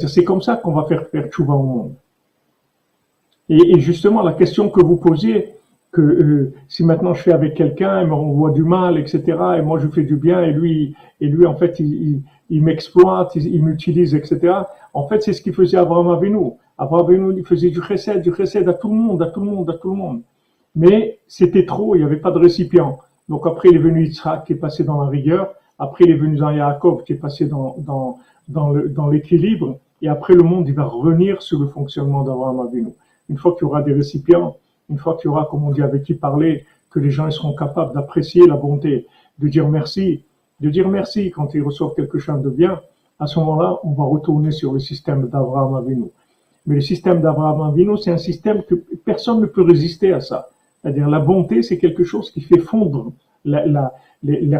C'est 0.08 0.24
comme 0.24 0.41
ça 0.41 0.56
qu'on 0.56 0.74
va 0.74 0.86
faire 0.86 1.08
faire 1.10 1.28
tchouva 1.28 1.54
au 1.54 1.62
monde. 1.62 1.94
Et 3.48 3.80
justement, 3.80 4.24
la 4.24 4.34
question 4.34 4.72
que 4.72 4.82
vous 4.82 4.96
posiez, 4.96 5.53
que 5.94 6.02
euh, 6.02 6.54
si 6.68 6.84
maintenant 6.84 7.14
je 7.14 7.22
fais 7.22 7.32
avec 7.32 7.54
quelqu'un, 7.54 8.02
il 8.02 8.08
me 8.08 8.14
renvoie 8.14 8.52
du 8.52 8.64
mal, 8.64 8.98
etc. 8.98 9.22
Et 9.58 9.62
moi 9.62 9.80
je 9.80 9.88
fais 9.88 10.04
du 10.04 10.18
bien 10.18 10.41
et 10.41 10.52
lui, 10.52 10.96
et 11.22 11.28
lui 11.28 11.46
en 11.46 11.56
fait 11.56 11.80
il, 11.80 12.24
il, 12.50 12.64
m'exploite, 12.64 13.36
il, 13.36 13.64
m'utilise, 13.64 14.16
etc. 14.16 14.54
En 14.94 15.08
fait 15.08 15.22
c'est 15.22 15.34
ce 15.34 15.41
qu'il 15.41 15.54
faisait 15.54 15.78
Abraham 15.78 16.10
Avinu. 16.10 16.52
Abraham 16.78 17.06
Avinu 17.06 17.34
il 17.38 17.46
faisait 17.46 17.70
du 17.70 17.82
chesed, 17.82 18.22
du 18.22 18.34
chesed 18.34 18.68
à 18.68 18.74
tout 18.74 18.89
le 18.89 18.96
monde, 18.96 19.22
à 19.22 19.28
tout 19.28 19.39
le 19.39 19.46
monde, 19.46 19.70
à 19.70 19.76
tout 19.76 19.91
le 19.91 19.96
monde. 19.96 20.22
Mais 20.76 21.20
c'était 21.28 21.66
trop, 21.66 21.96
il 21.96 22.00
n'y 22.00 22.06
avait 22.06 22.18
pas 22.18 22.32
de 22.32 22.39
récipient. 22.39 22.98
Donc 23.30 23.46
après 23.46 23.70
il 23.70 23.76
est 23.76 23.80
venu 23.80 24.06
Yitzhak 24.06 24.46
qui 24.46 24.54
est 24.54 24.58
passé 24.58 24.84
dans 24.84 25.00
la 25.02 25.08
rigueur. 25.08 25.54
Après, 25.80 26.06
il 26.06 26.12
est 26.12 26.18
venu 26.18 26.38
Yaakov, 26.38 27.04
qui 27.04 27.14
est 27.14 27.18
passé 27.18 27.46
dans, 27.46 27.76
dans, 27.80 28.20
dans 28.48 29.08
l'équilibre. 29.10 29.80
Et 30.02 30.08
après, 30.08 30.34
le 30.34 30.44
monde, 30.44 30.68
il 30.68 30.74
va 30.76 30.86
revenir 30.86 31.41
sur 31.41 31.60
le 31.60 31.68
fonctionnement 31.68 32.24
d'Abraham 32.24 32.60
Avinu. 32.60 32.89
Une 33.30 33.38
fois 33.38 33.54
qu'il 33.54 33.64
y 33.64 33.66
aura 33.66 33.82
des 33.82 33.94
récipients, 33.94 34.56
une 34.90 34.98
fois 34.98 35.18
qu'il 35.18 35.26
y 35.26 35.28
aura, 35.30 35.48
comme 35.50 35.64
on 35.64 35.72
dit, 35.72 35.82
avec 35.82 36.04
qui 36.04 36.14
parler, 36.14 36.66
que 36.90 37.00
les 37.00 37.12
gens 37.12 37.30
seront 37.32 37.56
capables 37.56 37.94
d'apprécier 37.94 38.46
la 38.48 38.56
bonté, 38.56 39.08
de 39.40 39.48
dire 39.48 39.68
merci, 39.68 40.24
de 40.60 40.70
dire 40.70 40.88
merci 40.88 41.32
quand 41.32 41.54
ils 41.54 41.62
reçoivent 41.62 41.96
quelque 41.96 42.20
chose 42.20 42.42
de 42.42 42.50
bien, 42.50 42.82
à 43.20 43.28
ce 43.28 43.40
moment-là, 43.40 43.80
on 43.84 43.94
va 43.94 44.04
retourner 44.04 44.52
sur 44.52 44.74
le 44.74 44.80
système 44.80 45.28
d'Abraham 45.28 45.76
Avinu. 45.76 46.06
Mais 46.66 46.76
le 46.76 46.82
système 46.82 47.22
d'Abraham 47.22 47.62
Avinu, 47.62 47.98
c'est 47.98 48.12
un 48.12 48.18
système 48.18 48.64
que 48.64 48.76
personne 49.06 49.42
ne 49.42 49.46
peut 49.46 49.64
résister 49.64 50.14
à 50.14 50.22
ça. 50.22 50.50
C'est-à-dire 50.82 51.10
la 51.10 51.20
bonté, 51.20 51.62
c'est 51.64 51.78
quelque 51.78 52.04
chose 52.04 52.32
qui 52.32 52.42
fait 52.42 52.60
fondre 52.60 53.14
la, 53.46 53.92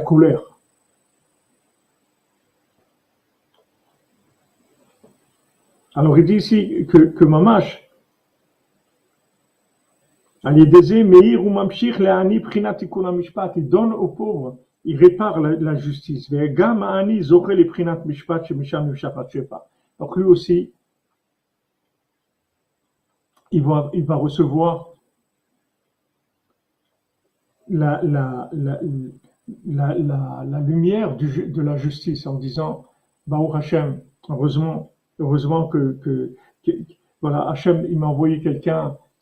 colère. 0.05 0.41
Alors 5.95 6.17
il 6.17 6.26
dit 6.26 6.36
ici 6.36 6.88
que, 6.89 6.97
que 6.97 7.24
Mamash, 7.24 7.82
il 13.55 13.69
donne 13.69 13.93
aux 13.93 14.07
pauvres, 14.09 14.57
il 14.85 14.97
répare 14.97 15.39
la, 15.39 15.51
la 15.51 15.75
justice. 15.75 16.29
Donc 19.99 20.17
lui 20.17 20.23
aussi, 20.23 20.71
il 23.51 23.63
va, 23.63 23.89
il 23.93 24.03
va 24.03 24.15
recevoir 24.15 24.89
la, 27.69 28.01
la, 28.03 28.49
la, 28.53 28.79
la, 29.95 30.59
lumière 30.59 31.15
du, 31.15 31.47
de 31.47 31.61
la 31.61 31.77
justice 31.77 32.27
en 32.27 32.35
disant 32.35 32.85
Baruch 33.27 33.55
Hashem, 33.55 34.01
heureusement, 34.29 34.91
heureusement 35.19 35.67
que, 35.67 35.97
que, 36.03 36.35
voilà, 37.21 37.49
Hashem, 37.49 37.85
il 37.89 37.99
m'a 37.99 38.07
envoyé 38.07 38.41
quelqu'un, 38.41 38.97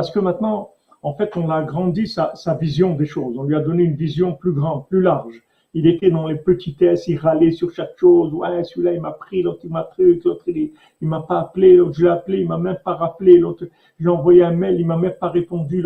Parce 0.00 0.12
que 0.12 0.18
maintenant, 0.18 0.70
en 1.02 1.12
fait, 1.12 1.36
on 1.36 1.50
a 1.50 1.56
agrandi 1.56 2.06
sa, 2.06 2.32
vision 2.58 2.94
des 2.94 3.04
choses. 3.04 3.36
On 3.36 3.42
lui 3.42 3.54
a 3.54 3.60
donné 3.60 3.82
une 3.82 3.96
vision 3.96 4.32
plus 4.32 4.52
grande, 4.52 4.88
plus 4.88 5.02
large 5.02 5.42
il 5.74 5.86
était 5.86 6.10
dans 6.10 6.26
les 6.26 6.36
petitesses, 6.36 7.06
il 7.06 7.18
râlait 7.18 7.50
sur 7.50 7.70
chaque 7.70 7.98
chose. 7.98 8.32
Ouais, 8.32 8.64
celui-là, 8.64 8.94
il 8.94 9.00
m'a 9.02 9.10
pris, 9.10 9.42
l'autre, 9.42 9.60
il 9.62 9.70
m'a 9.70 9.82
pris, 9.82 10.18
l'autre, 10.24 10.42
il, 10.46 10.72
il 11.02 11.06
m'a 11.06 11.20
pas 11.20 11.40
appelé, 11.40 11.76
l'autre, 11.76 11.98
je 11.98 12.04
l'ai 12.04 12.10
appelé, 12.10 12.38
il 12.38 12.48
m'a 12.48 12.56
même 12.56 12.78
pas 12.82 12.94
rappelé, 12.94 13.36
l'autre, 13.36 13.66
j'ai 14.00 14.08
envoyé 14.08 14.42
un 14.42 14.52
mail, 14.52 14.80
il 14.80 14.86
m'a 14.86 14.96
même 14.96 15.16
pas 15.20 15.28
répondu. 15.28 15.84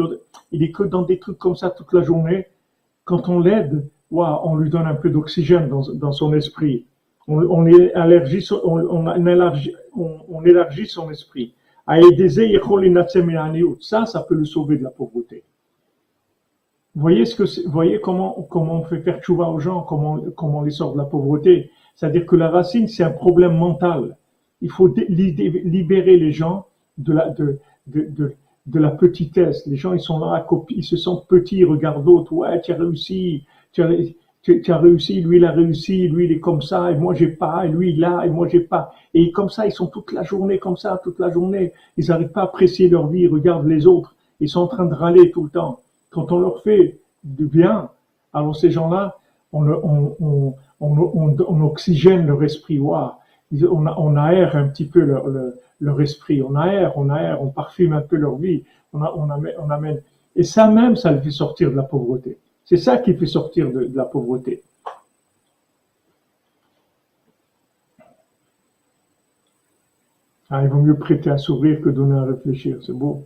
Il 0.52 0.62
est 0.62 0.70
que 0.70 0.84
dans 0.84 1.02
des 1.02 1.18
trucs 1.18 1.38
comme 1.38 1.56
ça 1.56 1.70
toute 1.70 1.92
la 1.92 2.02
journée. 2.02 2.46
Quand 3.04 3.28
on 3.28 3.40
l'aide, 3.40 3.88
on 4.12 4.54
lui 4.54 4.70
donne 4.70 4.86
un 4.86 4.94
peu 4.94 5.10
d'oxygène 5.10 5.68
dans, 5.68 6.12
son 6.12 6.32
esprit. 6.34 6.86
On 7.26 7.66
élargit 7.66 8.42
son 10.86 11.10
esprit. 11.10 11.52
Ça, 13.80 14.06
ça 14.06 14.20
peut 14.22 14.34
le 14.34 14.44
sauver 14.44 14.78
de 14.78 14.82
la 14.82 14.90
pauvreté. 14.90 15.42
Voyez 16.96 17.24
ce 17.24 17.34
que 17.34 17.68
voyez 17.68 18.00
comment 18.00 18.46
comment 18.48 18.74
on 18.80 18.84
fait 18.84 19.00
faire 19.00 19.20
tchouva 19.20 19.48
aux 19.48 19.58
gens, 19.58 19.82
comment 19.82 20.20
comment 20.36 20.60
on 20.60 20.62
les 20.62 20.70
sort 20.70 20.92
de 20.92 20.98
la 20.98 21.04
pauvreté. 21.04 21.70
C'est-à-dire 21.96 22.24
que 22.24 22.36
la 22.36 22.50
racine 22.50 22.86
c'est 22.86 23.02
un 23.02 23.10
problème 23.10 23.56
mental. 23.56 24.16
Il 24.62 24.70
faut 24.70 24.88
libérer 25.08 26.16
les 26.16 26.32
gens 26.32 26.66
de 26.98 27.12
la 27.12 27.30
de 27.30 27.58
de, 27.88 28.34
de, 28.66 28.78
la 28.78 28.90
petitesse. 28.90 29.66
Les 29.66 29.76
gens 29.76 29.92
ils 29.92 30.00
sont 30.00 30.20
là, 30.20 30.46
ils 30.70 30.84
se 30.84 30.96
sentent 30.96 31.26
petits, 31.26 31.58
ils 31.58 31.64
regardent 31.64 32.06
l'autre. 32.06 32.32
Ouais, 32.32 32.60
tu 32.62 32.72
as 32.72 32.76
réussi, 32.76 33.44
tu 33.72 33.82
as, 33.82 33.88
tu, 34.44 34.62
as 34.70 34.78
réussi, 34.78 35.22
lui 35.22 35.38
il 35.38 35.44
a 35.44 35.52
réussi, 35.52 36.06
lui 36.08 36.26
il 36.26 36.32
est 36.32 36.40
comme 36.40 36.60
ça, 36.60 36.92
et 36.92 36.96
moi 36.96 37.14
j'ai 37.14 37.28
pas, 37.28 37.64
et 37.64 37.68
lui 37.68 37.94
il 37.94 38.04
a, 38.04 38.26
et 38.26 38.30
moi 38.30 38.46
j'ai 38.46 38.60
pas. 38.60 38.92
Et 39.14 39.32
comme 39.32 39.48
ça, 39.48 39.66
ils 39.66 39.72
sont 39.72 39.86
toute 39.86 40.12
la 40.12 40.22
journée 40.22 40.58
comme 40.58 40.76
ça, 40.76 41.00
toute 41.02 41.18
la 41.18 41.30
journée. 41.30 41.72
Ils 41.96 42.08
n'arrivent 42.08 42.28
pas 42.28 42.42
à 42.42 42.44
apprécier 42.44 42.88
leur 42.88 43.06
vie, 43.06 43.20
ils 43.22 43.28
regardent 43.28 43.66
les 43.66 43.86
autres. 43.86 44.14
Ils 44.40 44.48
sont 44.48 44.60
en 44.60 44.66
train 44.66 44.84
de 44.84 44.94
râler 44.94 45.30
tout 45.30 45.44
le 45.44 45.50
temps 45.50 45.80
quand 46.14 46.30
on 46.30 46.38
leur 46.38 46.62
fait 46.62 46.98
du 47.24 47.46
bien, 47.46 47.90
alors 48.32 48.56
ces 48.56 48.70
gens-là, 48.70 49.18
on, 49.52 49.66
on, 49.66 50.54
on, 50.80 51.60
oxygène 51.62 52.26
leur 52.26 52.42
esprit. 52.42 52.78
On, 52.80 53.10
on 53.52 54.16
aère 54.16 54.56
un 54.56 54.68
petit 54.68 54.84
peu 54.84 55.00
leur, 55.00 55.24
leur, 55.80 56.00
esprit, 56.00 56.42
on 56.42 56.54
aère, 56.54 56.96
on 56.96 57.10
aère, 57.10 57.42
on 57.42 57.48
parfume 57.48 57.92
un 57.92 58.00
peu 58.00 58.16
leur 58.16 58.36
vie, 58.36 58.62
on, 58.92 59.00
on, 59.00 59.30
amène, 59.30 59.54
on 59.58 59.70
amène. 59.70 60.00
Et 60.36 60.44
ça 60.44 60.68
même, 60.68 60.96
ça 60.96 61.10
le 61.10 61.20
fait 61.20 61.30
sortir 61.30 61.70
de 61.70 61.76
la 61.76 61.82
pauvreté. 61.82 62.38
C'est 62.64 62.78
ça 62.78 62.98
qui 62.98 63.14
fait 63.14 63.26
sortir 63.26 63.70
de, 63.72 63.90
la 63.94 64.04
pauvreté. 64.04 64.62
Ah, 70.50 70.62
il 70.62 70.68
vaut 70.68 70.80
mieux 70.80 70.96
prêter 70.96 71.30
à 71.30 71.38
sourire 71.38 71.80
que 71.80 71.88
donner 71.88 72.16
à 72.16 72.24
réfléchir, 72.24 72.78
c'est 72.82 72.92
beau. 72.92 73.24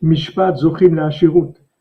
Mishpat 0.00 0.56
Zochim 0.56 0.94
la 0.94 1.10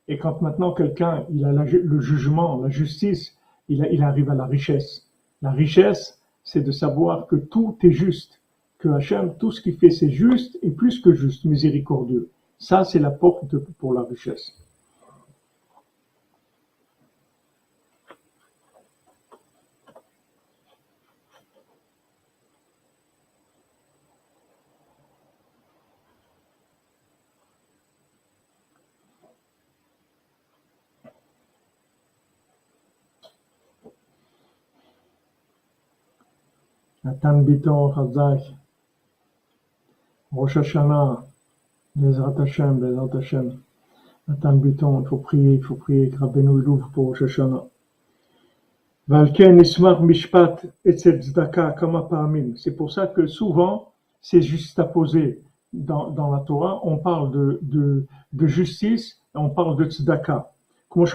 Et 0.08 0.18
quand 0.18 0.42
maintenant 0.42 0.74
quelqu'un, 0.74 1.26
il 1.30 1.46
a 1.46 1.52
le 1.52 2.00
jugement, 2.00 2.60
la 2.62 2.70
justice, 2.70 3.38
il, 3.70 3.88
il 3.92 4.02
arrive 4.02 4.30
à 4.32 4.36
la 4.36 4.46
richesse. 4.46 5.08
La 5.42 5.52
richesse, 5.52 6.20
c'est 6.44 6.62
de 6.62 6.72
savoir 6.72 7.28
que 7.28 7.36
tout 7.36 7.78
est 7.84 7.92
juste, 7.92 8.40
que 8.80 8.90
Hachem, 8.90 9.36
tout 9.38 9.52
ce 9.52 9.62
qu'il 9.62 9.78
fait, 9.78 9.92
c'est 9.92 10.10
juste 10.10 10.58
et 10.64 10.72
plus 10.72 11.00
que 11.00 11.14
juste, 11.14 11.46
miséricordieux. 11.46 12.30
Ça, 12.60 12.84
c'est 12.84 13.00
la 13.00 13.12
porte 13.12 13.58
pour 13.78 13.94
la 13.94 14.04
richesse. 14.04 14.54
Bezrat 41.98 42.40
Hashem, 42.40 42.80
Bezrat 42.80 43.16
Hashem. 43.16 43.60
Nathan 44.28 44.58
Biton, 44.58 45.02
il 45.02 45.08
faut 45.08 45.18
prier, 45.18 45.54
il 45.56 45.64
faut 45.64 45.76
prier 45.76 46.14
Rabbeinu 46.20 46.50
ouvre 46.68 46.92
pour 46.94 47.08
Rosh 47.08 47.24
Hashanah. 47.24 47.66
Valken 49.08 49.60
Ismar 49.60 50.04
Mishpat 50.04 50.66
et 50.86 50.92
Tzedaka. 50.92 51.76
C'est 52.56 52.76
pour 52.76 52.92
ça 52.92 53.08
que 53.08 53.26
souvent, 53.26 53.94
c'est 54.22 54.42
poser 54.94 55.42
dans, 55.74 56.12
dans 56.12 56.30
la 56.30 56.42
Torah, 56.42 56.82
on 56.84 56.98
parle 56.98 57.32
de, 57.32 57.60
de, 57.64 58.06
de 58.34 58.48
justice 58.48 59.20
on 59.34 59.50
parle 59.50 59.76
de 59.78 59.86
Tzedaka. 59.86 60.52
Comme 60.90 61.06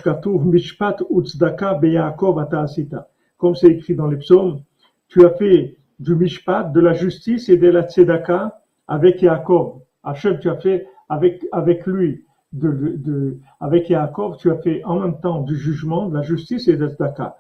c'est 3.54 3.68
écrit 3.68 3.94
dans 3.94 4.06
les 4.06 4.16
psaumes, 4.16 4.62
tu 5.08 5.24
as 5.24 5.30
fait 5.30 5.76
du 5.98 6.14
mishpat, 6.14 6.72
de 6.72 6.80
la 6.80 6.92
justice 6.92 7.48
et 7.48 7.56
de 7.56 7.68
la 7.68 7.82
tzedaka 7.82 8.60
avec 8.86 9.22
Yaakov. 9.22 9.80
Hachem, 10.04 10.38
tu 10.40 10.48
as 10.48 10.56
fait 10.56 10.88
avec, 11.08 11.44
avec 11.52 11.86
lui, 11.86 12.24
de, 12.52 12.96
de, 12.96 13.38
avec 13.60 13.88
Yaakov, 13.88 14.36
tu 14.36 14.50
as 14.50 14.58
fait 14.58 14.84
en 14.84 15.00
même 15.00 15.20
temps 15.20 15.40
du 15.40 15.56
jugement, 15.56 16.08
de 16.08 16.16
la 16.16 16.22
justice 16.22 16.68
et 16.68 16.76
de 16.76 16.90
la. 16.98 17.38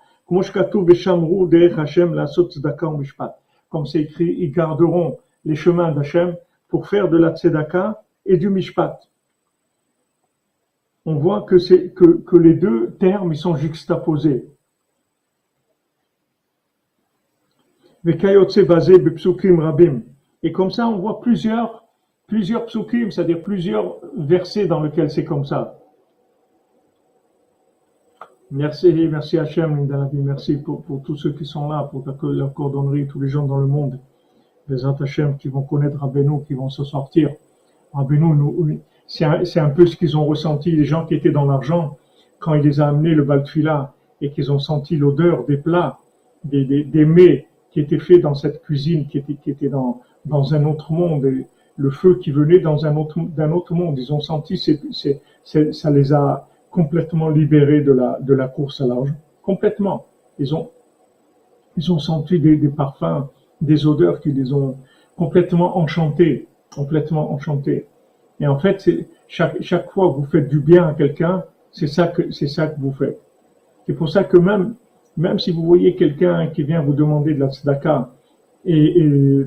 Comme 3.70 3.86
c'est 3.86 4.00
écrit, 4.00 4.36
ils 4.38 4.52
garderont 4.52 5.18
les 5.44 5.54
chemins 5.54 5.92
d'Hachem 5.92 6.36
pour 6.68 6.88
faire 6.88 7.08
de 7.08 7.18
la 7.18 7.34
tzedaka 7.34 8.02
et 8.24 8.36
du 8.36 8.48
mishpat. 8.48 9.00
On 11.04 11.16
voit 11.16 11.42
que, 11.42 11.56
que, 11.88 12.22
que 12.22 12.36
les 12.36 12.54
deux 12.54 12.92
termes 12.92 13.32
ils 13.32 13.36
sont 13.36 13.56
juxtaposés. 13.56 14.48
Et 18.04 18.16
comme 20.52 20.70
ça, 20.70 20.88
on 20.88 20.98
voit 20.98 21.20
plusieurs, 21.20 21.81
plusieurs 22.26 22.66
psukim, 22.66 23.10
c'est-à-dire 23.10 23.42
plusieurs 23.42 23.96
versets 24.16 24.66
dans 24.66 24.82
lesquels 24.82 25.10
c'est 25.10 25.24
comme 25.24 25.44
ça. 25.44 25.78
Merci, 28.50 28.92
merci 29.10 29.38
Hachem, 29.38 29.88
merci 30.12 30.58
pour, 30.58 30.82
pour 30.82 31.02
tous 31.02 31.16
ceux 31.16 31.32
qui 31.32 31.46
sont 31.46 31.68
là, 31.70 31.88
pour 31.90 32.04
leur 32.22 32.52
cordonnerie, 32.52 33.06
tous 33.06 33.20
les 33.20 33.28
gens 33.28 33.46
dans 33.46 33.56
le 33.56 33.66
monde, 33.66 33.98
les 34.68 34.84
Hachem 34.84 35.38
qui 35.38 35.48
vont 35.48 35.62
connaître 35.62 35.98
Rabbeinu, 35.98 36.44
qui 36.46 36.52
vont 36.52 36.68
se 36.68 36.84
sortir. 36.84 37.30
Rabbeinu, 37.94 38.80
c'est 39.06 39.24
un, 39.24 39.42
un, 39.56 39.70
peu 39.70 39.86
ce 39.86 39.96
qu'ils 39.96 40.18
ont 40.18 40.26
ressenti, 40.26 40.70
les 40.70 40.84
gens 40.84 41.06
qui 41.06 41.14
étaient 41.14 41.30
dans 41.30 41.46
l'argent, 41.46 41.96
quand 42.40 42.54
il 42.54 42.62
les 42.62 42.80
a 42.80 42.88
amenés 42.88 43.14
le 43.14 43.24
Baltfila, 43.24 43.94
et 44.20 44.30
qu'ils 44.30 44.52
ont 44.52 44.58
senti 44.58 44.96
l'odeur 44.96 45.44
des 45.46 45.56
plats, 45.56 45.98
des, 46.44 46.64
des, 46.64 46.84
des, 46.84 47.04
mets 47.04 47.46
qui 47.70 47.80
étaient 47.80 47.98
faits 47.98 48.20
dans 48.20 48.34
cette 48.34 48.62
cuisine, 48.62 49.06
qui 49.06 49.18
était, 49.18 49.34
qui 49.34 49.50
était 49.50 49.68
dans, 49.68 50.00
dans 50.26 50.54
un 50.54 50.64
autre 50.64 50.92
monde, 50.92 51.26
le 51.76 51.90
feu 51.90 52.18
qui 52.18 52.30
venait 52.30 52.58
dans 52.58 52.86
un 52.86 52.96
autre, 52.96 53.18
d'un 53.20 53.52
autre 53.52 53.74
monde. 53.74 53.98
Ils 53.98 54.12
ont 54.12 54.20
senti, 54.20 54.58
c'est, 54.58 54.80
c'est, 54.92 55.72
ça 55.72 55.90
les 55.90 56.12
a 56.12 56.48
complètement 56.70 57.28
libérés 57.28 57.82
de 57.82 57.92
la, 57.92 58.18
de 58.20 58.34
la 58.34 58.48
course 58.48 58.80
à 58.80 58.86
l'argent. 58.86 59.14
Complètement. 59.42 60.06
Ils 60.38 60.54
ont, 60.54 60.70
ils 61.76 61.92
ont 61.92 61.98
senti 61.98 62.38
des, 62.38 62.56
des, 62.56 62.68
parfums, 62.68 63.28
des 63.60 63.86
odeurs 63.86 64.20
qui 64.20 64.32
les 64.32 64.52
ont 64.52 64.76
complètement 65.16 65.78
enchantés, 65.78 66.46
complètement 66.74 67.32
enchantés. 67.32 67.86
Et 68.40 68.46
en 68.46 68.58
fait, 68.58 68.80
c'est, 68.80 69.08
chaque, 69.28 69.60
chaque 69.62 69.90
fois 69.90 70.08
que 70.10 70.16
vous 70.16 70.26
faites 70.26 70.48
du 70.48 70.60
bien 70.60 70.88
à 70.88 70.94
quelqu'un, 70.94 71.44
c'est 71.70 71.86
ça 71.86 72.06
que, 72.08 72.30
c'est 72.30 72.48
ça 72.48 72.66
que 72.66 72.78
vous 72.80 72.92
faites. 72.92 73.18
C'est 73.86 73.94
pour 73.94 74.08
ça 74.08 74.24
que 74.24 74.36
même, 74.36 74.74
même 75.16 75.38
si 75.38 75.50
vous 75.50 75.64
voyez 75.64 75.96
quelqu'un 75.96 76.48
qui 76.48 76.62
vient 76.62 76.82
vous 76.82 76.92
demander 76.92 77.34
de 77.34 77.40
la 77.40 77.50
tzedaka 77.50 78.10
et, 78.64 79.00
et 79.00 79.46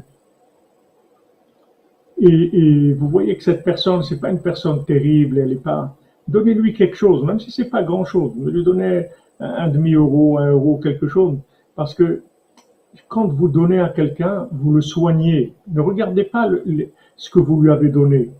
et, 2.27 2.93
vous 2.93 3.07
voyez 3.07 3.35
que 3.37 3.43
cette 3.43 3.63
personne, 3.63 4.03
c'est 4.03 4.19
pas 4.19 4.29
une 4.29 4.41
personne 4.41 4.83
terrible, 4.85 5.37
elle 5.37 5.51
est 5.51 5.63
pas. 5.63 5.95
Donnez-lui 6.27 6.73
quelque 6.73 6.95
chose, 6.95 7.23
même 7.23 7.39
si 7.39 7.51
c'est 7.51 7.69
pas 7.69 7.83
grand-chose. 7.83 8.33
Vous 8.35 8.47
lui 8.47 8.63
donnez 8.63 9.05
un, 9.39 9.67
demi-euro, 9.67 10.39
un 10.39 10.51
euro, 10.51 10.77
quelque 10.77 11.07
chose, 11.07 11.37
parce 11.75 11.93
que 11.93 12.23
quand 13.09 13.27
vous 13.27 13.47
donnez 13.47 13.79
à 13.79 13.89
quelqu'un, 13.89 14.47
vous 14.51 14.73
le 14.73 14.81
soignez. 14.81 15.53
Ne 15.71 15.81
regardez 15.81 16.23
pas 16.23 16.49
ce 17.15 17.29
que 17.29 17.39
vous 17.39 17.61
lui 17.61 17.69
avez 17.69 17.89
donné. 17.89 18.31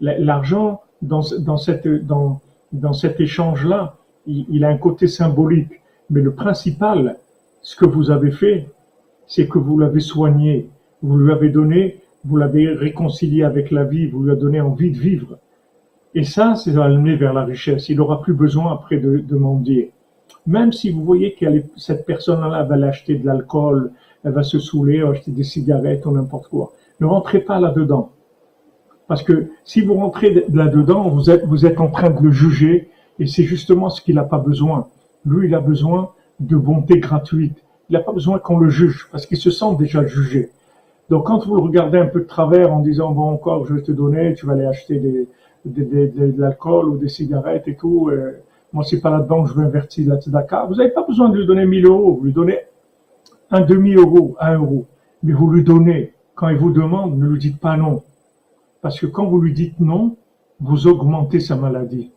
L'argent 0.00 0.82
dans, 1.02 1.22
dans, 1.38 1.56
cette, 1.56 1.88
dans, 1.88 2.40
dans 2.72 2.92
cet 2.92 3.20
échange-là, 3.20 3.96
il 4.26 4.64
a 4.64 4.68
un 4.68 4.76
côté 4.76 5.06
symbolique. 5.06 5.80
Mais 6.10 6.20
le 6.20 6.34
principal, 6.34 7.16
ce 7.62 7.76
que 7.76 7.86
vous 7.86 8.10
avez 8.10 8.32
fait, 8.32 8.68
c'est 9.26 9.48
que 9.48 9.58
vous 9.58 9.78
l'avez 9.78 10.00
soigné. 10.00 10.68
Vous 11.02 11.16
lui 11.16 11.32
avez 11.32 11.48
donné 11.48 12.00
vous 12.26 12.36
l'avez 12.36 12.68
réconcilié 12.68 13.44
avec 13.44 13.70
la 13.70 13.84
vie, 13.84 14.06
vous 14.06 14.22
lui 14.22 14.30
avez 14.30 14.40
donné 14.40 14.60
envie 14.60 14.90
de 14.90 14.98
vivre. 14.98 15.38
Et 16.14 16.24
ça, 16.24 16.54
c'est 16.54 16.76
amener 16.76 17.14
vers 17.14 17.32
la 17.32 17.44
richesse. 17.44 17.88
Il 17.88 17.98
n'aura 17.98 18.22
plus 18.22 18.32
besoin 18.32 18.72
après 18.72 18.96
de, 18.98 19.36
mendier. 19.36 19.92
Même 20.46 20.72
si 20.72 20.90
vous 20.90 21.04
voyez 21.04 21.34
que 21.34 21.44
cette 21.76 22.06
personne-là 22.06 22.62
va 22.62 22.76
l'acheter 22.76 23.16
de 23.16 23.26
l'alcool, 23.26 23.92
elle 24.24 24.32
va 24.32 24.42
se 24.42 24.58
saouler, 24.58 25.02
acheter 25.02 25.30
des 25.30 25.44
cigarettes 25.44 26.06
ou 26.06 26.12
n'importe 26.12 26.48
quoi. 26.48 26.72
Ne 27.00 27.06
rentrez 27.06 27.40
pas 27.40 27.60
là-dedans. 27.60 28.12
Parce 29.08 29.22
que 29.22 29.50
si 29.64 29.82
vous 29.82 29.94
rentrez 29.94 30.46
là-dedans, 30.52 31.10
vous 31.10 31.30
êtes, 31.30 31.44
vous 31.44 31.66
êtes 31.66 31.80
en 31.80 31.88
train 31.88 32.10
de 32.10 32.20
le 32.20 32.32
juger 32.32 32.88
et 33.18 33.26
c'est 33.26 33.44
justement 33.44 33.88
ce 33.88 34.00
qu'il 34.00 34.16
n'a 34.16 34.24
pas 34.24 34.38
besoin. 34.38 34.88
Lui, 35.24 35.48
il 35.48 35.54
a 35.54 35.60
besoin 35.60 36.10
de 36.40 36.56
bonté 36.56 36.98
gratuite. 36.98 37.62
Il 37.88 37.92
n'a 37.92 38.00
pas 38.00 38.12
besoin 38.12 38.38
qu'on 38.38 38.58
le 38.58 38.68
juge 38.68 39.08
parce 39.12 39.26
qu'il 39.26 39.36
se 39.36 39.50
sent 39.50 39.76
déjà 39.78 40.04
jugé. 40.06 40.50
Donc 41.10 41.26
quand 41.26 41.46
vous 41.46 41.54
le 41.54 41.62
regardez 41.62 41.98
un 41.98 42.06
peu 42.06 42.20
de 42.20 42.26
travers 42.26 42.72
en 42.72 42.80
disant 42.80 43.12
bon 43.12 43.30
encore 43.30 43.66
je 43.66 43.74
vais 43.74 43.82
te 43.82 43.92
donner, 43.92 44.34
tu 44.34 44.46
vas 44.46 44.54
aller 44.54 44.66
acheter 44.66 44.98
des, 44.98 45.28
des, 45.64 46.08
de 46.08 46.40
l'alcool 46.40 46.88
ou 46.88 46.98
des 46.98 47.08
cigarettes 47.08 47.68
et 47.68 47.76
tout, 47.76 48.08
euh, 48.08 48.42
moi 48.72 48.84
c'est 48.84 49.00
pas 49.00 49.10
là-dedans 49.10 49.44
que 49.44 49.50
je 49.50 49.54
vais 49.54 49.64
invertir 49.64 50.08
la 50.08 50.20
tzedaka. 50.20 50.66
Vous 50.66 50.74
n'avez 50.74 50.90
pas 50.90 51.04
besoin 51.06 51.28
de 51.28 51.38
lui 51.38 51.46
donner 51.46 51.64
1000 51.64 51.86
euros, 51.86 52.14
vous 52.14 52.24
lui 52.24 52.32
donnez 52.32 52.58
un 53.50 53.60
demi 53.60 53.94
euro, 53.94 54.36
un 54.40 54.54
euro, 54.54 54.86
mais 55.22 55.32
vous 55.32 55.50
lui 55.50 55.62
donnez. 55.62 56.12
Quand 56.34 56.48
il 56.48 56.56
vous 56.56 56.72
demande, 56.72 57.18
ne 57.18 57.26
lui 57.26 57.38
dites 57.38 57.60
pas 57.60 57.76
non, 57.76 58.02
parce 58.82 59.00
que 59.00 59.06
quand 59.06 59.26
vous 59.26 59.40
lui 59.40 59.52
dites 59.52 59.80
non, 59.80 60.16
vous 60.60 60.86
augmentez 60.86 61.40
sa 61.40 61.56
maladie. 61.56 62.10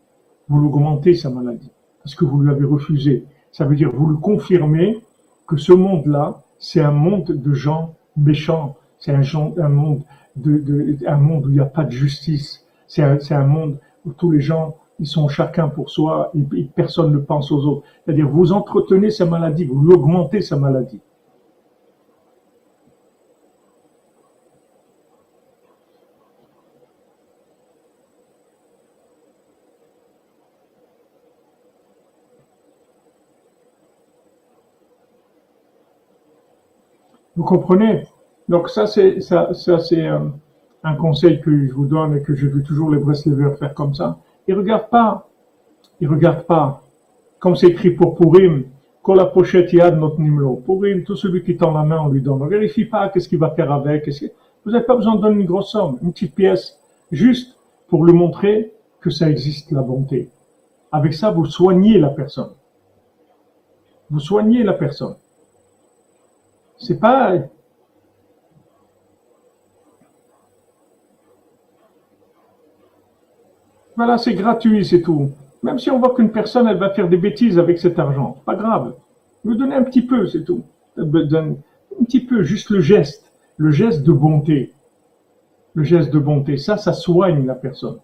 Vous 0.47 0.59
l'augmentez 0.59 1.13
sa 1.13 1.29
maladie 1.29 1.71
parce 2.03 2.15
que 2.15 2.25
vous 2.25 2.41
lui 2.41 2.49
avez 2.49 2.65
refusé. 2.65 3.25
Ça 3.51 3.65
veut 3.65 3.75
dire 3.75 3.91
vous 3.93 4.07
lui 4.07 4.19
confirmez 4.19 4.99
que 5.47 5.57
ce 5.57 5.73
monde-là, 5.73 6.41
c'est 6.57 6.81
un 6.81 6.91
monde 6.91 7.25
de 7.25 7.53
gens 7.53 7.95
méchants, 8.17 8.75
c'est 8.99 9.11
un, 9.11 9.21
un, 9.57 9.69
monde 9.69 10.03
de, 10.35 10.57
de, 10.57 10.97
un 11.07 11.17
monde 11.17 11.45
où 11.45 11.49
il 11.49 11.55
n'y 11.55 11.59
a 11.59 11.65
pas 11.65 11.83
de 11.83 11.91
justice. 11.91 12.65
C'est 12.87 13.03
un, 13.03 13.17
un, 13.31 13.45
monde 13.45 13.77
où 14.05 14.11
tous 14.11 14.31
les 14.31 14.41
gens, 14.41 14.75
ils 14.99 15.07
sont 15.07 15.27
chacun 15.27 15.69
pour 15.69 15.89
soi 15.89 16.31
et, 16.35 16.63
personne 16.75 17.13
ne 17.13 17.17
pense 17.17 17.51
aux 17.51 17.65
autres. 17.65 17.83
C'est-à-dire, 18.03 18.27
vous 18.27 18.51
entretenez 18.51 19.11
sa 19.11 19.25
maladie, 19.25 19.65
vous 19.65 19.81
lui 19.81 19.93
augmentez 19.93 20.41
sa 20.41 20.57
maladie. 20.57 20.99
Vous 37.39 37.45
comprenez? 37.45 38.03
Donc 38.49 38.67
ça, 38.67 38.85
c'est 38.85 39.15
euh, 39.31 40.19
un, 40.83 40.95
conseil 40.95 41.39
que 41.39 41.67
je 41.67 41.73
vous 41.73 41.85
donne 41.85 42.17
et 42.17 42.21
que 42.21 42.35
j'ai 42.35 42.47
vu 42.47 42.63
toujours 42.63 42.91
les 42.91 42.97
Breslevers 42.97 43.57
faire 43.57 43.73
comme 43.73 43.93
ça. 43.93 44.17
Ils 44.49 44.55
regardent 44.55 44.89
pas, 44.89 45.29
ils 46.01 46.09
regardent 46.09 46.43
pas, 46.43 46.81
comme 47.39 47.55
c'est 47.55 47.67
écrit 47.67 47.91
pour 47.91 48.15
Purim, 48.15 48.65
quand 49.01 49.13
la 49.13 49.25
pochette 49.25 49.71
yad 49.71 49.97
notre 49.97 50.19
nimlo. 50.19 50.57
Purim, 50.65 51.05
tout 51.05 51.15
celui 51.15 51.41
qui 51.45 51.55
tend 51.55 51.71
la 51.71 51.83
main, 51.83 52.01
on 52.01 52.09
lui 52.09 52.21
donne. 52.21 52.41
On 52.41 52.47
vérifie 52.47 52.83
pas 52.83 53.07
qu'est-ce 53.07 53.29
qu'il 53.29 53.39
va 53.39 53.51
faire 53.51 53.71
avec. 53.71 54.09
Vous 54.65 54.71
n'avez 54.71 54.83
pas 54.83 54.97
besoin 54.97 55.15
de 55.15 55.21
donner 55.21 55.39
une 55.39 55.47
grosse 55.47 55.71
somme, 55.71 55.97
une 56.01 56.11
petite 56.11 56.35
pièce, 56.35 56.77
juste 57.09 57.57
pour 57.87 58.03
lui 58.03 58.11
montrer 58.11 58.73
que 58.99 59.09
ça 59.09 59.29
existe 59.29 59.71
la 59.71 59.81
bonté. 59.81 60.29
Avec 60.91 61.13
ça, 61.13 61.31
vous 61.31 61.45
soignez 61.45 61.99
la 61.99 62.09
personne. 62.09 62.51
Vous 64.09 64.19
soignez 64.19 64.61
la 64.61 64.73
personne. 64.73 65.15
C'est 66.79 66.99
pas 66.99 67.35
Voilà, 73.95 74.17
c'est 74.17 74.33
gratuit, 74.33 74.85
c'est 74.85 75.01
tout. 75.01 75.31
Même 75.61 75.77
si 75.77 75.91
on 75.91 75.99
voit 75.99 76.15
qu'une 76.15 76.31
personne, 76.31 76.67
elle 76.67 76.77
va 76.77 76.89
faire 76.91 77.09
des 77.09 77.17
bêtises 77.17 77.59
avec 77.59 77.79
cet 77.79 77.99
argent, 77.99 78.37
pas 78.45 78.55
grave. 78.55 78.95
Nous 79.43 79.55
donner 79.55 79.75
un 79.75 79.83
petit 79.83 80.01
peu, 80.01 80.25
c'est 80.25 80.45
tout. 80.45 80.63
Un 80.97 81.05
petit 82.05 82.21
peu, 82.25 82.41
juste 82.43 82.69
le 82.69 82.79
geste, 82.79 83.29
le 83.57 83.71
geste 83.71 84.03
de 84.03 84.13
bonté. 84.13 84.71
Le 85.73 85.83
geste 85.83 86.13
de 86.13 86.19
bonté, 86.19 86.55
ça, 86.55 86.77
ça 86.77 86.93
soigne 86.93 87.45
la 87.45 87.55
personne. 87.55 87.99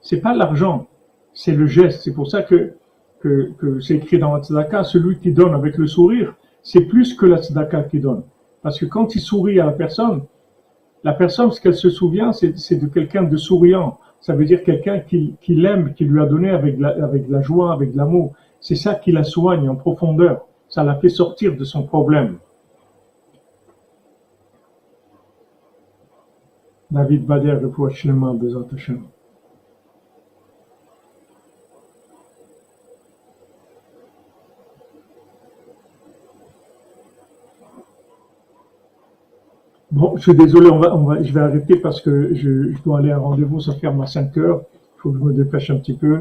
C'est 0.00 0.22
pas 0.22 0.34
l'argent, 0.34 0.86
c'est 1.34 1.52
le 1.52 1.66
geste. 1.66 2.00
C'est 2.02 2.14
pour 2.14 2.30
ça 2.30 2.42
que, 2.42 2.72
que, 3.20 3.78
c'est 3.80 3.96
écrit 3.96 4.18
dans 4.18 4.34
la 4.34 4.84
celui 4.84 5.18
qui 5.18 5.32
donne 5.32 5.54
avec 5.54 5.76
le 5.76 5.86
sourire, 5.86 6.34
c'est 6.62 6.82
plus 6.82 7.14
que 7.14 7.26
la 7.26 7.38
tzedaka 7.38 7.84
qui 7.84 8.00
donne. 8.00 8.22
Parce 8.62 8.78
que 8.78 8.86
quand 8.86 9.14
il 9.14 9.20
sourit 9.20 9.60
à 9.60 9.66
la 9.66 9.72
personne, 9.72 10.22
la 11.02 11.14
personne, 11.14 11.50
ce 11.50 11.60
qu'elle 11.60 11.74
se 11.74 11.88
souvient, 11.90 12.32
c'est 12.32 12.76
de 12.76 12.86
quelqu'un 12.86 13.22
de 13.22 13.36
souriant 13.36 13.98
ça 14.20 14.34
veut 14.34 14.44
dire 14.44 14.62
quelqu'un 14.62 15.00
qui, 15.00 15.38
l'aime, 15.48 15.94
qui 15.94 16.04
lui 16.04 16.20
a 16.20 16.26
donné 16.26 16.50
avec 16.50 16.78
la, 16.78 16.94
la 16.94 17.40
joie, 17.40 17.72
avec 17.72 17.94
l'amour. 17.94 18.34
C'est 18.60 18.74
ça 18.74 18.94
qui 18.94 19.12
la 19.12 19.24
soigne 19.24 19.68
en 19.68 19.76
profondeur. 19.76 20.46
Ça 20.68 20.84
la 20.84 20.94
fait 20.96 21.08
sortir 21.08 21.56
de 21.56 21.64
son 21.64 21.84
problème. 21.84 22.38
David 26.90 27.24
Bader, 27.24 27.58
le 27.62 27.68
de 27.68 29.10
Bon, 39.92 40.16
je 40.16 40.22
suis 40.22 40.34
désolé, 40.36 40.70
on 40.70 40.78
va, 40.78 40.94
on 40.94 41.04
va, 41.04 41.20
je 41.20 41.32
vais 41.32 41.40
arrêter 41.40 41.74
parce 41.74 42.00
que 42.00 42.32
je, 42.34 42.72
je 42.72 42.82
dois 42.84 43.00
aller 43.00 43.10
à 43.10 43.16
un 43.16 43.18
rendez-vous, 43.18 43.60
ça 43.60 43.72
ferme 43.72 44.00
à 44.02 44.06
5 44.06 44.36
heures. 44.36 44.62
Il 44.96 45.00
faut 45.00 45.10
que 45.10 45.18
je 45.18 45.24
me 45.24 45.32
dépêche 45.32 45.68
un 45.70 45.78
petit 45.78 45.94
peu. 45.94 46.20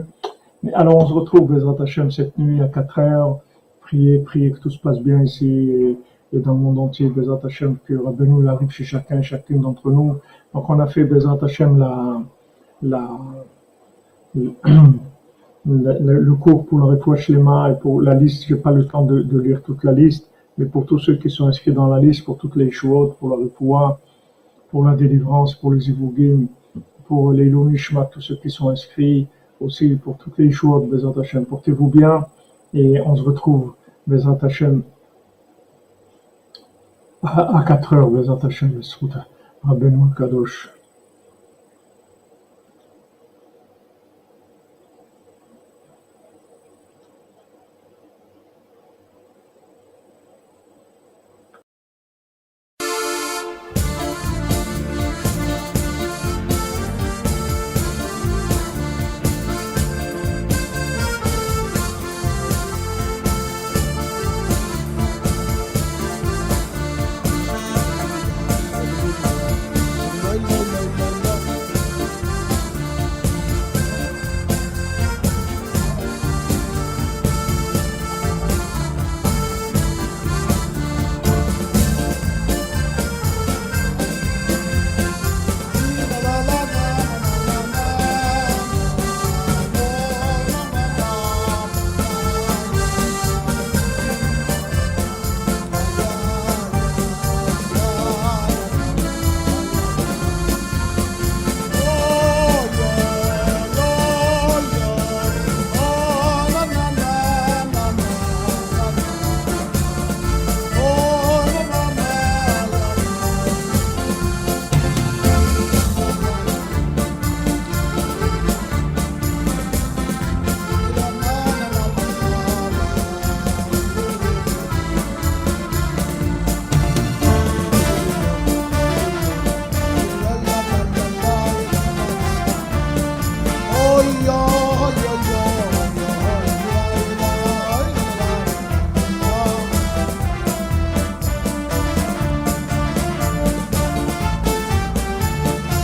Mais 0.63 0.74
alors, 0.74 0.97
on 0.97 1.07
se 1.07 1.13
retrouve, 1.13 1.53
Bezrat 1.53 1.76
Hashem, 1.80 2.09
cette 2.09 2.36
nuit 2.39 2.61
à 2.61 2.67
4 2.67 2.99
heures. 2.99 3.39
Priez, 3.82 4.20
priez 4.20 4.51
que 4.51 4.59
tout 4.59 4.72
se 4.72 4.80
passe 4.80 4.99
bien 4.99 5.22
ici 5.22 5.97
et, 6.34 6.39
dans 6.39 6.53
le 6.53 6.59
monde 6.59 6.80
entier. 6.80 7.09
Bezrat 7.09 7.41
Hashem, 7.43 7.78
que 7.86 7.93
Rabbeinu 7.93 8.47
arrive 8.47 8.72
chez 8.72 8.86
chacun 8.86 9.22
chacune 9.22 9.61
d'entre 9.61 9.91
nous. 9.91 10.15
Donc, 10.55 10.67
on 10.67 10.80
a 10.80 10.88
fait 10.88 11.03
Bezrat 11.03 11.38
Hashem 11.39 11.78
la, 11.78 12.24
la, 12.82 13.07
le, 14.36 16.34
cours 16.34 16.65
pour 16.65 16.80
le 16.80 16.86
refouach 16.86 17.30
Lema 17.30 17.70
et 17.70 17.76
pour 17.80 18.01
la 18.01 18.15
liste. 18.15 18.45
J'ai 18.47 18.55
pas 18.55 18.72
le 18.72 18.88
temps 18.88 19.05
de 19.05 19.39
lire 19.39 19.61
toute 19.61 19.84
la 19.84 19.91
liste 19.91 20.28
mais 20.60 20.66
pour 20.66 20.86
tous 20.86 20.99
ceux 20.99 21.16
qui 21.16 21.30
sont 21.30 21.47
inscrits 21.47 21.72
dans 21.72 21.88
la 21.88 21.99
liste, 21.99 22.26
pour 22.26 22.38
toutes 22.38 22.57
les 22.57 22.70
Shuot, 22.70 23.16
pour 23.18 23.30
la 23.30 23.38
Repoua, 23.38 23.99
pour 24.70 24.84
la 24.86 24.93
délivrance, 24.93 25.55
pour 25.55 25.72
les 25.74 25.89
Ivogim, 25.89 26.47
pour 27.07 27.32
les 27.32 27.45
Lunishma, 27.45 28.03
tous 28.12 28.20
ceux 28.20 28.36
qui 28.36 28.49
sont 28.49 28.68
inscrits, 28.70 29.26
aussi 29.62 29.95
pour 29.95 30.18
toutes 30.18 30.38
les 30.38 30.51
Shuot, 30.51 30.86
Portez-vous 31.49 31.88
bien 31.88 32.26
et 32.74 32.99
on 33.01 33.16
se 33.16 33.24
retrouve, 33.24 33.74
à 37.24 37.64
4 37.66 37.93
heures, 37.93 38.10
Bezat 38.10 38.39
Hashem, 38.43 38.82
Rabbeinu 39.64 40.14
Kadosh. 40.18 40.78